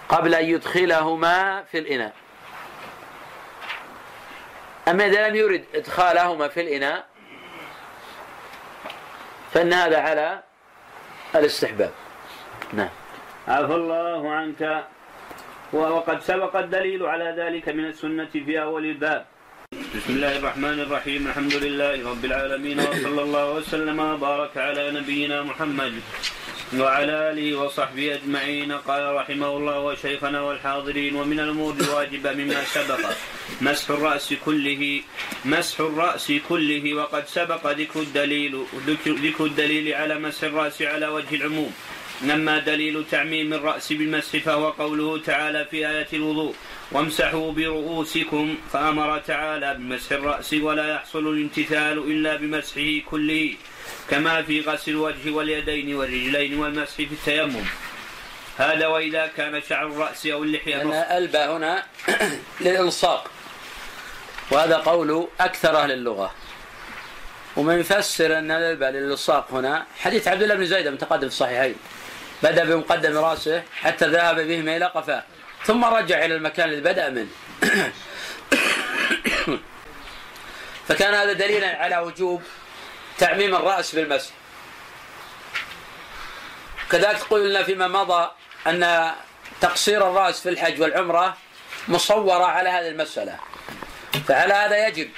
قبل 0.10 0.36
أن 0.36 0.46
يدخلهما 0.46 1.64
في 1.64 1.78
الإناء. 1.80 2.14
أما 4.88 5.06
إذا 5.06 5.30
لم 5.30 5.36
يرد 5.36 5.66
إدخالهما 5.76 6.48
في 6.48 6.62
الإناء 6.62 7.06
فإن 9.54 9.74
هذا 9.74 10.00
على 10.00 10.44
الاستحباب. 11.36 11.92
نعم. 12.74 12.90
عفى 13.48 13.76
الله 13.76 14.32
عنك. 14.32 14.88
وقد 15.74 16.22
سبق 16.22 16.56
الدليل 16.56 17.06
على 17.06 17.36
ذلك 17.38 17.70
من 17.70 17.86
السنة 17.86 18.30
في 18.30 18.62
أول 18.62 18.86
الباب. 18.86 19.26
بسم 19.74 20.14
الله 20.14 20.38
الرحمن 20.38 20.80
الرحيم. 20.86 21.28
الحمد 21.28 21.56
لله 21.56 22.10
رب 22.10 22.26
العالمين 22.26 22.80
وصلى 22.80 23.22
الله 23.22 23.46
وسلم 23.52 24.00
وبارك 24.00 24.58
على 24.58 24.92
نبينا 24.92 25.44
محمد 25.44 25.94
وعلى 26.78 27.16
آله 27.32 27.48
وصحبه 27.58 28.14
أجمعين. 28.14 28.72
قال 28.72 29.04
رحمه 29.16 29.52
الله 29.58 29.80
وشيخنا 29.80 30.42
والحاضرين 30.42 31.16
ومن 31.16 31.40
الأمور 31.40 31.74
الواجبة 31.82 32.32
مما 32.34 32.62
سبق 32.64 33.02
مسح 33.62 33.90
الرأس 33.90 34.34
كله 34.46 35.02
مسح 35.46 35.80
الرأس 35.80 36.32
كله 36.50 36.94
وقد 36.94 37.24
سبق 37.28 37.64
ذكر 37.68 38.00
الدليل 38.00 38.54
ذكر, 38.88 39.46
الدليل 39.46 39.94
على 39.94 40.20
مسح 40.20 40.44
الرأس 40.44 40.82
على 40.82 41.08
وجه 41.08 41.36
العموم. 41.36 41.74
أما 42.24 42.60
دليل 42.60 43.04
تعميم 43.12 43.54
الرأس 43.54 43.94
بالمسح 43.94 44.38
فهو 44.38 44.70
قوله 44.70 45.18
تعالى 45.18 45.66
في 45.72 45.84
آية 45.84 46.08
الوضوء 46.14 46.56
وامسحوا 46.94 47.52
برؤوسكم 47.52 48.58
فأمر 48.74 49.20
تعالى 49.20 49.74
بمسح 49.74 50.12
الرأس 50.12 50.54
ولا 50.54 50.96
يحصل 50.96 51.28
الامتثال 51.28 51.98
إلا 51.98 52.36
بمسحه 52.36 53.10
كله 53.12 53.56
كما 54.10 54.42
في 54.42 54.62
غسل 54.62 54.92
الوجه 54.92 55.32
واليدين 55.32 55.96
والرجلين 55.96 56.60
والمسح 56.60 56.96
في 56.96 57.04
التيمم. 57.12 57.66
هذا 58.58 58.88
وإذا 58.88 59.28
كان 59.38 59.62
شعر 59.70 59.88
الرأس 59.88 60.26
أو 60.26 60.44
اللحية 60.44 60.76
لأن 60.76 60.92
الباء 60.92 61.58
هنا 61.58 61.84
للإلصاق 62.62 63.32
وهذا 64.52 64.78
قول 64.78 65.28
أكثر 65.40 65.78
أهل 65.78 65.92
اللغة. 65.92 66.32
ومن 67.58 67.80
يفسر 67.80 68.38
أن 68.38 68.52
الباء 68.52 68.92
للإلصاق 68.92 69.48
هنا 69.52 69.86
حديث 70.00 70.28
عبد 70.28 70.44
الله 70.44 70.56
بن 70.56 70.66
زيد 70.66 70.88
المتقدم 70.88 71.20
في 71.20 71.34
الصحيحين. 71.34 71.76
بدأ 72.44 72.64
بمقدم 72.64 73.18
رأسه 73.18 73.64
حتى 73.82 74.08
ذهب 74.08 74.40
بهم 74.40 74.70
إلى 74.70 74.86
قفاه 74.86 75.24
ثم 75.66 75.86
رجع 75.86 76.26
إلى 76.26 76.36
المكان 76.36 76.70
الذي 76.70 76.82
بدأ 76.82 77.10
منه. 77.10 77.30
فكان 80.88 81.14
هذا 81.14 81.34
دليلا 81.34 81.78
على 81.84 81.98
وجوب 81.98 82.44
تعميم 83.18 83.56
الرأس 83.56 83.96
بالمسح. 83.96 84.32
كذلك 86.92 87.22
قلنا 87.30 87.64
فيما 87.64 87.88
مضى 87.88 88.32
أن 88.68 89.12
تقصير 89.62 90.10
الرأس 90.10 90.42
في 90.42 90.50
الحج 90.50 90.82
والعمرة 90.82 91.38
مصورة 91.88 92.46
على 92.46 92.70
هذه 92.70 92.88
المسألة. 92.88 93.40
فعلى 94.28 94.54
هذا 94.54 94.88
يجب 94.88 95.10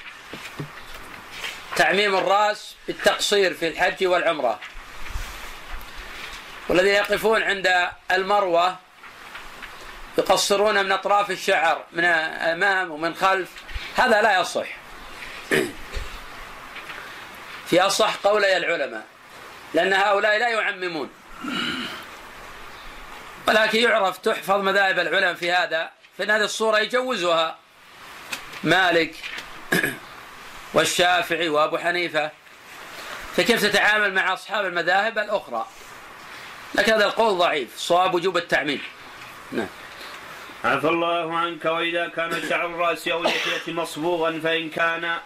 تعميم 1.75 2.15
الرأس 2.15 2.75
بالتقصير 2.87 3.53
في 3.53 3.67
الحج 3.67 4.05
والعمرة. 4.07 4.59
والذين 6.69 6.93
يقفون 6.93 7.43
عند 7.43 7.89
المروة 8.11 8.84
يقصرون 10.17 10.85
من 10.85 10.91
أطراف 10.91 11.31
الشعر 11.31 11.83
من 11.91 12.05
أمام 12.05 12.91
ومن 12.91 13.15
خلف. 13.15 13.49
هذا 13.95 14.21
لا 14.21 14.39
يصح. 14.39 14.67
في 17.69 17.81
أصح 17.81 18.15
قولي 18.15 18.57
العلماء 18.57 19.05
لأن 19.73 19.93
هؤلاء 19.93 20.37
لا 20.37 20.49
يعممون. 20.49 21.09
ولكن 23.47 23.79
يعرف 23.79 24.17
تحفظ 24.17 24.61
مذاهب 24.61 24.99
العلماء 24.99 25.33
في 25.33 25.51
هذا 25.51 25.89
فإن 26.17 26.31
هذه 26.31 26.43
الصورة 26.43 26.79
يجوزها. 26.79 27.57
مالك 28.63 29.15
والشافعي 30.73 31.49
وأبو 31.49 31.77
حنيفة 31.77 32.31
فكيف 33.37 33.61
تتعامل 33.65 34.13
مع 34.13 34.33
أصحاب 34.33 34.65
المذاهب 34.65 35.17
الأخرى؟ 35.17 35.67
لكن 36.75 36.93
هذا 36.93 37.05
القول 37.05 37.37
ضعيف 37.37 37.77
صواب 37.77 38.13
وجوب 38.13 38.37
التعميم. 38.37 38.81
نعم. 39.51 39.67
عفى 40.65 40.87
الله 40.87 41.37
عنك 41.37 41.65
وإذا 41.65 42.07
كان 42.07 42.49
شعر 42.49 42.65
الرأس 42.65 43.07
أو 43.07 43.19
اللحية 43.19 43.73
مصبوغا 43.73 44.39
فإن 44.43 44.69
كان 44.69 45.17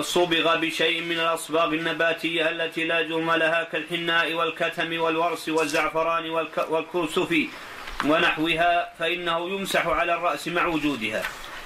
صبغ 0.00 0.56
بشيء 0.56 1.02
من 1.02 1.20
الأصباغ 1.20 1.68
النباتية 1.74 2.50
التي 2.50 2.84
لا 2.84 3.02
جرم 3.02 3.30
لها 3.30 3.64
كالحناء 3.64 4.32
والكتم 4.34 5.00
والورس 5.00 5.48
والزعفران 5.48 6.30
والك- 6.30 6.70
والكرسف 6.70 7.34
ونحوها 8.04 8.92
فإنه 8.98 9.48
يمسح 9.50 9.86
على 9.86 10.14
الرأس 10.14 10.48
مع 10.48 10.66
وجودها. 10.66 11.22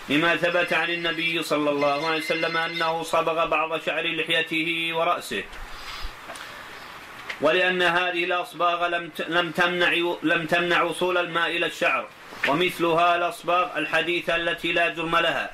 لما 0.09 0.37
ثبت 0.37 0.73
عن 0.73 0.91
النبي 0.91 1.43
صلى 1.43 1.71
الله 1.71 2.07
عليه 2.07 2.19
وسلم 2.19 2.57
أنه 2.57 3.03
صبغ 3.03 3.47
بعض 3.47 3.81
شعر 3.81 4.07
لحيته 4.07 4.91
ورأسه. 4.95 5.45
ولأن 7.41 7.83
هذه 7.83 8.25
الأصباغ 8.25 8.87
لم 8.87 9.11
لم 9.29 9.51
تمنع 9.51 9.93
لم 10.23 10.47
تمنع 10.47 10.83
وصول 10.83 11.19
الماء 11.19 11.51
إلى 11.57 11.67
الشعر. 11.67 12.07
ومثلها 12.49 13.17
الأصباغ 13.17 13.79
الحديثة 13.79 14.37
التي 14.37 14.73
لا 14.73 14.89
جرم 14.89 15.17
لها. 15.17 15.51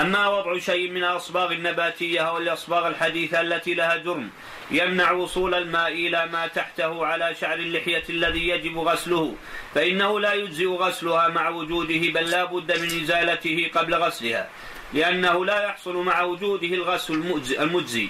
أما 0.00 0.28
وضع 0.28 0.58
شيء 0.58 0.90
من 0.90 1.04
الأصباغ 1.04 1.52
النباتية 1.52 2.20
أو 2.20 2.38
الأصباغ 2.38 2.88
الحديثة 2.88 3.40
التي 3.40 3.74
لها 3.74 3.96
جرم 3.96 4.30
يمنع 4.70 5.10
وصول 5.10 5.54
الماء 5.54 5.88
إلى 5.92 6.26
ما 6.32 6.46
تحته 6.46 7.06
على 7.06 7.34
شعر 7.40 7.58
اللحية 7.58 8.02
الذي 8.10 8.48
يجب 8.48 8.78
غسله 8.78 9.34
فإنه 9.74 10.20
لا 10.20 10.32
يجزئ 10.34 10.66
غسلها 10.66 11.28
مع 11.28 11.48
وجوده 11.48 11.98
بل 12.20 12.30
لا 12.30 12.44
بد 12.44 12.78
من 12.80 13.02
إزالته 13.02 13.70
قبل 13.74 13.94
غسلها 13.94 14.48
لأنه 14.94 15.44
لا 15.44 15.62
يحصل 15.64 15.96
مع 15.96 16.22
وجوده 16.22 16.66
الغسل 16.68 17.14
المجزي- 17.14 17.60
المجزي 17.60 18.08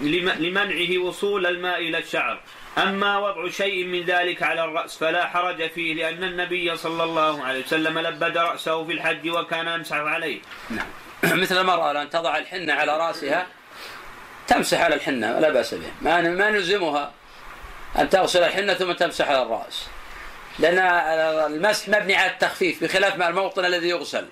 لم- 0.00 0.30
لمنعه 0.38 0.98
وصول 0.98 1.46
الماء 1.46 1.78
إلى 1.78 1.98
الشعر. 1.98 2.40
أما 2.78 3.18
وضع 3.18 3.48
شيء 3.48 3.84
من 3.84 4.04
ذلك 4.04 4.42
على 4.42 4.64
الرأس 4.64 4.96
فلا 4.96 5.26
حرج 5.26 5.70
فيه 5.70 5.94
لأن 5.94 6.24
النبي 6.24 6.76
صلى 6.76 7.04
الله 7.04 7.44
عليه 7.44 7.64
وسلم 7.64 7.98
لبد 7.98 8.38
رأسه 8.38 8.84
في 8.84 8.92
الحج 8.92 9.30
وكان 9.30 9.68
يمسح 9.68 9.96
عليه. 9.96 10.40
مثل 11.24 11.60
المرأة 11.60 11.92
لأن 11.92 12.10
تضع 12.10 12.38
الحنة 12.38 12.72
على 12.72 12.96
رأسها 12.96 13.46
تمسح 14.48 14.80
على 14.80 14.94
الحنة 14.94 15.38
لا 15.38 15.50
بأس 15.50 15.74
به. 15.74 15.90
ما 16.02 16.20
ما 16.20 16.50
نلزمها 16.50 17.12
أن 17.98 18.08
تغسل 18.08 18.42
الحنة 18.42 18.74
ثم 18.74 18.92
تمسح 18.92 19.28
على 19.28 19.42
الرأس. 19.42 19.86
لأن 20.58 20.78
المسح 21.52 21.88
مبني 21.88 22.16
على 22.16 22.30
التخفيف 22.30 22.84
بخلاف 22.84 23.16
مع 23.16 23.28
الموطن 23.28 23.64
الذي 23.64 23.88
يغسل. 23.88 24.26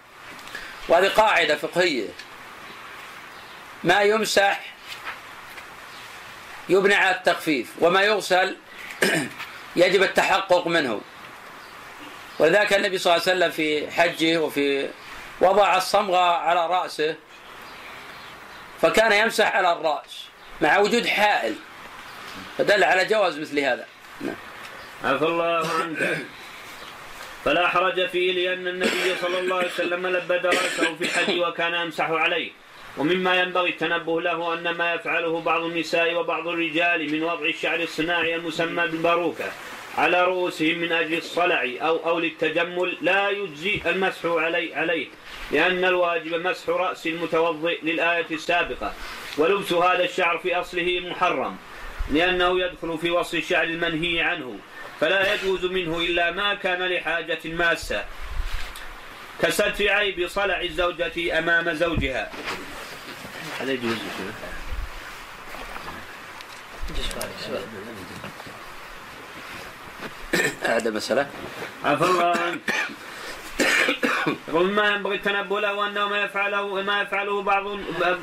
وهذه 0.89 1.09
قاعدة 1.09 1.57
فقهية. 1.57 2.09
ما 3.85 4.03
يمسح 4.03 4.78
يبنى 6.69 6.95
على 6.95 7.17
التخفيف 7.17 7.73
وما 7.81 8.03
يغسل 8.03 8.57
يجب 9.77 10.03
التحقق 10.03 10.67
منه. 10.67 11.01
ولذلك 12.39 12.75
النبي 12.75 12.99
صلى 12.99 13.13
الله 13.13 13.23
عليه 13.29 13.37
وسلم 13.37 13.51
في 13.51 13.91
حجه 13.91 14.39
وفي 14.39 14.89
وضع 15.41 15.77
الصمغة 15.77 16.37
على 16.37 16.67
رأسه 16.67 17.17
فكان 18.83 19.13
يمسح 19.13 19.57
على 19.57 19.73
الرأس 19.73 20.25
مع 20.61 20.79
وجود 20.79 21.07
حائل 21.07 21.55
فدل 22.59 22.85
على 22.85 23.05
جواز 23.05 23.39
مثل 23.39 23.59
هذا. 23.59 23.87
نعم. 24.21 24.35
عفى 25.05 25.25
الله 25.25 25.69
عنك. 25.83 26.19
فلا 27.45 27.69
حرج 27.69 28.07
فيه 28.07 28.33
لأن 28.33 28.69
النبي 28.69 29.17
صلى 29.23 29.39
الله 29.39 29.57
عليه 29.57 29.69
وسلم 29.69 30.07
لبد 30.07 30.47
رأسه 30.47 30.95
في 30.95 31.05
الحج 31.05 31.39
وكان 31.39 31.75
يمسح 31.75 32.11
عليه. 32.11 32.51
ومما 32.99 33.41
ينبغي 33.41 33.71
التنبه 33.71 34.21
له 34.21 34.55
أن 34.55 34.71
ما 34.71 34.95
يفعله 34.95 35.41
بعض 35.41 35.65
النساء 35.65 36.15
وبعض 36.15 36.49
الرجال 36.49 37.13
من 37.13 37.23
وضع 37.23 37.47
الشعر 37.47 37.81
الصناعي 37.81 38.35
المسمى 38.35 38.87
بالباروكة 38.87 39.45
على 39.99 40.25
رؤوسهم 40.25 40.79
من 40.79 40.93
أجل 40.93 41.19
الصلع 41.19 41.71
أو 41.81 41.97
أو 41.97 42.19
للتجمل 42.19 42.97
لا 43.01 43.31
يجزي 43.31 43.81
المسح 43.87 44.27
علي 44.27 44.75
عليه 44.75 45.07
لأن 45.53 45.85
الواجب 45.85 46.35
مسح 46.35 46.69
رأس 46.69 47.07
المتوضئ 47.07 47.79
للآية 47.83 48.27
السابقة 48.31 48.93
ولبس 49.39 49.73
هذا 49.73 50.05
الشعر 50.05 50.39
في 50.39 50.55
أصله 50.55 51.01
محرم 51.11 51.57
لأنه 52.13 52.61
يدخل 52.61 52.99
في 52.99 53.11
وصف 53.11 53.35
الشعر 53.35 53.65
المنهي 53.65 54.21
عنه 54.21 54.59
فلا 55.01 55.35
يجوز 55.35 55.65
منه 55.65 55.99
إلا 55.99 56.31
ما 56.31 56.55
كان 56.55 56.83
لحاجة 56.83 57.39
ماسة 57.45 58.05
كستر 59.43 59.89
عيب 59.89 60.29
صلع 60.29 60.61
الزوجة 60.61 61.39
أمام 61.39 61.73
زوجها. 61.73 62.31
هذا 63.61 63.73
يجوز 63.73 63.97
هذا 70.63 70.91
مسألة. 70.91 71.31
عفى 71.85 72.05
الله. 72.05 72.37
عنك 72.37 72.75
يقول 74.49 74.71
ما 74.71 74.89
ينبغي 74.89 75.17
التنبه 75.17 75.61
له 75.61 75.89
أنه 75.89 76.09
ما 76.09 76.23
يفعله 76.25 76.83
ما 76.83 77.03
يفعله 77.03 77.43
بعض 77.43 77.79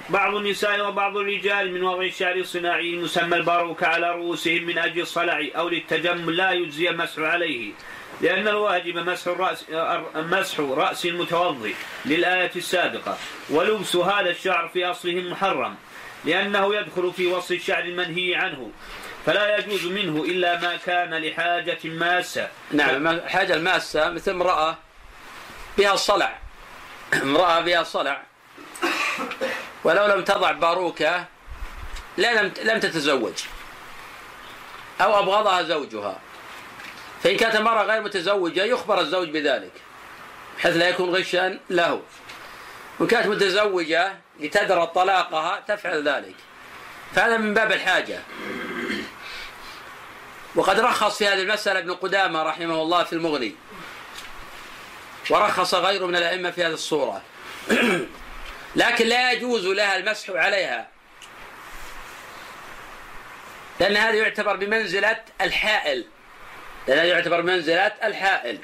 بعض 0.10 0.36
النساء 0.36 0.88
وبعض 0.88 1.18
الرجال 1.18 1.72
من 1.74 1.84
وضع 1.84 2.04
الشعر 2.04 2.36
الصناعي 2.36 2.94
المسمى 2.94 3.38
الباروكة 3.38 3.88
على 3.88 4.12
رؤوسهم 4.12 4.64
من 4.64 4.78
أجل 4.78 5.02
الصلع 5.02 5.48
أو 5.56 5.70
للتجمل 5.70 6.38
لا 6.38 6.52
يجزي 6.52 6.90
المسح 6.90 7.20
عليه. 7.20 7.74
لأن 8.22 8.48
الواجب 8.48 8.98
مسح 8.98 9.28
الرأس 9.28 9.66
مسح 10.16 10.60
رأس 10.60 11.06
المتوضئ 11.06 11.74
للآية 12.06 12.52
السابقة. 12.56 13.18
ولبس 13.50 13.96
هذا 13.96 14.30
الشعر 14.30 14.68
في 14.68 14.86
أصله 14.86 15.22
محرم 15.22 15.76
لأنه 16.26 16.76
يدخل 16.76 17.14
في 17.14 17.28
وصف 17.28 17.52
الشعر 17.52 17.84
المنهي 17.84 18.36
عنه. 18.36 18.72
فلا 19.26 19.58
يجوز 19.58 19.86
منه 19.86 20.24
إلا 20.24 20.62
ما 20.62 20.76
كان 20.76 21.14
لحاجة 21.14 21.80
ماسة. 21.84 22.50
نعم 22.72 23.08
الحاجة 23.08 23.54
الماسة 23.54 24.10
مثل 24.10 24.32
امرأة 24.32 24.78
بها 25.78 25.96
صلع. 25.96 26.38
امرأة 27.24 27.60
بها 27.62 27.84
صلع. 27.84 28.24
ولو 29.84 30.06
لم 30.06 30.24
تضع 30.24 30.52
باروكة 30.52 31.26
لا 32.18 32.42
لم 32.42 32.52
لم 32.64 32.80
تتزوج. 32.80 33.34
أو 35.02 35.20
أبغضها 35.20 35.62
زوجها. 35.64 36.20
فإن 37.26 37.38
كانت 37.38 37.56
المرأة 37.56 37.84
غير 37.84 38.02
متزوجة 38.02 38.64
يخبر 38.64 39.00
الزوج 39.00 39.30
بذلك 39.30 39.72
بحيث 40.58 40.76
لا 40.76 40.90
يكون 40.90 41.10
غشا 41.10 41.60
له. 41.70 42.02
وإن 43.00 43.08
كانت 43.08 43.28
متزوجة 43.28 44.16
لتدرى 44.40 44.88
طلاقها 44.88 45.64
تفعل 45.68 46.10
ذلك. 46.10 46.36
فهذا 47.16 47.38
من 47.38 47.54
باب 47.54 47.72
الحاجة. 47.72 48.20
وقد 50.56 50.80
رخص 50.80 51.18
في 51.18 51.28
هذه 51.28 51.42
المسألة 51.42 51.80
ابن 51.80 51.94
قدامة 51.94 52.44
رحمه 52.44 52.82
الله 52.82 53.04
في 53.04 53.14
المغني. 53.14 53.56
ورخص 55.30 55.74
غيره 55.74 56.06
من 56.06 56.16
الأئمة 56.16 56.52
في 56.52 56.64
هذه 56.64 56.74
الصورة. 56.74 57.22
لكن 58.76 59.06
لا 59.08 59.32
يجوز 59.32 59.66
لها 59.66 59.98
المسح 59.98 60.30
عليها. 60.30 60.88
لأن 63.80 63.98
هذا 63.98 64.16
يعتبر 64.16 64.56
بمنزلة 64.56 65.22
الحائل. 65.42 66.06
لأن 66.88 66.98
هذا 66.98 67.08
يعتبر 67.08 67.42
بمنزلة 67.42 67.88
الحائل. 68.04 68.60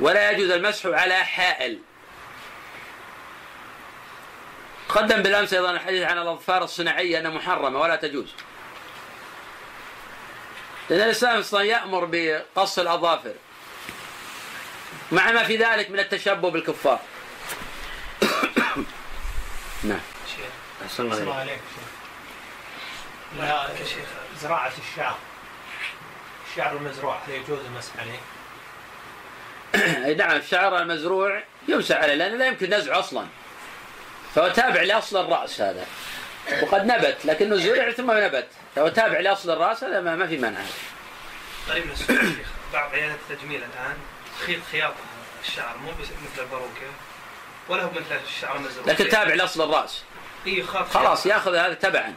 ولا 0.00 0.30
يجوز 0.30 0.50
المسح 0.50 0.86
على 0.86 1.14
حائل. 1.14 1.78
قدم 4.88 5.22
بالأمس 5.22 5.54
أيضا 5.54 5.70
الحديث 5.70 6.02
عن 6.02 6.18
الأظفار 6.18 6.64
الصناعية 6.64 7.18
أنها 7.18 7.30
محرمة 7.30 7.80
ولا 7.80 7.96
تجوز. 7.96 8.34
لأن 10.90 11.00
الإسلام 11.00 11.38
أصلا 11.38 11.62
يأمر 11.62 12.08
بقص 12.10 12.78
الأظافر. 12.78 13.34
مع 15.12 15.32
ما 15.32 15.44
في 15.44 15.56
ذلك 15.56 15.90
من 15.90 15.98
التشبه 15.98 16.50
بالكفار. 16.50 17.00
نعم. 19.84 20.00
أحسن 20.84 21.02
الله 21.02 21.46
شيخ. 21.46 21.58
لا 23.38 23.46
يا 23.46 23.84
شيخ 23.84 24.08
زراعة 24.40 24.72
الشعر. 24.78 25.16
الشعر 26.52 26.76
المزروع 26.76 27.18
هل 27.26 27.32
يجوز 27.32 27.58
المسح 27.66 27.92
عليه؟ 27.98 28.20
نعم 30.18 30.36
الشعر 30.36 30.78
المزروع 30.82 31.42
يمسح 31.68 31.96
عليه 31.96 32.14
لأنه 32.14 32.36
لا 32.36 32.46
يمكن 32.46 32.74
نزعه 32.74 32.98
أصلا. 32.98 33.26
فهو 34.34 34.48
تابع 34.48 34.82
لأصل 34.82 35.20
الرأس 35.24 35.60
هذا. 35.60 35.86
وقد 36.62 36.86
نبت 36.86 37.16
لكنه 37.24 37.56
زرع 37.56 37.90
ثم 37.90 38.10
نبت. 38.10 38.46
فهو 38.76 38.88
تابع 38.88 39.20
لأصل 39.20 39.50
الرأس 39.50 39.84
هذا 39.84 40.00
ما, 40.00 40.16
ما 40.16 40.26
في 40.26 40.38
مانع 40.38 40.60
قريب 41.68 41.86
من 41.86 41.92
السؤال 41.92 42.18
شيخ 42.18 42.46
بعض 42.72 42.90
عيادات 42.94 43.18
التجميل 43.30 43.56
الآن 43.56 43.96
تخيط 44.40 44.60
خياطة 44.72 44.94
الشعر 45.44 45.76
مو 45.76 45.90
بس- 45.90 46.08
مثل 46.32 46.42
الباروكة 46.42 46.90
ولا 47.68 47.82
هو 47.82 47.90
مثل 47.90 48.20
الشعر 48.28 48.56
المزروع. 48.56 48.86
لكن 48.86 49.08
تابع 49.08 49.34
لأصل 49.34 49.70
الرأس. 49.70 50.02
اي 50.46 50.62
خاف 50.62 50.94
خلاص 50.94 51.26
ياخذ 51.26 51.54
هذا 51.54 51.74
تبعا. 51.74 52.14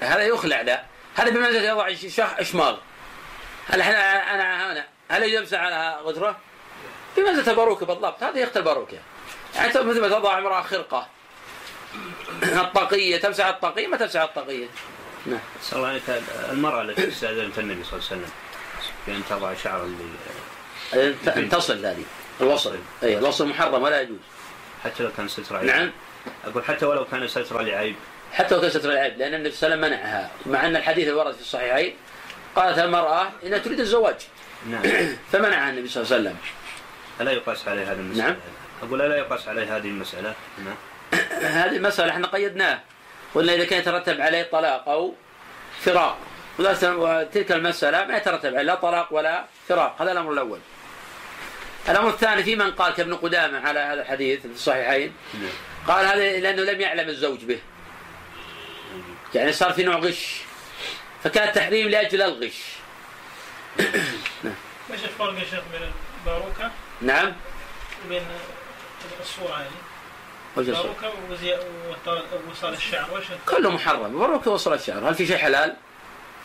هذا 0.00 0.22
يخلع 0.22 0.60
له 0.60 0.82
هذا 1.14 1.30
بمنزلة 1.30 1.62
يضع 1.68 1.94
شح 1.94 2.36
إحنا 3.70 4.34
أنا 4.34 4.72
هنا؟ 4.72 4.86
هل 5.08 5.34
يمسح 5.34 5.58
على 5.58 5.98
غدره؟ 6.02 6.36
بمنزله 7.16 7.50
الباروكه 7.50 7.86
بالضبط 7.86 8.22
هذه 8.22 8.38
يخت 8.38 8.56
الباروكه 8.56 8.98
يعني. 9.54 9.68
أنت 9.68 9.76
مثل 9.76 10.00
ما 10.00 10.08
تضع 10.08 10.38
امرأة 10.38 10.62
خرقة. 10.62 11.06
الطاقيه 12.42 13.16
تمسح 13.16 13.46
الطاقيه 13.46 13.86
ما 13.86 13.96
تمسح 13.96 14.20
الطاقيه 14.20 14.66
نعم. 15.26 15.38
صلى 15.62 15.76
الله 15.76 15.88
عليك 15.88 16.02
المرأة 16.50 16.82
التي 16.82 17.08
استأذنت 17.08 17.58
النبي 17.58 17.84
صلى 17.84 17.92
الله 17.92 18.08
عليه 18.10 18.20
وسلم. 18.22 18.30
بأن 19.06 19.22
تضع 19.30 19.54
شعرا 19.54 19.96
أن 21.36 21.48
تصل 21.48 21.86
هذه. 21.86 22.04
الوصل. 22.40 22.78
أي 23.02 23.18
الوصل 23.18 23.48
محرم 23.48 23.82
ولا 23.82 24.00
يجوز. 24.00 24.18
حتى 24.84 25.02
لو 25.02 25.10
كان 25.16 25.28
ستر 25.28 25.56
عيب. 25.56 25.66
نعم. 25.66 25.92
أقول 26.46 26.64
حتى 26.64 26.86
ولو 26.86 27.04
كان 27.04 27.28
ستر 27.28 27.60
لعيب. 27.60 27.96
حتى 28.32 28.54
لو 28.54 28.60
كسرت 28.60 28.84
العيب 28.84 29.18
لأن 29.18 29.34
النبي 29.34 29.50
صلى 29.50 29.74
الله 29.74 29.86
عليه 29.86 29.96
وسلم 29.96 30.00
منعها. 30.00 30.30
مع 30.46 30.66
أن 30.66 30.76
الحديث 30.76 31.08
اللي 31.08 31.18
ورد 31.18 31.34
في 31.34 31.40
الصحيحين 31.40 31.96
قالت 32.56 32.78
المرأة 32.78 33.32
انها 33.44 33.58
تريد 33.58 33.80
الزواج. 33.80 34.16
نعم. 34.70 34.82
فمنعها 35.32 35.70
النبي 35.70 35.88
صلى 35.88 36.02
الله 36.02 36.14
عليه 36.14 36.22
وسلم. 36.22 36.36
ألا 37.20 37.32
يقاس 37.32 37.68
عليه 37.68 37.92
هذه 37.92 37.98
المسألة؟ 37.98 38.28
نعم. 38.28 38.36
أقول 38.82 39.02
ألا 39.02 39.16
يقاس 39.16 39.48
عليه 39.48 39.76
هذه 39.76 39.88
المسألة؟ 39.88 40.34
نعم. 40.64 40.76
هذه 41.62 41.76
المسألة 41.76 42.10
إحنا 42.10 42.26
قيدناه 42.26 42.80
قلنا 43.34 43.54
إذا 43.54 43.64
كان 43.64 43.78
يترتب 43.78 44.20
عليه 44.20 44.42
طلاق 44.42 44.88
أو 44.88 45.14
فراق. 45.80 46.18
وتلك 46.58 47.52
المسألة 47.52 48.04
ما 48.04 48.16
يترتب 48.16 48.48
عليه 48.48 48.62
لا 48.62 48.74
طلاق 48.74 49.12
ولا 49.12 49.44
فراق. 49.68 50.02
هذا 50.02 50.12
الأمر 50.12 50.32
الأول. 50.32 50.58
الأمر 51.88 52.08
الثاني 52.08 52.42
في 52.42 52.56
من 52.56 52.70
قال 52.70 52.94
كابن 52.94 53.14
قدامة 53.14 53.60
على 53.68 53.80
هذا 53.80 54.00
الحديث 54.00 54.40
في 54.40 54.46
الصحيحين؟ 54.46 55.12
نعم. 55.34 55.52
قال 55.88 56.06
هذا 56.06 56.40
لأنه 56.40 56.62
لم 56.62 56.80
يعلم 56.80 57.08
الزوج 57.08 57.44
به. 57.44 57.58
يعني 59.34 59.52
صار 59.52 59.72
في 59.72 59.82
نوع 59.82 59.96
غش. 59.96 60.42
فكان 61.24 61.48
التحريم 61.48 61.88
لأجل 61.88 62.22
الغش. 62.22 62.62
إيش 64.92 65.04
الفرق 65.04 65.34
يا 65.38 65.44
شيخ 65.44 65.60
بين 65.72 65.90
الباروكة 66.20 66.70
نعم. 67.02 67.32
وبين 68.06 68.22
الصورة 69.20 69.54
هذه؟ 69.54 69.66
وجه 70.56 70.70
الصوت. 70.70 70.86
باروكه 70.86 71.12
وزي- 71.30 71.58
ووصال 72.48 72.74
الشعر 72.74 73.08
وش 73.14 73.24
كله 73.48 73.70
محرم. 73.70 74.04
البروك 74.04 74.46
وصل 74.46 74.72
الشعر. 74.74 75.08
هل 75.08 75.14
في 75.14 75.26
شيء 75.26 75.36
حلال؟ 75.36 75.76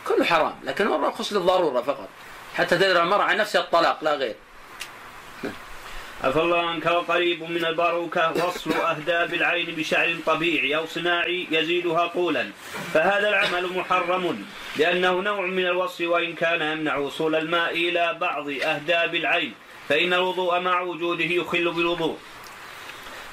كله 0.08 0.26
حرام. 0.26 0.56
لكن 0.64 0.88
الرخص 0.94 1.34
للضرورة 1.34 1.82
فقط. 1.82 2.10
حتى 2.56 2.76
تدري 2.78 3.02
المرأة 3.02 3.24
عن 3.24 3.38
نفسها 3.38 3.62
الطلاق 3.62 4.04
لا 4.04 4.14
غير. 4.16 4.36
عفى 6.24 6.54
عنك 6.54 6.86
وقريب 6.86 7.44
من 7.44 7.66
الباروكة 7.66 8.46
وصل 8.46 8.72
أهداب 8.72 9.34
العين 9.34 9.66
بشعر 9.66 10.16
طبيعي 10.26 10.76
أو 10.76 10.86
صناعي 10.86 11.48
يزيدها 11.52 12.08
طولا. 12.08 12.52
فهذا 12.94 13.30
العمل 13.30 13.68
محرم 13.78 14.46
لأنه 14.78 15.12
نوع 15.12 15.42
من 15.42 15.66
الوصل 15.66 16.06
وإن 16.06 16.34
كان 16.34 16.62
يمنع 16.62 16.96
وصول 16.96 17.36
الماء 17.36 17.72
إلى 17.72 18.18
بعض 18.22 18.50
أهداب 18.50 19.16
العين 19.16 19.54
فإن 19.90 20.14
الوضوء 20.14 20.60
مع 20.60 20.82
وجوده 20.82 21.26
يخل 21.26 21.72
بالوضوء. 21.72 22.18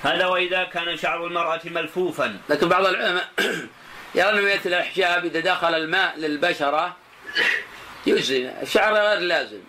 هذا 0.03 0.27
وإذا 0.27 0.65
كان 0.65 0.97
شعر 0.97 1.27
المرأة 1.27 1.61
ملفوفا. 1.65 2.39
لكن 2.49 2.69
بعض 2.69 2.87
العلماء 2.87 3.29
يرى 4.15 4.29
أنه 4.29 4.55
مثل 4.55 4.75
الحجاب 4.75 5.25
إذا 5.25 5.41
دخل 5.41 5.75
الماء 5.75 6.19
للبشرة 6.19 6.97
يجزي. 8.07 8.51
الشعر 8.63 8.95
غير 8.95 9.19
لازم. 9.19 9.61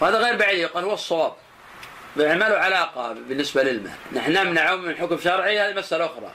وهذا 0.00 0.18
غير 0.18 0.36
بعيد 0.36 0.58
يقال 0.58 0.84
هو 0.84 0.94
الصواب. 0.94 1.41
ما 2.16 2.48
له 2.48 2.56
علاقة 2.56 3.12
بالنسبة 3.12 3.62
للماء. 3.62 3.98
نحن 4.12 4.32
نمنعه 4.32 4.76
من 4.76 4.96
حكم 4.96 5.18
شرعي 5.18 5.60
هذه 5.60 5.74
مسألة 5.74 6.06
أخرى. 6.06 6.32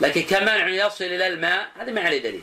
لكن 0.00 0.22
كمنع 0.22 0.68
يصل 0.68 1.04
إلى 1.04 1.26
الماء 1.26 1.68
هذه 1.78 1.90
ما 1.90 2.00
عليه 2.00 2.22
دليل. 2.22 2.42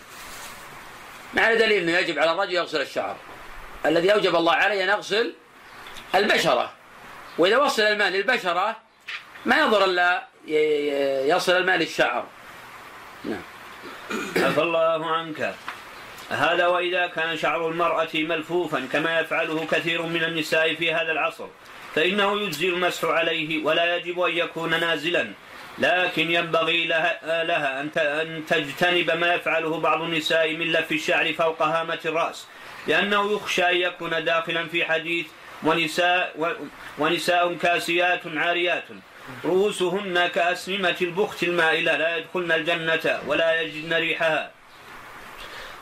ما 1.33 1.41
عليه 1.41 1.55
دليل 1.55 1.83
أنه 1.83 1.97
يجب 1.97 2.19
على 2.19 2.31
الرجل 2.31 2.53
يغسل 2.53 2.81
الشعر. 2.81 3.17
الذي 3.85 4.13
أوجب 4.13 4.35
الله 4.35 4.53
عليه 4.53 4.83
أن 4.83 4.89
يغسل 4.89 5.33
البشرة. 6.15 6.73
وإذا 7.37 7.57
وصل 7.57 7.81
الماء 7.81 8.09
للبشرة 8.09 8.75
ما 9.45 9.59
يضر 9.59 9.85
إلا 9.85 10.27
يصل 11.35 11.51
الماء 11.51 11.77
للشعر. 11.77 12.25
نعم. 13.23 13.41
عفى 14.35 14.61
الله 14.61 15.15
عنك. 15.15 15.55
هذا 16.29 16.67
وإذا 16.67 17.07
كان 17.07 17.37
شعر 17.37 17.69
المرأة 17.69 18.09
ملفوفا 18.13 18.87
كما 18.93 19.19
يفعله 19.19 19.67
كثير 19.71 20.01
من 20.01 20.23
النساء 20.23 20.75
في 20.75 20.93
هذا 20.93 21.11
العصر. 21.11 21.47
فإنه 21.97 22.41
يجزي 22.41 22.69
المسح 22.69 23.05
عليه 23.05 23.63
ولا 23.65 23.95
يجب 23.95 24.19
أن 24.19 24.37
يكون 24.37 24.69
نازلا. 24.69 25.27
لكن 25.79 26.31
ينبغي 26.31 26.85
لها, 26.85 27.43
لها 27.43 27.81
أن 28.21 28.45
تجتنب 28.45 29.11
ما 29.11 29.33
يفعله 29.33 29.79
بعض 29.79 30.01
النساء 30.01 30.53
من 30.53 30.71
لف 30.71 30.91
الشعر 30.91 31.33
فوق 31.33 31.61
هامة 31.61 31.99
الرأس. 32.05 32.47
لأنه 32.87 33.31
يخشى 33.31 33.63
أن 33.69 33.77
يكون 33.77 34.25
داخلا 34.25 34.67
في 34.67 34.85
حديث 34.85 35.25
ونساء 35.63 36.57
ونساء 36.99 37.53
كاسيات 37.53 38.21
عاريات. 38.35 38.85
رؤوسهن 39.45 40.27
كأسنمة 40.27 40.95
البخت 41.01 41.43
المائلة. 41.43 41.97
لا 41.97 42.17
يدخلن 42.17 42.51
الجنة 42.51 43.19
ولا 43.27 43.61
يجدن 43.61 43.93
ريحها. 43.93 44.51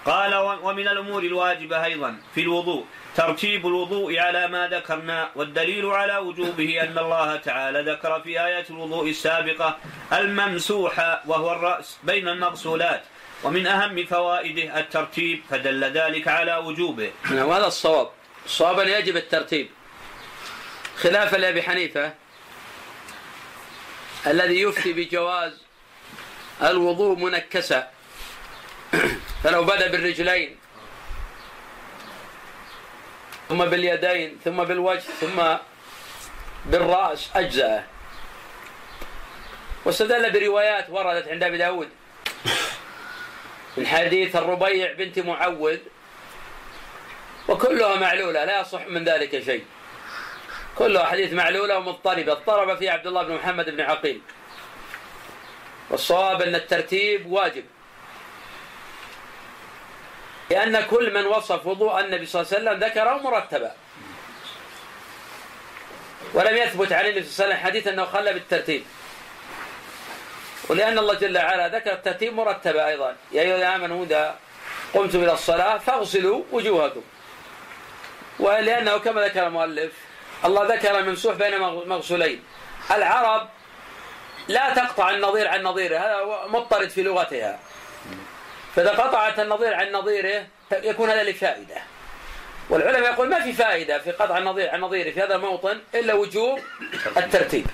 قال 0.05 0.35
ومن 0.35 0.87
الأمور 0.87 1.23
الواجبة 1.23 1.85
أيضا 1.85 2.17
في 2.35 2.41
الوضوء 2.41 2.85
ترتيب 3.15 3.67
الوضوء 3.67 4.19
على 4.19 4.47
ما 4.47 4.67
ذكرنا 4.67 5.29
والدليل 5.35 5.85
على 5.85 6.17
وجوبه 6.17 6.81
أن 6.81 6.97
الله 6.97 7.35
تعالى 7.35 7.91
ذكر 7.91 8.21
في 8.21 8.45
آية 8.45 8.65
الوضوء 8.69 9.09
السابقة 9.09 9.77
الممسوح 10.13 11.21
وهو 11.25 11.51
الرأس 11.51 11.97
بين 12.03 12.27
المغسولات 12.27 13.03
ومن 13.43 13.67
أهم 13.67 14.05
فوائده 14.05 14.79
الترتيب 14.79 15.41
فدل 15.49 15.83
ذلك 15.83 16.27
على 16.27 16.55
وجوبه. 16.55 17.11
نعم 17.31 17.47
وهذا 17.47 17.67
الصواب. 17.67 18.09
الصواب 18.45 18.79
أن 18.79 18.87
يجب 18.87 19.17
الترتيب. 19.17 19.69
خلافا 20.97 21.37
لأبي 21.37 21.61
حنيفة 21.61 22.13
الذي 24.27 24.61
يفتي 24.61 24.93
بجواز 24.93 25.61
الوضوء 26.63 27.17
منكسا 27.17 27.94
فلو 29.43 29.63
بدا 29.63 29.87
بالرجلين 29.87 30.57
ثم 33.49 33.65
باليدين 33.65 34.39
ثم 34.45 34.63
بالوجه 34.63 34.99
ثم 34.99 35.57
بالرأس 36.65 37.29
أجزأه. 37.35 37.83
واستدل 39.85 40.31
بروايات 40.31 40.89
وردت 40.89 41.27
عند 41.27 41.43
أبي 41.43 41.57
داود. 41.57 41.89
من 43.77 43.87
حديث 43.87 44.35
الربيع 44.35 44.91
بنت 44.93 45.19
معوذ 45.19 45.77
وكلها 47.47 47.95
معلولة 47.95 48.45
لا 48.45 48.61
يصح 48.61 48.87
من 48.87 49.03
ذلك 49.03 49.43
شيء. 49.43 49.65
كلها 50.77 51.05
حديث 51.05 51.33
معلولة 51.33 51.77
ومضطربة. 51.77 52.31
اضطرب 52.31 52.77
فيها 52.77 52.91
عبد 52.91 53.07
الله 53.07 53.23
بن 53.23 53.35
محمد 53.35 53.69
بن 53.69 53.81
عقيل. 53.81 54.21
والصواب 55.89 56.41
أن 56.41 56.55
الترتيب 56.55 57.25
واجب. 57.25 57.63
لأن 60.49 60.81
كل 60.81 61.13
من 61.13 61.25
وصف 61.25 61.65
وضوء 61.65 61.99
النبي 61.99 62.25
صلى 62.25 62.41
الله 62.41 62.53
عليه 62.53 62.61
وسلم 62.61 62.89
ذكره 62.89 63.17
مرتبا. 63.17 63.71
ولم 66.33 66.57
يثبت 66.57 66.91
عن 66.91 67.05
النبي 67.05 67.23
صلى 67.23 67.45
الله 67.45 67.55
عليه 67.55 67.55
وسلم 67.55 67.65
حديث 67.65 67.87
أنه 67.87 68.05
خلى 68.05 68.33
بالترتيب. 68.33 68.83
ولأن 70.69 70.99
الله 70.99 71.13
جل 71.13 71.37
وعلا 71.37 71.67
ذكر 71.67 71.93
الترتيب 71.93 72.33
مرتبا 72.33 72.87
أيضا. 72.87 73.15
يا 73.31 73.41
أيها 73.41 73.55
الذين 73.55 73.67
آمنوا 73.67 74.05
إذا 74.05 74.35
قمتم 74.93 75.23
إلى 75.23 75.33
الصلاة 75.33 75.77
فاغسلوا 75.77 76.43
وجوهكم. 76.51 77.01
ولأنه 78.39 78.97
كما 78.97 79.21
ذكر 79.21 79.47
المؤلف 79.47 79.93
الله 80.45 80.75
ذكر 80.75 80.99
الممسوح 80.99 81.35
بين 81.35 81.59
مغسولين. 81.61 82.43
العرب 82.91 83.49
لا 84.47 84.73
تقطع 84.73 85.09
النظير 85.09 85.47
عن 85.47 85.63
نظيره 85.63 85.97
هذا 85.97 86.45
مضطرد 86.47 86.89
في 86.89 87.03
لغتها. 87.03 87.59
فإذا 88.75 88.91
قطعت 88.91 89.39
النظير 89.39 89.73
عن 89.73 89.91
نظيره 89.91 90.47
يكون 90.71 91.09
هذا 91.09 91.23
لفائدة. 91.23 91.75
والعلماء 92.69 93.13
يقول 93.13 93.29
ما 93.29 93.39
في 93.39 93.53
فائدة 93.53 93.99
في 93.99 94.11
قطع 94.11 94.37
النظير 94.37 94.69
عن 94.69 94.81
نظيره 94.81 95.11
في 95.11 95.21
هذا 95.21 95.35
الموطن 95.35 95.79
إلا 95.95 96.13
وجوب 96.13 96.59
الترتيب. 97.17 97.67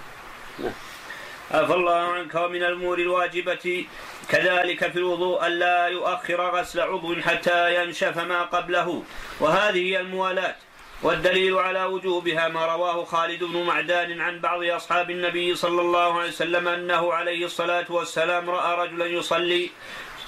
عفى 1.51 1.73
الله 1.73 1.93
عنك 1.93 2.35
ومن 2.35 2.63
الأمور 2.63 2.99
الواجبة 2.99 3.85
كذلك 4.29 4.91
في 4.91 4.97
الوضوء 4.97 5.47
ألا 5.47 5.87
يؤخر 5.87 6.49
غسل 6.49 6.79
عضو 6.79 7.15
حتى 7.21 7.75
ينشف 7.75 8.17
ما 8.17 8.41
قبله. 8.43 9.03
وهذه 9.39 9.91
هي 9.91 9.99
الموالاة. 9.99 10.55
والدليل 11.03 11.57
على 11.57 11.83
وجوبها 11.83 12.47
ما 12.47 12.65
رواه 12.65 13.03
خالد 13.03 13.43
بن 13.43 13.63
معدان 13.63 14.21
عن 14.21 14.39
بعض 14.39 14.63
أصحاب 14.63 15.11
النبي 15.11 15.55
صلى 15.55 15.81
الله 15.81 16.19
عليه 16.19 16.29
وسلم 16.29 16.67
أنه 16.67 17.13
عليه 17.13 17.45
الصلاة 17.45 17.85
والسلام 17.89 18.49
رأى 18.49 18.87
رجلا 18.87 19.05
يصلي 19.05 19.69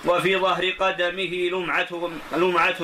وفي 0.06 0.38
ظهر 0.38 0.70
قدمه 0.70 1.34
لمعة 1.51 1.88
لمعة 2.36 2.82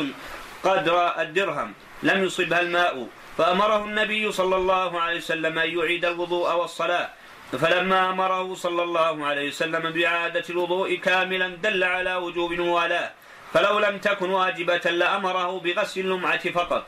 قدر 0.64 1.22
الدرهم. 1.22 1.74
لم 2.04 2.24
يصبها 2.24 2.62
الماء. 2.62 3.08
فأمره 3.38 3.86
النبي 3.86 4.32
صلى 4.32 4.56
الله 4.56 5.02
عليه 5.02 5.18
وسلم 5.18 5.60
أن 5.60 5.70
يعيد 5.80 6.06
الوضوء 6.06 6.56
والصلاة. 6.56 7.10
فلما 7.52 8.10
أمره 8.10 8.56
صلى 8.56 8.84
الله 8.84 9.26
عليه 9.26 9.48
وسلم 9.48 9.90
بإعادة 9.92 10.44
الوضوء 10.50 10.96
كاملا 10.96 11.48
دل 11.48 11.84
على 11.84 12.16
وجوب 12.16 12.52
الموالاة 12.54 13.12
فلو 13.54 13.80
لم 13.80 13.98
تكن 13.98 14.30
واجبة 14.30 14.86
لأمره 14.92 15.60
بغسل 15.60 16.02
اللمعة 16.02 16.52
فقط. 16.52 16.86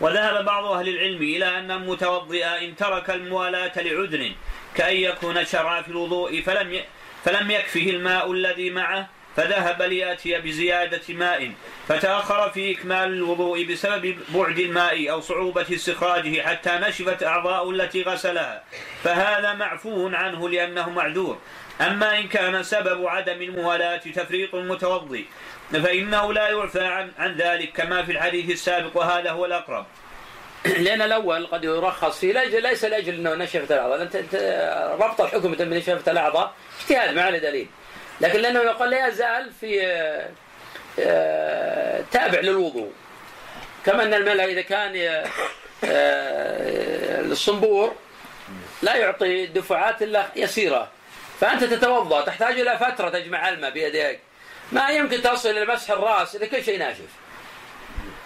وذهب 0.00 0.44
بعض 0.44 0.64
أهل 0.64 0.88
العلم 0.88 1.22
إلى 1.22 1.58
أن 1.58 1.70
المتوضئ 1.70 2.44
إن 2.44 2.76
ترك 2.76 3.10
الموالاة 3.10 3.72
لعذر 3.76 4.32
كأن 4.74 4.96
يكون 4.96 5.44
شرع 5.44 5.82
في 5.82 5.88
الوضوء 5.88 6.42
فلم 6.42 6.80
فلم 7.24 7.50
يكفه 7.50 7.80
الماء 7.80 8.32
الذي 8.32 8.70
معه 8.70 9.08
فذهب 9.36 9.82
ليأتي 9.82 10.40
بزيادة 10.40 11.14
ماء 11.14 11.52
فتأخر 11.88 12.50
في 12.50 12.72
إكمال 12.72 13.12
الوضوء 13.12 13.64
بسبب 13.64 14.18
بعد 14.28 14.58
الماء 14.58 15.10
أو 15.10 15.20
صعوبة 15.20 15.66
استخراجه 15.72 16.42
حتى 16.42 16.70
نشفت 16.70 17.22
اعضاء 17.22 17.70
التي 17.70 18.02
غسلها. 18.02 18.62
فهذا 19.04 19.54
معفو 19.54 20.08
عنه 20.08 20.48
لأنه 20.48 20.90
معذور. 20.90 21.38
أما 21.80 22.18
إن 22.18 22.28
كان 22.28 22.62
سبب 22.62 23.06
عدم 23.06 23.42
الموالاه 23.42 23.96
تفريط 23.96 24.54
المتوضي 24.54 25.26
فإنه 25.72 26.32
لا 26.32 26.48
يعفى 26.48 26.84
عن, 26.84 27.10
عن 27.18 27.36
ذلك 27.36 27.72
كما 27.72 28.02
في 28.02 28.12
الحديث 28.12 28.50
السابق 28.50 28.96
وهذا 28.96 29.30
هو 29.30 29.44
الأقرب. 29.44 29.86
لأن 30.84 31.02
الأول 31.02 31.46
قد 31.46 31.64
يرخص 31.64 32.18
فيه 32.18 32.32
ليس 32.60 32.84
لأجل 32.84 33.14
إنه 33.14 33.34
نشفت 33.34 33.72
الأعضاء 33.72 34.02
انت 34.02 34.16
ربط 35.00 35.20
الحكم 35.20 35.52
بنشفت 35.52 36.08
الأعضاء 36.08 36.54
اجتهاد 36.82 37.14
ما 37.14 37.22
عليه 37.22 37.38
دليل. 37.38 37.68
لكن 38.20 38.40
لأنه 38.40 38.60
يقول 38.60 38.90
لا 38.90 39.06
يزال 39.08 39.52
في 39.60 39.86
آه، 40.98 42.04
تابع 42.12 42.40
للوضوء. 42.40 42.92
كما 43.86 44.02
أن 44.02 44.14
الملأ 44.14 44.44
إذا 44.44 44.60
كان 44.62 45.22
آه، 45.84 47.20
الصنبور 47.20 47.94
لا 48.82 48.96
يعطي 48.96 49.46
دفعات 49.46 50.02
إلا 50.02 50.26
يسيرة. 50.36 50.88
فأنت 51.40 51.64
تتوضأ 51.64 52.20
تحتاج 52.20 52.60
إلى 52.60 52.78
فترة 52.78 53.08
تجمع 53.08 53.48
الماء 53.48 53.70
بيديك. 53.70 54.20
ما 54.72 54.88
يمكن 54.88 55.22
تصل 55.22 55.50
إلى 55.50 55.74
مسح 55.74 55.90
الرأس 55.90 56.36
إذا 56.36 56.46
كل 56.46 56.64
شيء 56.64 56.78
ناشف. 56.78 57.08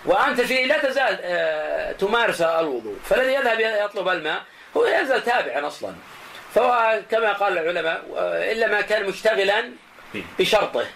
وأنت 0.04 0.40
فيه 0.40 0.66
لا 0.66 0.78
تزال 0.78 1.18
آه، 1.22 1.92
تمارس 1.92 2.40
الوضوء. 2.40 2.96
فالذي 3.04 3.34
يذهب 3.34 3.61
يطلب 3.61 4.09
الماء 4.09 4.42
هو 4.76 4.86
يزال 4.86 5.24
تابعا 5.24 5.66
أصلا. 5.66 5.94
فهو 6.57 7.00
كما 7.11 7.32
قال 7.32 7.59
العلماء 7.59 8.02
إلا 8.52 8.66
ما 8.66 8.80
كان 8.80 9.09
مشتغلا 9.09 9.70
بشرطه. 10.38 10.86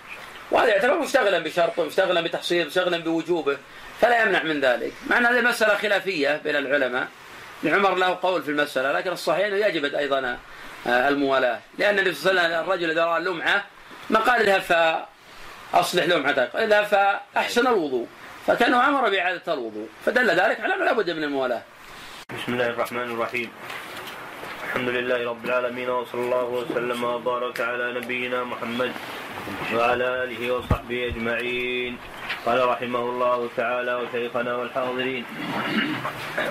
وهذا 0.51 0.69
يعتبر 0.69 0.99
مشتغلا 0.99 1.39
بشرطه 1.39 1.85
مشتغلا 1.85 2.21
بتحصيله 2.21 2.65
مشتغلا 2.65 2.99
بوجوبه 2.99 3.59
فلا 4.01 4.23
يمنع 4.23 4.43
من 4.43 4.61
ذلك. 4.61 4.93
مع 5.07 5.19
أن 5.19 5.27
هذه 5.27 5.41
مسألة 5.41 5.77
خلافية 5.77 6.41
بين 6.45 6.57
العلماء. 6.57 7.09
لعمر 7.63 7.95
له 7.95 8.19
قول 8.23 8.43
في 8.43 8.51
المسألة 8.51 8.93
لكن 8.93 9.13
الصحيح 9.13 9.47
أنه 9.47 9.57
يجب 9.57 9.95
أيضا 9.95 10.39
آه، 10.87 11.09
الموالاة. 11.09 11.61
لأن 11.79 11.99
النبي 11.99 12.15
صلى 12.15 12.31
الله 12.31 12.43
عليه 12.43 12.55
وسلم 12.55 12.69
الرجل 12.69 12.91
إذا 12.91 13.05
رأى 13.05 13.21
لمعة 13.21 13.65
ما 14.11 14.21
قال 14.21 14.49
اذهب 14.49 14.61
فأصلح 15.73 16.05
لمعتك 16.05 16.57
اذهب 16.57 16.85
فأحسن 16.85 17.67
الوضوء. 17.67 18.07
فكانه 18.47 18.89
أمر 18.89 19.11
بإعادة 19.11 19.55
الوضوء. 19.55 19.89
فدل 20.07 20.31
ذلك 20.31 20.61
على 20.61 20.75
أنه 20.75 20.85
لابد 20.85 21.11
من 21.11 21.25
الموالاة. 21.25 21.63
بسم 22.31 22.53
الله 22.53 22.67
الرحمن 22.67 23.11
الرحيم. 23.11 23.51
الحمد 24.71 24.89
لله 24.89 25.21
رب 25.31 25.45
العالمين 25.45 25.91
وصلى 25.91 26.21
الله 26.27 26.45
وسلم 26.45 27.05
وبارك 27.05 27.61
على 27.61 27.87
نبينا 27.99 28.45
محمد 28.45 28.93
وعلى 29.75 30.07
آله 30.25 30.41
وصحبه 30.55 31.07
أجمعين 31.11 31.93
قال 32.47 32.69
رحمه 32.69 32.99
الله 33.13 33.49
تعالى 33.57 33.95
وشيخنا 33.95 34.53
والحاضرين 34.57 35.25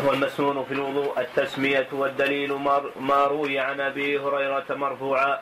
والمسنون 0.05 0.57
في 0.67 0.73
الوضوء 0.73 1.19
التسمية 1.21 1.87
والدليل 1.91 2.51
ما 2.99 3.23
روي 3.23 3.59
عن 3.59 3.79
أبي 3.79 4.19
هريرة 4.19 4.67
مرفوعا 4.69 5.39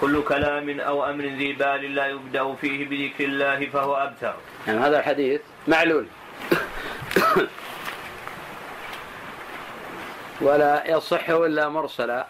كل 0.00 0.22
كلام 0.22 0.80
أو 0.80 1.04
أمر 1.10 1.24
ذي 1.24 1.52
بال 1.52 1.94
لا 1.94 2.06
يبدأ 2.06 2.54
فيه 2.54 2.78
بذكر 2.88 3.24
الله 3.24 3.66
فهو 3.66 3.94
أبتر. 3.96 4.34
يعني 4.66 4.78
هذا 4.80 4.98
الحديث 4.98 5.40
معلول 5.68 6.06
ولا 10.42 10.82
يصح 10.86 11.30
إلا 11.30 11.68
مرسلا. 11.68 12.26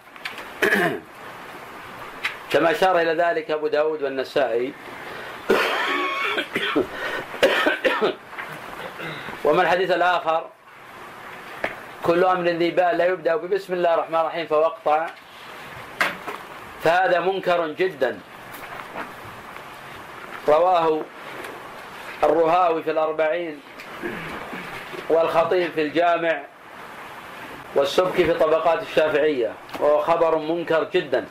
كما 2.50 2.70
أشار 2.70 3.00
إلى 3.00 3.14
ذلك 3.24 3.50
أبو 3.50 3.66
داود 3.66 4.02
والنسائي. 4.02 4.72
وما 9.44 9.62
الحديث 9.62 9.90
الآخر؟ 9.90 10.46
كل 12.02 12.24
أمر 12.24 12.48
ذي 12.48 12.70
بال 12.70 12.98
لا 12.98 13.06
يبدأ 13.06 13.36
ببسم 13.36 13.72
الله 13.74 13.94
الرحمن 13.94 14.20
الرحيم 14.20 14.46
فوقطع. 14.46 15.06
فهذا 16.84 17.20
منكر 17.20 17.68
جدا. 17.68 18.20
رواه 20.48 21.00
الرهاوي 22.22 22.82
في 22.82 22.90
الأربعين 22.90 23.60
والخطيب 25.08 25.70
في 25.70 25.82
الجامع. 25.82 26.51
والسبكي 27.74 28.24
في 28.24 28.34
طبقات 28.34 28.82
الشافعية 28.82 29.52
وهو 29.80 29.98
خبر 29.98 30.38
منكر 30.38 30.84
جدا. 30.84 31.26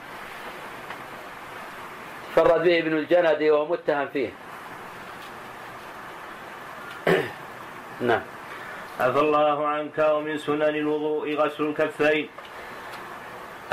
فرد 2.36 2.64
به 2.64 2.80
ابن 2.80 2.98
الجندي 2.98 3.52
وهو 3.52 3.66
متهم 3.66 4.08
فيه. 4.08 4.30
نعم. 8.10 8.22
عفى 9.00 9.20
الله 9.20 9.68
عنك 9.68 9.98
ومن 10.00 10.38
سنن 10.38 10.62
الوضوء 10.62 11.36
غسل 11.36 11.64
الكفين. 11.64 12.30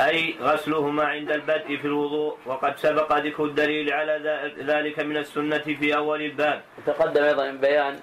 أي 0.01 0.35
غسلهما 0.41 1.05
عند 1.05 1.31
البدء 1.31 1.77
في 1.77 1.85
الوضوء 1.85 2.37
وقد 2.45 2.77
سبق 2.77 3.17
ذكر 3.17 3.45
الدليل 3.45 3.93
على 3.93 4.13
ذلك 4.59 4.99
من 4.99 5.17
السنة 5.17 5.57
في 5.57 5.95
أول 5.95 6.21
الباب. 6.21 6.61
تقدم 6.85 7.23
أيضا 7.23 7.51
بيان 7.51 7.99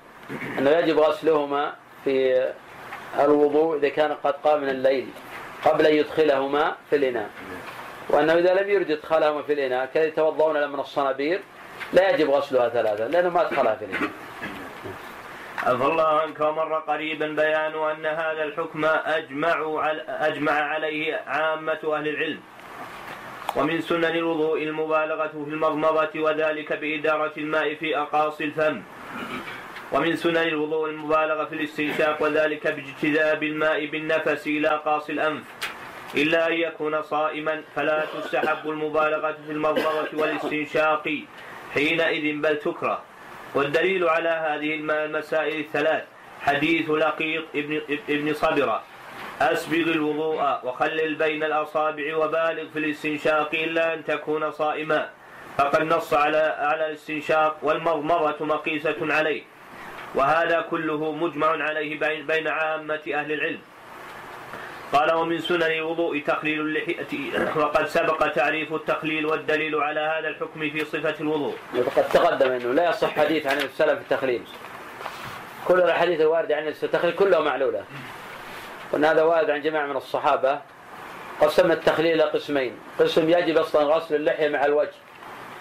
أنه 0.59 0.71
يجب 0.71 0.99
غسلهما 0.99 1.75
في 2.05 2.47
الوضوء 3.19 3.77
إذا 3.79 3.89
كان 3.89 4.13
قد 4.13 4.35
قام 4.35 4.63
من 4.63 4.69
الليل 4.69 5.09
قبل 5.65 5.87
أن 5.87 5.95
يدخلهما 5.95 6.77
في 6.91 6.97
الإناء. 6.97 7.31
وأنه 8.09 8.33
إذا 8.33 8.55
لم 8.55 8.71
يرد 8.71 8.91
إدخالهما 8.91 9.43
في 9.43 9.53
الإناء 9.53 9.87
كان 9.95 10.09
يتوضؤون 10.09 10.69
من 10.73 10.81
الصنابير 10.81 11.41
لا 11.93 12.11
يجب 12.11 12.31
غسلها 12.31 12.69
ثلاثة 12.69 13.07
لأنه 13.07 13.29
ما 13.29 13.43
أدخلها 13.43 13.75
في 13.75 13.85
الإناء. 13.85 14.11
عفى 15.63 15.85
الله 15.85 16.21
عنك 16.21 16.41
ومر 16.41 16.79
قريبا 16.79 17.27
بيان 17.27 17.75
أن 17.75 18.07
هذا 18.07 18.43
الحكم 18.43 18.85
أجمع 18.85 19.91
أجمع 20.09 20.53
عليه 20.53 21.23
عامة 21.27 21.79
أهل 21.85 22.09
العلم. 22.09 22.41
ومن 23.57 23.81
سنن 23.81 24.05
الوضوء 24.05 24.63
المبالغة 24.63 25.27
في 25.27 25.51
المضمضة 25.51 26.11
وذلك 26.21 26.73
بإدارة 26.73 27.33
الماء 27.37 27.75
في 27.75 27.99
أقاصي 27.99 28.45
الفم. 28.45 28.83
ومن 29.93 30.16
سنن 30.16 30.37
الوضوء 30.37 30.91
المبالغة 30.91 31.45
في 31.45 31.55
الاستنشاق 31.55 32.22
وذلك 32.22 32.66
باجتذاب 32.66 33.43
الماء 33.43 33.87
بالنفس 33.87 34.47
إلى 34.47 34.68
قاص 34.68 35.11
الأنف. 35.11 35.45
إلا 36.14 36.49
أن 36.49 36.53
يكون 36.53 37.03
صائما 37.03 37.62
فلا 37.76 38.05
تستحب 38.14 38.70
المبالغة 38.70 39.32
في 39.47 39.53
المضمضة 39.53 40.09
والاستنشاق 40.14 41.09
حينئذ 41.74 42.41
بل 42.41 42.57
تكره. 42.59 43.03
والدليل 43.55 44.09
على 44.09 44.28
هذه 44.28 44.74
المسائل 44.74 45.61
الثلاث 45.61 46.05
حديث 46.43 46.91
لقيط 46.91 47.45
ابن, 47.55 47.80
ابن 48.09 48.34
صبرة 48.34 48.82
أسبغ 49.41 49.76
الوضوء 49.91 50.59
وخلل 50.64 51.14
بين 51.14 51.45
الأصابع 51.45 52.16
وبالغ 52.16 52.68
في 52.72 52.78
الاستنشاق 52.78 53.55
إلا 53.55 53.95
أن 53.95 54.05
تكون 54.05 54.51
صائما. 54.51 55.11
فقد 55.59 55.82
نص 55.82 56.14
على 56.14 56.57
على 56.59 56.87
الاستنشاق 56.87 57.57
والمضمضة 57.62 58.45
مقيسة 58.45 58.97
عليه. 59.01 59.43
وهذا 60.17 60.61
كله 60.61 61.12
مجمع 61.12 61.47
عليه 61.47 62.01
بين 62.23 62.49
عامة 62.49 63.01
أهل 63.14 63.33
العلم. 63.33 63.61
قال 64.93 65.14
ومن 65.14 65.39
سنن 65.41 65.62
الوضوء 65.62 66.19
تخليل 66.19 66.61
اللحية. 66.61 67.07
وقد 67.62 67.87
سبق 67.87 68.29
تعريف 68.29 68.73
التخليل 68.73 69.27
والدليل 69.27 69.75
على 69.75 70.01
هذا 70.01 70.29
الحكم 70.29 70.61
في 70.71 70.85
صفة 70.85 71.14
الوضوء. 71.21 71.55
وقد 71.75 72.09
تقدم 72.09 72.53
أنه 72.53 72.73
لا 72.73 72.91
يصح 72.91 73.11
حديث 73.11 73.47
عن 73.47 73.57
السلف 73.57 73.99
في 73.99 74.12
التخليل 74.12 74.43
كل 75.69 75.79
الأحاديث 75.79 76.21
الواردة 76.21 76.57
عن 76.57 76.69
التخليل 76.69 77.14
كلها 77.14 77.41
معلولة. 77.41 77.85
وأن 78.93 79.05
هذا 79.05 79.23
وارد 79.23 79.51
عن 79.51 79.62
جماعة 79.62 79.87
من 79.87 79.97
الصحابة 79.97 80.61
قسم 81.41 81.73
التخليل 81.73 82.23
قسمين. 82.23 82.73
قسم 83.01 83.31
يجب 83.31 83.59
أصلا 83.59 83.83
غسل 83.83 84.14
اللحية 84.14 84.49
مع 84.49 84.64
الوجه 84.64 84.97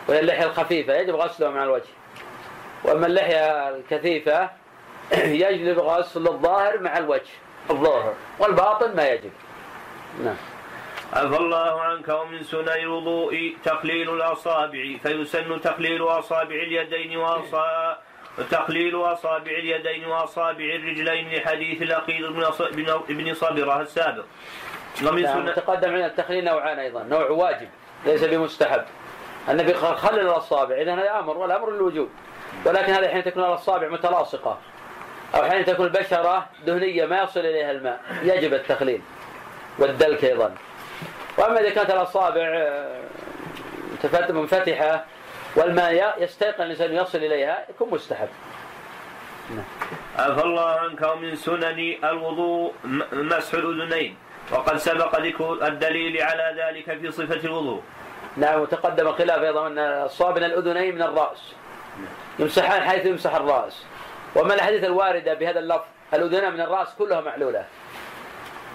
وهي 0.07 0.19
اللحية 0.19 0.45
الخفيفة 0.45 0.93
يجب 0.93 1.15
غسلها 1.15 1.49
مع 1.49 1.63
الوجه. 1.63 2.04
وأما 2.85 3.07
اللحية 3.07 3.69
الكثيفة 3.69 4.49
يجلب 5.43 5.79
غسل 5.79 6.27
الظاهر 6.27 6.79
مع 6.79 6.97
الوجه 6.97 7.33
الظاهر 7.69 8.13
والباطن 8.39 8.95
ما 8.95 9.09
يجب 9.09 9.31
نعم. 10.23 10.35
عفى 11.13 11.37
الله 11.37 11.81
عنك 11.81 12.09
ومن 12.09 12.43
سنن 12.43 12.69
الوضوء 12.69 13.55
تقليل 13.63 14.13
الأصابع 14.13 14.97
فيسن 15.03 15.61
تقليل 15.61 16.03
أصابع 16.03 16.55
اليدين 16.55 17.17
وتقليل 18.37 18.95
أصابع 18.95 19.51
اليدين 19.51 20.05
وأصابع 20.05 20.65
الرجلين 20.65 21.29
لحديث 21.33 21.81
الأخير 21.81 22.31
بن 23.09 23.33
صبرة 23.33 23.81
السابق. 23.81 24.23
ومن 25.07 25.21
نعم 25.21 25.33
سنة 25.33 25.51
تقدم 25.51 25.89
عندنا 25.89 26.05
التخليل 26.05 26.45
نوعان 26.45 26.79
أيضا 26.79 27.03
نوع 27.03 27.29
واجب 27.29 27.67
ليس 28.05 28.23
بمستحب. 28.23 28.83
النبي 29.49 29.73
قال 29.73 29.97
خلل 29.97 30.19
الأصابع 30.19 30.75
اذا 30.75 30.93
هذا 30.93 31.19
أمر 31.19 31.37
والأمر 31.37 31.71
للوجوب. 31.71 32.09
ولكن 32.65 32.93
هذا 32.93 33.07
حين 33.07 33.23
تكون 33.23 33.43
الاصابع 33.43 33.87
متلاصقة. 33.87 34.57
أو 35.35 35.43
حين 35.43 35.65
تكون 35.65 35.85
البشرة 35.85 36.47
دهنية 36.65 37.05
ما 37.05 37.23
يصل 37.23 37.39
إليها 37.39 37.71
الماء. 37.71 37.99
يجب 38.23 38.53
التخليل. 38.53 39.01
والدلك 39.79 40.25
أيضا. 40.25 40.55
وأما 41.37 41.59
إذا 41.59 41.69
كانت 41.69 41.89
الاصابع 41.89 42.41
آه، 42.41 43.01
منفتحة 44.29 45.05
والماء 45.55 46.23
يستيقن 46.23 46.63
الإنسان 46.63 46.93
يصل 46.93 47.17
إليها 47.17 47.65
يكون 47.69 47.89
مستحب. 47.91 48.27
عفى 50.17 50.43
الله 50.43 50.69
عنك 50.69 51.01
ومن 51.01 51.35
سنن 51.35 51.95
الوضوء 52.03 52.73
مسح 53.13 53.53
الأذنين. 53.53 54.17
وقد 54.51 54.77
سبق 54.77 55.19
ذكر 55.19 55.67
الدليل 55.67 56.21
على 56.21 56.55
ذلك 56.61 56.99
في 56.99 57.11
صفة 57.11 57.45
الوضوء. 57.45 57.81
نعم 58.37 58.61
وتقدم 58.61 59.07
الخلاف 59.07 59.41
أيضا 59.41 59.67
أن 59.67 59.79
الصواب 59.79 60.37
من 60.37 60.43
الأذنين 60.43 60.95
من 60.95 61.01
الرأس. 61.01 61.53
يمسحان 62.39 62.81
حيث 62.81 63.05
يمسح 63.05 63.35
الرأس. 63.35 63.83
واما 64.35 64.53
الأحاديث 64.53 64.83
الواردة 64.83 65.33
بهذا 65.33 65.59
اللفظ؟ 65.59 65.85
الاذنان 66.13 66.53
من 66.53 66.61
الرأس 66.61 66.87
كلها 66.99 67.21
معلولة؟ 67.21 67.65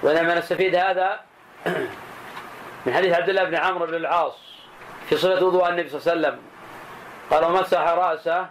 وإنما 0.03 0.35
نستفيد 0.35 0.75
هذا 0.75 1.21
من 2.87 2.95
حديث 2.95 3.15
عبد 3.15 3.29
الله 3.29 3.45
بن 3.45 3.55
عمرو 3.55 3.87
بن 3.87 3.95
العاص 3.95 4.39
في 5.09 5.17
صفه 5.17 5.45
وضوء 5.47 5.69
النبي 5.69 5.89
صلى 5.89 6.01
الله 6.01 6.13
عليه 6.13 6.21
وسلم. 6.21 6.43
قال 7.31 7.45
ومسح 7.45 7.81
راسه 7.81 8.47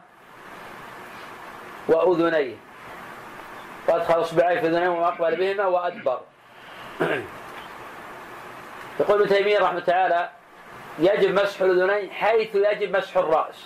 وأذنيه 1.88 2.55
وادخل 3.88 4.22
اصبعيه 4.22 4.60
في 4.60 4.68
أذنيه 4.68 4.89
واقبل 4.89 5.36
بهما 5.36 5.66
وأدبر. 5.66 6.22
يقول 8.99 9.22
ابن 9.22 9.30
تيمية 9.30 9.60
رحمه 9.60 9.80
تعالى 9.80 10.30
يجب 10.99 11.34
مسح 11.34 11.62
الأذنين 11.62 12.12
حيث 12.12 12.55
يجب 12.55 12.97
مسح 12.97 13.18
الرأس. 13.18 13.66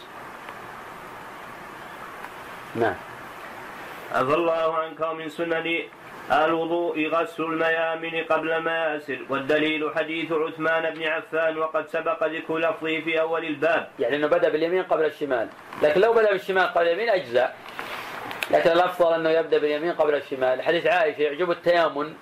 نعم. 2.75 2.95
عفى 4.11 4.33
الله 4.33 4.77
عنك 4.77 4.99
ومن 4.99 5.29
سنن 5.29 5.79
الوضوء 6.31 7.07
غسل 7.07 7.43
الميامن 7.43 8.23
قبل 8.23 8.51
المياسر 8.51 9.19
والدليل 9.29 9.91
حديث 9.95 10.31
عثمان 10.31 10.93
بن 10.93 11.03
عفان 11.03 11.57
وقد 11.57 11.87
سبق 11.87 12.23
ذكر 12.23 12.57
لفظه 12.57 12.99
في 13.01 13.21
أول 13.21 13.45
الباب. 13.45 13.87
يعني 13.99 14.15
إنه 14.15 14.27
بدأ 14.27 14.49
باليمين 14.49 14.83
قبل 14.83 15.05
الشمال. 15.05 15.47
لكن 15.81 16.01
لو 16.01 16.13
بدأ 16.13 16.31
بالشمال 16.31 16.63
قبل 16.63 16.87
اليمين 16.87 17.09
أجزاء. 17.09 17.55
لكن 18.51 18.71
الأفضل 18.71 19.13
أنه 19.13 19.29
يبدأ 19.29 19.57
باليمين 19.57 19.93
قبل 19.93 20.15
الشمال. 20.15 20.61
حديث 20.61 20.87
عائشة 20.87 21.21
يعجب 21.21 21.51
التيامن. 21.51 22.13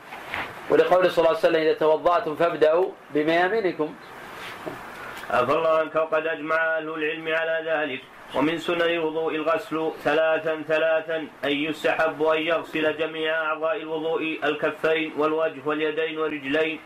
ولقول 0.70 1.12
صلى 1.12 1.18
الله 1.18 1.38
عليه 1.38 1.40
وسلم 1.40 1.62
إذا 1.62 1.74
توضأتم 1.74 2.36
فابدأوا 2.36 2.92
بميامنكم. 3.14 3.96
عفى 5.30 5.52
الله 5.54 5.78
عنك 5.78 5.96
وقد 5.96 6.28
أجمع 6.28 6.56
أهل 6.56 6.90
العلم 6.90 7.28
على 7.28 7.72
ذلك. 7.72 8.02
ومن 8.36 8.58
سنن 8.58 8.82
الوضوء 8.82 9.36
الغسل 9.36 9.92
ثلاثا 10.04 10.64
ثلاثا 10.68 11.28
أن 11.44 11.52
يستحب 11.52 12.24
أن 12.24 12.42
يغسل 12.42 12.98
جميع 12.98 13.44
أعضاء 13.44 13.78
الوضوء 13.78 14.40
الكفين 14.44 15.14
والوجه 15.18 15.62
واليدين 15.66 16.20
والرجلين. 16.20 16.80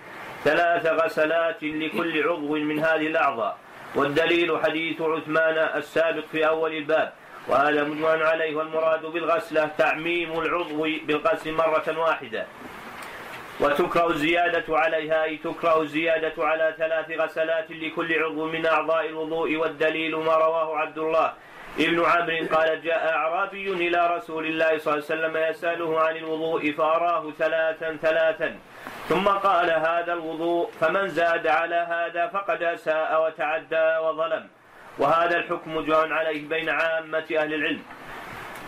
ثلاث 0.43 0.86
غسلات 0.86 1.64
لكل 1.64 2.24
عضو 2.28 2.56
من 2.56 2.80
هذه 2.80 3.08
الأعضاء. 3.08 3.58
والدليل 3.96 4.60
حديث 4.64 5.02
عثمان 5.02 5.58
السابق 5.58 6.26
في 6.32 6.48
أول 6.48 6.74
الباب. 6.74 7.14
وهذا 7.48 7.84
مجمع 7.84 8.10
عليه 8.10 8.56
والمراد 8.56 9.06
بالغسلة 9.06 9.66
تعميم 9.78 10.39
العضو 10.39 10.88
بالغسل 11.08 11.54
مرة 11.54 12.00
واحدة. 12.00 12.46
وتكره 13.60 14.08
الزيادة 14.08 14.64
عليها 14.70 15.24
أي 15.24 15.38
تكره 15.38 15.82
الزيادة 15.82 16.34
على 16.38 16.76
ثلاث 16.78 17.12
غسلات 17.12 17.72
لكل 17.72 18.24
عضو 18.24 18.47
من 18.47 18.66
أعضاء 18.66 19.10
الوضوء 19.10 19.56
والدليل 19.56 20.16
ما 20.16 20.36
رواه 20.36 20.78
عبد 20.78 20.97
الله 20.97 21.34
ابن 21.80 22.06
عمرو. 22.06 22.47
قال 22.56 22.82
جاء 22.84 23.10
أعرابي 23.10 23.70
إلى 23.70 24.16
رسول 24.16 24.45
الله 24.45 24.78
صلى 24.78 24.93
الله 24.93 25.06
عليه 25.06 25.14
وسلم 25.14 25.38
يسأله 25.38 26.01
عن 26.01 26.16
الوضوء 26.18 26.72
فأراه 26.72 27.32
ثلاثا 27.32 27.97
ثلاثا. 28.01 28.56
ثم 29.10 29.28
قال 29.28 29.70
هذا 29.72 30.14
الوضوء 30.14 30.72
فمن 30.80 31.08
زاد 31.08 31.47
على 31.47 31.76
هذا 31.76 32.28
فقد 32.28 32.64
أساء 32.64 33.26
وتعدى 33.26 33.97
وظلم. 34.03 34.47
وهذا 34.99 35.38
الحكم 35.38 35.86
جاء 35.86 36.12
عليه 36.12 36.47
بين 36.47 36.70
عامة 36.70 37.26
أهل 37.32 37.53
العلم. 37.53 37.84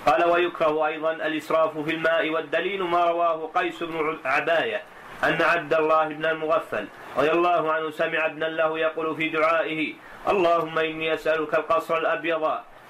قال 0.06 0.26
ويكره 0.26 0.88
أيضا 0.88 1.12
الإسراف 1.12 1.78
في 1.78 1.92
الماء 1.92 2.30
والدليل 2.30 2.84
ما 2.84 3.06
رواه 3.06 3.50
قيس 3.56 3.84
بن 3.84 4.18
عباية 4.26 4.82
أن 5.24 5.42
عبد 5.42 5.74
الله 5.74 6.08
بن 6.08 6.26
المغفل 6.26 6.88
رضي 7.18 7.32
الله 7.32 7.72
عنه 7.72 7.90
سمع 7.90 8.26
ابنا 8.26 8.46
له 8.46 8.80
يقول 8.80 9.16
في 9.16 9.30
دعائه 9.30 9.94
اللهم 10.30 10.80
إني 10.80 11.14
أسألك 11.14 11.54
القصر 11.56 11.98
الأبيض 11.98 12.44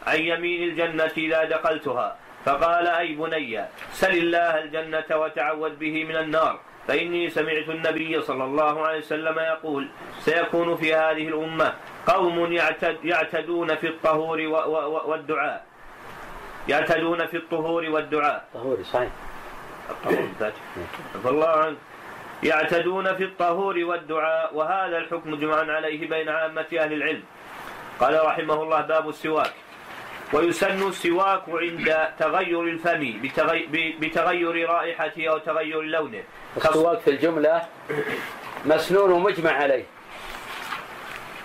عن 0.08 0.20
يمين 0.20 0.70
الجنة 0.70 1.12
إذا 1.18 1.43
دخلتها. 1.43 2.16
فقال 2.45 2.88
أي 2.88 3.16
بني 3.16 3.66
سل 3.91 4.12
الله 4.18 4.60
الجنة 4.60 5.10
وتعوذ 5.12 5.76
به 5.76 6.03
من 6.03 6.16
النار. 6.16 6.60
فإني 6.88 7.30
سمعت 7.30 7.70
النبي 7.70 8.22
صلى 8.22 8.43
الله 8.43 8.88
عليه 8.88 8.97
وسلم 8.97 9.39
يقول 9.39 9.88
سيكون 10.20 10.76
في 10.76 10.95
هذه 10.95 11.28
الأمة 11.28 11.74
قوم 12.08 12.53
يعتد 12.53 13.05
يعتدون 13.05 13.76
في 13.76 13.88
الطهور 13.88 14.39
والدعاء. 15.05 15.66
يعتدون 16.70 17.28
في 17.28 17.38
الطهور 17.38 17.84
والدعاء. 17.89 18.47
صحيح. 18.84 19.11
الطهور 19.89 20.30
عفى 21.15 21.30
الله 21.30 21.47
عنك 21.47 21.78
يعتدون 22.43 23.15
في 23.15 23.24
الطهور 23.24 23.78
والدعاء 23.78 24.55
وهذا 24.55 24.97
الحكم 24.97 25.36
جمعا 25.36 25.65
عليه 25.72 26.09
بين 26.09 26.30
عامة 26.30 26.65
أهل 26.74 26.93
العلم. 26.93 27.24
قال 27.99 28.26
رحمه 28.26 28.63
الله 28.63 28.82
باب 28.82 29.09
السواك. 29.09 29.53
ويسن 30.34 30.88
السواك 30.88 31.43
عند 31.47 32.09
تغير 32.20 32.63
الفم 32.63 33.22
بتغير 34.01 34.70
رائحته 34.70 35.30
أو 35.30 35.38
تغير 35.38 35.82
لونه. 35.82 36.24
السواك 36.57 36.99
في 36.99 37.09
الجملة 37.09 37.61
مسنون 38.65 39.11
ومجمع 39.11 39.51
عليه. 39.51 39.86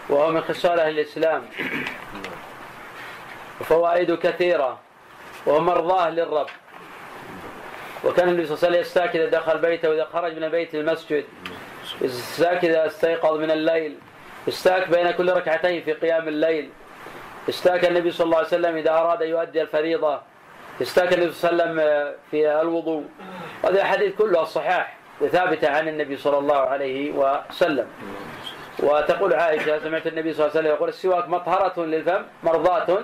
وهو 0.09 0.31
من 0.31 0.41
خصال 0.41 0.81
أهل 0.81 0.99
الإسلام. 0.99 1.43
وفوائده 3.61 4.17
كثيرة. 4.17 4.81
وهو 5.47 5.61
مرضاة 5.61 6.11
للرب. 6.11 6.47
وكان 8.05 8.29
النبي 8.29 8.47
صلى 8.47 8.57
الله 8.57 8.67
عليه 8.67 8.69
وسلم 8.69 8.81
يستاك 8.81 9.17
إذا 9.17 9.27
دخل 9.27 9.59
بيته 9.59 9.91
وإذا 9.91 10.05
خرج 10.05 10.37
من 10.37 10.45
البيت 10.45 10.75
للمسجد 10.75 11.25
يستاك 12.01 12.65
إذا 12.65 12.87
استيقظ 12.87 13.39
من 13.39 13.51
الليل. 13.51 13.99
يستاك 14.47 14.89
بين 14.89 15.11
كل 15.11 15.33
ركعتين 15.33 15.83
في 15.83 15.93
قيام 15.93 16.29
الليل. 16.29 16.71
استاك 17.49 17.85
النبي 17.85 18.11
صلى 18.11 18.25
الله 18.25 18.37
عليه 18.37 18.47
وسلم 18.47 18.77
إذا 18.77 18.91
أراد 18.91 19.23
أن 19.23 19.29
يؤدي 19.29 19.63
الفريضة. 19.63 20.21
استاك 20.83 21.13
النبي 21.13 21.33
صلى 21.33 21.51
الله 21.51 21.65
عليه 21.65 21.73
وسلم 21.73 22.15
في 22.31 22.61
الوضوء. 22.61 23.05
هذه 23.65 23.71
الأحاديث 23.71 24.15
كلها 24.15 24.43
الصحاح 24.43 24.97
ثابتة 25.33 25.71
عن 25.71 25.89
النبي 25.89 26.17
صلى 26.17 26.39
الله 26.39 26.57
عليه 26.57 27.13
وسلم. 27.13 27.87
وتقول 28.83 29.35
عائشة 29.35 29.79
سمعت 29.79 30.07
النبي 30.07 30.33
صلى 30.33 30.47
الله 30.47 30.57
عليه 30.57 30.61
وسلم 30.61 30.77
يقول 30.77 30.89
السواك 30.89 31.29
مطهرة 31.29 31.85
للفم 31.85 32.23
مرضاة 32.43 32.99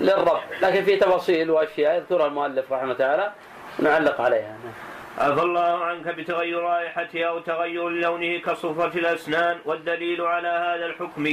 للرب. 0.00 0.40
لكن 0.62 0.82
في 0.82 0.96
تفاصيل 0.96 1.50
وأشياء 1.50 1.96
يذكرها 1.96 2.26
المؤلف 2.26 2.72
رحمه 2.72 2.94
تعالى 2.94 3.32
ونعلق 3.78 4.20
عليها. 4.20 4.56
عفى 5.18 5.42
الله 5.42 5.84
عنك 5.84 6.06
بتغير 6.06 6.58
رائحته 6.58 7.24
أو 7.24 7.38
تغير 7.38 7.88
لونه 7.88 8.38
كصفرة 8.38 8.98
الأسنان 8.98 9.58
والدليل 9.64 10.20
على 10.20 10.48
هذا 10.48 10.86
الحكم. 10.86 11.24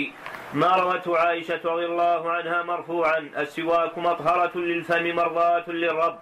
ما 0.53 0.75
روته 0.75 1.17
عائشة 1.17 1.59
رضي 1.65 1.85
الله 1.85 2.31
عنها 2.31 2.63
مرفوعا 2.63 3.29
السواك 3.37 3.97
مطهرة 3.97 4.57
للفم 4.57 5.15
مرضاة 5.15 5.63
للرب. 5.67 6.17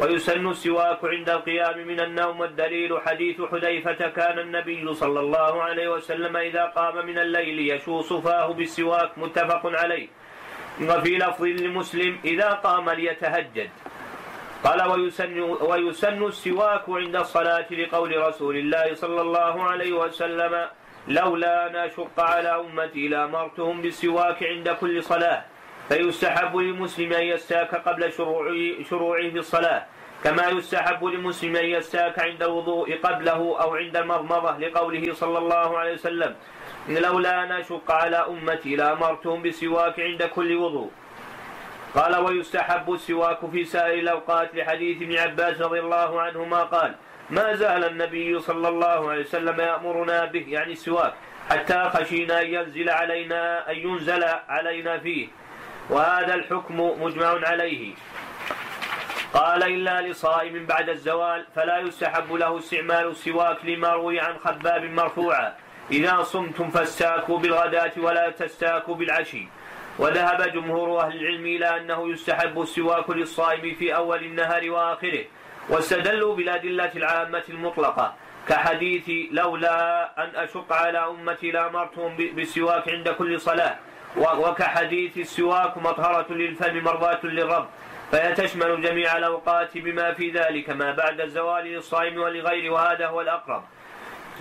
ويسن 0.00 0.46
السواك 0.48 1.04
عند 1.04 1.28
القيام 1.30 1.78
من 1.86 2.00
النوم 2.00 2.40
والدليل 2.40 3.00
حديث 3.06 3.40
حذيفة 3.40 4.08
كان 4.08 4.38
النبي 4.38 4.94
صلى 4.94 5.20
الله 5.20 5.62
عليه 5.62 5.88
وسلم 5.88 6.36
إذا 6.36 6.64
قام 6.64 7.06
من 7.06 7.18
الليل 7.18 7.58
يشوص 7.72 8.12
فاه 8.12 8.52
بالسواك 8.52 9.18
متفق 9.18 9.62
عليه. 9.66 10.08
وفي 10.88 11.12
لفظ 11.18 11.44
لمسلم 11.44 12.18
إذا 12.24 12.48
قام 12.64 12.90
ليتهجد. 12.90 13.70
قال 14.64 14.80
ويسن 14.90 15.40
ويسن 15.40 16.22
السواك 16.24 16.84
عند 16.88 17.16
الصلاة 17.16 17.68
لقول 17.72 18.16
رسول 18.16 18.56
الله 18.56 18.94
صلى 18.94 19.20
الله 19.20 19.62
عليه 19.62 19.92
وسلم 19.92 20.68
لولا 21.08 21.66
أن 21.66 21.76
أشق 21.76 22.20
على 22.20 22.48
أمتي 22.60 23.08
لأمرتهم 23.08 23.82
بالسواك 23.82 24.42
عند 24.42 24.68
كل 24.68 25.02
صلاة. 25.02 25.44
فيستحب 25.90 26.56
للمسلم 26.56 27.12
أن 27.12 27.22
يستاك 27.22 27.74
قبل 27.74 28.12
شروع 28.12 28.46
شروعه 28.90 29.30
في 29.30 29.38
الصلاة 29.38 29.86
كما 30.24 30.48
يستحب 30.48 31.04
للمسلم 31.04 31.56
أن 31.56 31.64
يستاك 31.64 32.18
عند 32.18 32.42
الوضوء 32.42 32.96
قبله 33.02 33.58
أو 33.62 33.74
عند 33.74 33.96
المضمضة 33.96 34.58
لقوله 34.58 35.14
صلى 35.14 35.38
الله 35.38 35.78
عليه 35.78 35.92
وسلم 35.92 36.34
لولا 36.88 37.44
أن 37.44 37.52
أشق 37.52 37.90
على 37.92 38.16
أمتي 38.16 38.76
لأمرتهم 38.76 39.42
بالسواك 39.42 40.00
عند 40.00 40.22
كل 40.22 40.56
وضوء. 40.56 40.90
قال 41.94 42.16
ويستحب 42.16 42.92
السواك 42.92 43.50
في 43.50 43.64
سائر 43.64 43.98
الأوقات 43.98 44.54
لحديث 44.54 45.02
ابن 45.02 45.16
عباس 45.16 45.60
رضي 45.60 45.80
الله 45.80 46.20
عنهما 46.20 46.62
قال 46.62 46.94
ما 47.30 47.54
زال 47.54 47.84
النبي 47.84 48.38
صلى 48.40 48.68
الله 48.68 49.10
عليه 49.10 49.20
وسلم 49.20 49.60
يأمرنا 49.60 50.24
به 50.24 50.44
يعني 50.48 50.72
السواك 50.72 51.14
حتى 51.50 51.90
خشينا 51.94 52.40
أن 52.42 52.46
ينزل 52.46 52.90
علينا 52.90 53.70
أن 53.70 53.76
ينزل 53.76 54.24
علينا 54.48 54.98
فيه. 54.98 55.39
وهذا 55.90 56.34
الحكم 56.34 57.02
مجمع 57.02 57.48
عليه. 57.48 57.94
قال 59.34 59.62
إلا 59.62 60.00
لصائم 60.00 60.66
بعد 60.66 60.88
الزوال 60.88 61.46
فلا 61.54 61.78
يستحب 61.78 62.32
له 62.32 62.58
استعمال 62.58 63.06
السواك 63.06 63.64
لما 63.64 63.88
روي 63.88 64.20
عن 64.20 64.38
خباب 64.38 64.84
مرفوعا. 64.84 65.54
إذا 65.90 66.22
صمتم 66.22 66.70
فاستاكوا 66.70 67.38
بالغداة 67.38 67.92
ولا 67.96 68.30
تستاكوا 68.30 68.94
بالعشي. 68.94 69.48
وذهب 69.98 70.52
جمهور 70.52 71.00
أهل 71.00 71.16
العلم 71.16 71.46
إلى 71.46 71.76
أنه 71.76 72.12
يستحب 72.12 72.60
السواك 72.60 73.10
للصائم 73.10 73.74
في 73.74 73.96
أول 73.96 74.24
النهار 74.24 74.70
وآخره. 74.70 75.24
واستدلوا 75.68 76.34
بالأدلة 76.36 76.92
العامة 76.96 77.42
المطلقة. 77.48 78.14
كحديث 78.48 79.10
لولا 79.32 80.10
أن 80.24 80.36
أشق 80.36 80.72
على 80.72 80.98
أمتي 80.98 81.50
لأمرتهم 81.50 82.16
بالسواك 82.16 82.88
عند 82.88 83.08
كل 83.08 83.40
صلاة. 83.40 83.76
وكحديث 84.16 85.18
السواك 85.18 85.78
مطهرة 85.78 86.32
للفم 86.32 86.84
مرضاة 86.84 87.20
للرب. 87.24 87.66
فهي 88.12 88.32
تشمل 88.32 88.82
جميع 88.82 89.16
الأوقات 89.16 89.78
بما 89.78 90.12
في 90.12 90.30
ذلك 90.30 90.70
ما 90.70 90.92
بعد 90.92 91.20
الزوال 91.20 91.64
للصائم 91.64 92.18
ولغيره 92.18 92.72
وهذا 92.72 93.06
هو 93.06 93.20
الأقرب. 93.20 93.64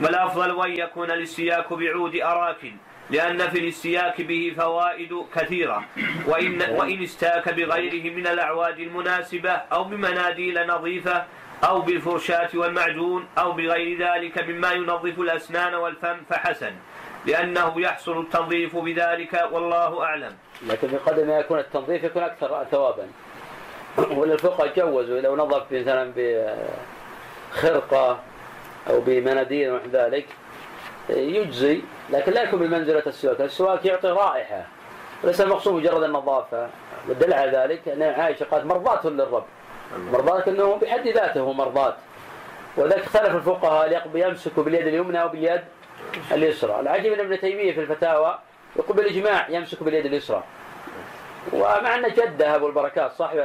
والأفضل 0.01 0.65
أن 0.65 0.72
يكون 0.72 1.11
الاستياك 1.11 1.74
بعود 1.74 2.15
أراك 2.15 2.74
لأن 3.09 3.38
في 3.38 3.59
الاستياك 3.59 4.22
به 4.22 4.53
فوائد 4.57 5.26
كثيرة. 5.36 5.86
وإن, 6.28 6.61
وإن 6.70 7.03
استاك 7.03 7.49
بغيره 7.49 8.13
من 8.13 8.28
الأعواد 8.28 8.80
المناسبة 8.80 9.51
أو 9.51 9.84
بمناديل 9.84 10.67
نظيفة 10.67 11.26
أو 11.63 11.82
بالفرشاة 11.82 12.49
والمعجون 12.53 13.28
أو 13.38 13.51
بغير 13.51 13.99
ذلك 13.99 14.49
مما 14.49 14.72
ينظف 14.72 15.20
الأسنان 15.20 15.74
والفم 15.76 16.17
فحسن. 16.30 16.74
لأنه 17.26 17.82
يحصل 17.82 18.20
التنظيف 18.20 18.78
بذلك 18.78 19.49
والله 19.51 20.03
أعلم. 20.03 20.36
لكن 20.67 20.88
بقدر 20.88 21.26
ما 21.26 21.39
يكون 21.39 21.59
التنظيف 21.59 22.03
يكون 22.03 22.24
أكثر 22.24 22.65
ثوابا. 22.72 23.07
وللفقهاء 24.11 24.74
جوزوا 24.76 25.22
لو 25.22 25.36
نظف 25.36 25.72
مثلا 25.72 26.13
بخرقة 27.51 28.20
أو 28.89 29.01
بمناديل 29.01 29.72
ونحو 29.72 29.88
ذلك 29.93 30.26
يجزي 31.09 31.82
لكن 32.09 32.32
لا 32.32 32.43
يكون 32.43 32.59
بمنزلة 32.59 33.03
السواك. 33.07 33.41
السواك 33.41 33.86
يعطي 33.86 34.07
رائحة. 34.07 34.65
وليس 35.24 35.41
المقصود 35.41 35.74
مجرد 35.74 36.03
النظافة. 36.03 36.70
والدليل 37.07 37.34
على 37.34 37.51
ذلك 37.51 37.88
أن 37.88 38.01
عائشة 38.01 38.43
قالت 38.43 38.65
مرضاة 38.65 39.07
للرب. 39.09 39.45
مرضاة 39.97 40.43
أنه 40.47 40.76
بحد 40.76 41.07
ذاته 41.07 41.53
مرضاة. 41.53 41.95
وذلك 42.78 43.03
اختلف 43.03 43.36
الفقهاء 43.36 44.09
يمسك 44.15 44.59
باليد 44.59 44.88
اليمنى 44.88 45.22
أو 45.22 45.28
باليد 45.28 45.61
اليسرى. 46.32 46.80
العجيب 46.80 47.14
أن 47.14 47.20
ابن 47.20 47.39
تيمية 47.39 47.74
في 47.74 47.80
الفتاوى 47.80 48.39
يقول 48.76 48.97
بالإجماع 48.97 49.49
يمسك 49.49 49.84
باليد 49.84 50.05
اليسرى. 50.05 50.43
ومع 51.53 51.95
أن 51.95 52.14
جده 52.14 52.55
أبو 52.55 52.68
البركات 52.68 53.12
صاحب 53.12 53.38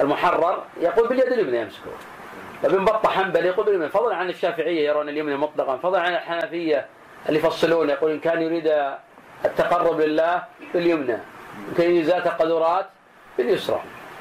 المحرر 0.00 0.62
يقول 0.80 1.08
باليد 1.08 1.32
اليمنى 1.32 1.60
يمسكه. 1.60 1.90
ابن 2.64 2.84
بطة 2.84 3.08
حنبل 3.08 3.46
يقول 3.46 3.66
باليمنى. 3.66 3.88
فضلا 3.88 4.16
عن 4.16 4.30
الشافعية 4.30 4.88
يرون 4.88 5.08
اليمنى 5.08 5.36
مطلقا. 5.36 5.76
فضلا 5.76 6.00
عن 6.00 6.12
الحنفية 6.14 6.86
اللي 7.28 7.38
يفصلون 7.38 7.90
يقول 7.90 8.10
إن 8.10 8.20
كان 8.20 8.42
يريد 8.42 8.72
التقرب 9.44 10.00
لله 10.00 10.42
باليمنى. 10.74 11.14
إن 11.14 11.74
كان 11.78 11.90
يريد 11.90 12.04
ذات 12.04 12.28
قدرات 12.28 12.86
باليسرى. 13.38 13.82